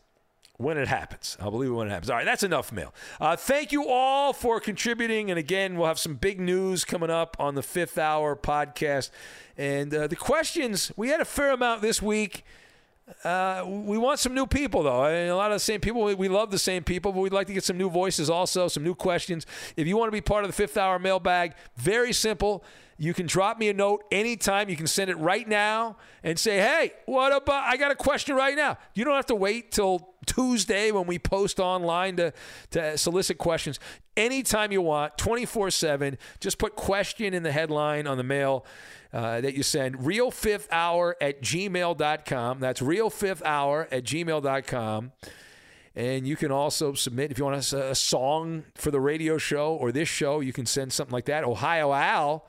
when 0.57 0.77
it 0.77 0.87
happens. 0.87 1.37
I'll 1.39 1.51
believe 1.51 1.69
it 1.69 1.73
when 1.73 1.87
it 1.87 1.91
happens. 1.91 2.09
All 2.09 2.15
right, 2.15 2.25
that's 2.25 2.43
enough 2.43 2.71
mail. 2.71 2.93
Uh, 3.19 3.35
thank 3.35 3.71
you 3.71 3.87
all 3.87 4.33
for 4.33 4.59
contributing. 4.59 5.29
And 5.29 5.37
again, 5.37 5.77
we'll 5.77 5.87
have 5.87 5.99
some 5.99 6.15
big 6.15 6.39
news 6.39 6.85
coming 6.85 7.09
up 7.09 7.35
on 7.39 7.55
the 7.55 7.63
fifth 7.63 7.97
hour 7.97 8.35
podcast. 8.35 9.09
And 9.57 9.93
uh, 9.93 10.07
the 10.07 10.15
questions, 10.15 10.91
we 10.95 11.09
had 11.09 11.19
a 11.19 11.25
fair 11.25 11.51
amount 11.51 11.81
this 11.81 12.01
week. 12.01 12.45
Uh, 13.23 13.63
we 13.67 13.97
want 13.97 14.19
some 14.19 14.33
new 14.33 14.47
people, 14.47 14.81
though. 14.81 15.03
I 15.03 15.11
mean, 15.11 15.27
a 15.27 15.35
lot 15.35 15.51
of 15.51 15.55
the 15.55 15.59
same 15.59 15.79
people. 15.79 16.03
We, 16.15 16.27
love 16.27 16.49
the 16.49 16.57
same 16.57 16.83
people, 16.83 17.11
but 17.11 17.19
we'd 17.19 17.33
like 17.33 17.47
to 17.47 17.53
get 17.53 17.63
some 17.63 17.77
new 17.77 17.89
voices 17.89 18.29
also, 18.29 18.67
some 18.67 18.83
new 18.83 18.95
questions. 18.95 19.45
If 19.77 19.85
you 19.87 19.95
want 19.95 20.07
to 20.07 20.11
be 20.11 20.21
part 20.21 20.43
of 20.43 20.49
the 20.49 20.55
fifth 20.55 20.75
hour 20.75 20.97
mailbag, 20.97 21.53
very 21.75 22.13
simple. 22.13 22.63
You 22.97 23.13
can 23.13 23.25
drop 23.25 23.59
me 23.59 23.67
a 23.67 23.73
note 23.73 24.05
anytime. 24.09 24.69
You 24.69 24.77
can 24.77 24.87
send 24.87 25.09
it 25.09 25.15
right 25.15 25.45
now 25.45 25.97
and 26.23 26.39
say, 26.39 26.57
hey, 26.57 26.93
what 27.05 27.35
about? 27.35 27.65
I 27.65 27.75
got 27.75 27.91
a 27.91 27.95
question 27.95 28.35
right 28.35 28.55
now. 28.55 28.77
You 28.93 29.03
don't 29.03 29.15
have 29.15 29.25
to 29.27 29.35
wait 29.35 29.71
till 29.71 30.13
Tuesday 30.25 30.91
when 30.91 31.05
we 31.05 31.19
post 31.19 31.59
online 31.59 32.15
to, 32.15 32.33
to 32.71 32.97
solicit 32.97 33.37
questions. 33.37 33.81
Anytime 34.15 34.71
you 34.71 34.81
want, 34.81 35.17
24 35.17 35.71
7. 35.71 36.17
Just 36.39 36.57
put 36.57 36.75
question 36.75 37.33
in 37.33 37.43
the 37.43 37.51
headline 37.51 38.07
on 38.07 38.17
the 38.17 38.23
mail 38.23 38.65
uh, 39.11 39.41
that 39.41 39.55
you 39.55 39.63
send. 39.63 40.05
Real 40.05 40.31
fifth 40.31 40.69
hour 40.71 41.17
at 41.19 41.41
gmail.com. 41.41 42.59
That's 42.61 42.81
real 42.81 43.09
fifth 43.09 43.43
hour 43.43 43.89
at 43.91 44.05
gmail.com. 44.05 45.11
And 45.97 46.27
you 46.27 46.35
can 46.37 46.51
also 46.51 46.93
submit, 46.93 47.31
if 47.31 47.37
you 47.37 47.45
want 47.45 47.73
a, 47.73 47.91
a 47.91 47.95
song 47.95 48.63
for 48.75 48.91
the 48.91 48.99
radio 49.01 49.37
show 49.37 49.73
or 49.75 49.91
this 49.91 50.09
show, 50.09 50.39
you 50.39 50.53
can 50.53 50.65
send 50.65 50.93
something 50.93 51.13
like 51.13 51.25
that. 51.25 51.43
Ohio 51.43 51.91
Al 51.93 52.45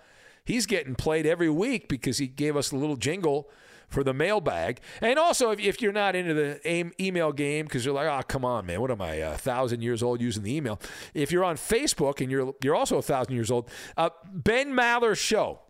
he's 0.47 0.65
getting 0.65 0.95
played 0.95 1.27
every 1.27 1.51
week 1.51 1.89
because 1.89 2.17
he 2.17 2.27
gave 2.27 2.57
us 2.57 2.73
a 2.73 2.77
little 2.77 2.97
jingle 2.97 3.51
for 3.89 4.03
the 4.03 4.15
mailbag. 4.15 4.81
And 5.01 5.19
also, 5.19 5.51
if, 5.51 5.61
if 5.61 5.83
you're 5.83 5.93
not 5.93 6.17
into 6.17 6.35
the 6.35 6.93
email 7.01 7.33
game 7.33 7.67
because 7.67 7.85
you're 7.85 7.95
like, 7.95 8.09
oh, 8.09 8.23
come 8.27 8.45
on, 8.45 8.67
man, 8.67 8.81
what 8.81 8.91
am 8.91 9.01
I, 9.01 9.15
a 9.15 9.37
thousand 9.37 9.83
years 9.83 10.03
old 10.03 10.21
using 10.21 10.43
the 10.43 10.55
email? 10.55 10.81
If 11.15 11.31
you're 11.31 11.45
on 11.45 11.57
Facebook 11.57 12.21
and 12.21 12.31
you're 12.31 12.55
you're 12.63 12.75
also 12.75 12.99
a 12.99 13.03
thousand 13.03 13.35
years 13.35 13.51
old, 13.51 13.69
uh, 13.97 14.11
Ben 14.33 14.73
Maller 14.73 15.17
Show. 15.17 15.61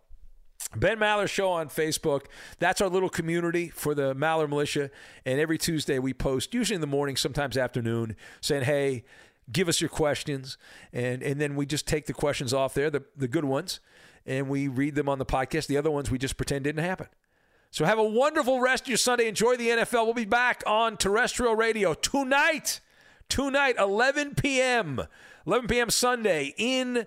Ben 0.75 0.97
Maller 0.97 1.29
Show 1.29 1.49
on 1.49 1.69
Facebook. 1.69 2.25
That's 2.59 2.81
our 2.81 2.89
little 2.89 3.09
community 3.09 3.69
for 3.69 3.93
the 3.93 4.15
Maller 4.15 4.49
Militia. 4.49 4.89
And 5.25 5.39
every 5.39 5.57
Tuesday 5.57 5.99
we 5.99 6.13
post, 6.13 6.53
usually 6.53 6.75
in 6.75 6.81
the 6.81 6.87
morning, 6.87 7.15
sometimes 7.15 7.57
afternoon, 7.57 8.15
saying, 8.41 8.63
hey, 8.63 9.05
give 9.51 9.69
us 9.69 9.81
your 9.81 9.89
questions. 9.89 10.57
And, 10.93 11.23
and 11.23 11.39
then 11.39 11.55
we 11.55 11.65
just 11.65 11.87
take 11.87 12.05
the 12.05 12.13
questions 12.13 12.53
off 12.53 12.73
there, 12.73 12.89
the, 12.89 13.03
the 13.15 13.27
good 13.27 13.45
ones, 13.45 13.79
and 14.25 14.49
we 14.49 14.67
read 14.67 14.95
them 14.95 15.07
on 15.09 15.19
the 15.19 15.25
podcast. 15.25 15.67
The 15.67 15.77
other 15.77 15.91
ones 15.91 16.11
we 16.11 16.17
just 16.17 16.37
pretend 16.37 16.63
didn't 16.63 16.83
happen. 16.83 17.07
So 17.71 17.85
have 17.85 17.99
a 17.99 18.03
wonderful 18.03 18.59
rest 18.59 18.83
of 18.83 18.89
your 18.89 18.97
Sunday. 18.97 19.27
Enjoy 19.27 19.55
the 19.55 19.69
NFL. 19.69 20.05
We'll 20.05 20.13
be 20.13 20.25
back 20.25 20.63
on 20.65 20.97
terrestrial 20.97 21.55
radio 21.55 21.93
tonight 21.93 22.81
tonight, 23.29 23.75
11 23.77 24.35
p.m. 24.35 25.01
11 25.45 25.67
p.m. 25.67 25.89
Sunday 25.89 26.53
in 26.57 27.05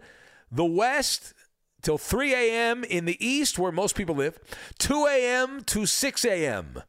the 0.50 0.64
West 0.64 1.34
till 1.82 1.98
3 1.98 2.34
a.m. 2.34 2.84
in 2.84 3.04
the 3.04 3.24
East, 3.24 3.58
where 3.58 3.72
most 3.72 3.94
people 3.94 4.14
live, 4.14 4.38
2 4.78 5.06
a.m. 5.06 5.62
to 5.64 5.86
6 5.86 6.24
a.m. 6.24 6.82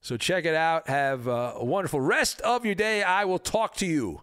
So 0.00 0.16
check 0.16 0.44
it 0.44 0.54
out. 0.54 0.88
Have 0.88 1.26
a 1.26 1.64
wonderful 1.64 2.00
rest 2.00 2.40
of 2.42 2.64
your 2.64 2.74
day. 2.74 3.02
I 3.02 3.24
will 3.24 3.38
talk 3.38 3.74
to 3.76 3.86
you 3.86 4.22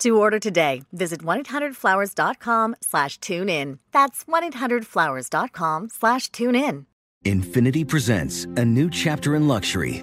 To 0.00 0.18
order 0.18 0.38
today, 0.38 0.84
visit 0.92 1.20
1-800-Flowers.com 1.20 2.76
slash 2.80 3.18
tune 3.20 3.50
in. 3.50 3.78
That's 3.92 4.24
1-800-Flowers.com 4.24 5.88
slash 5.90 6.30
tune 6.30 6.56
in. 6.56 6.86
Infiniti 7.26 7.86
presents 7.86 8.46
a 8.56 8.64
new 8.64 8.88
chapter 8.88 9.34
in 9.34 9.46
luxury, 9.46 10.02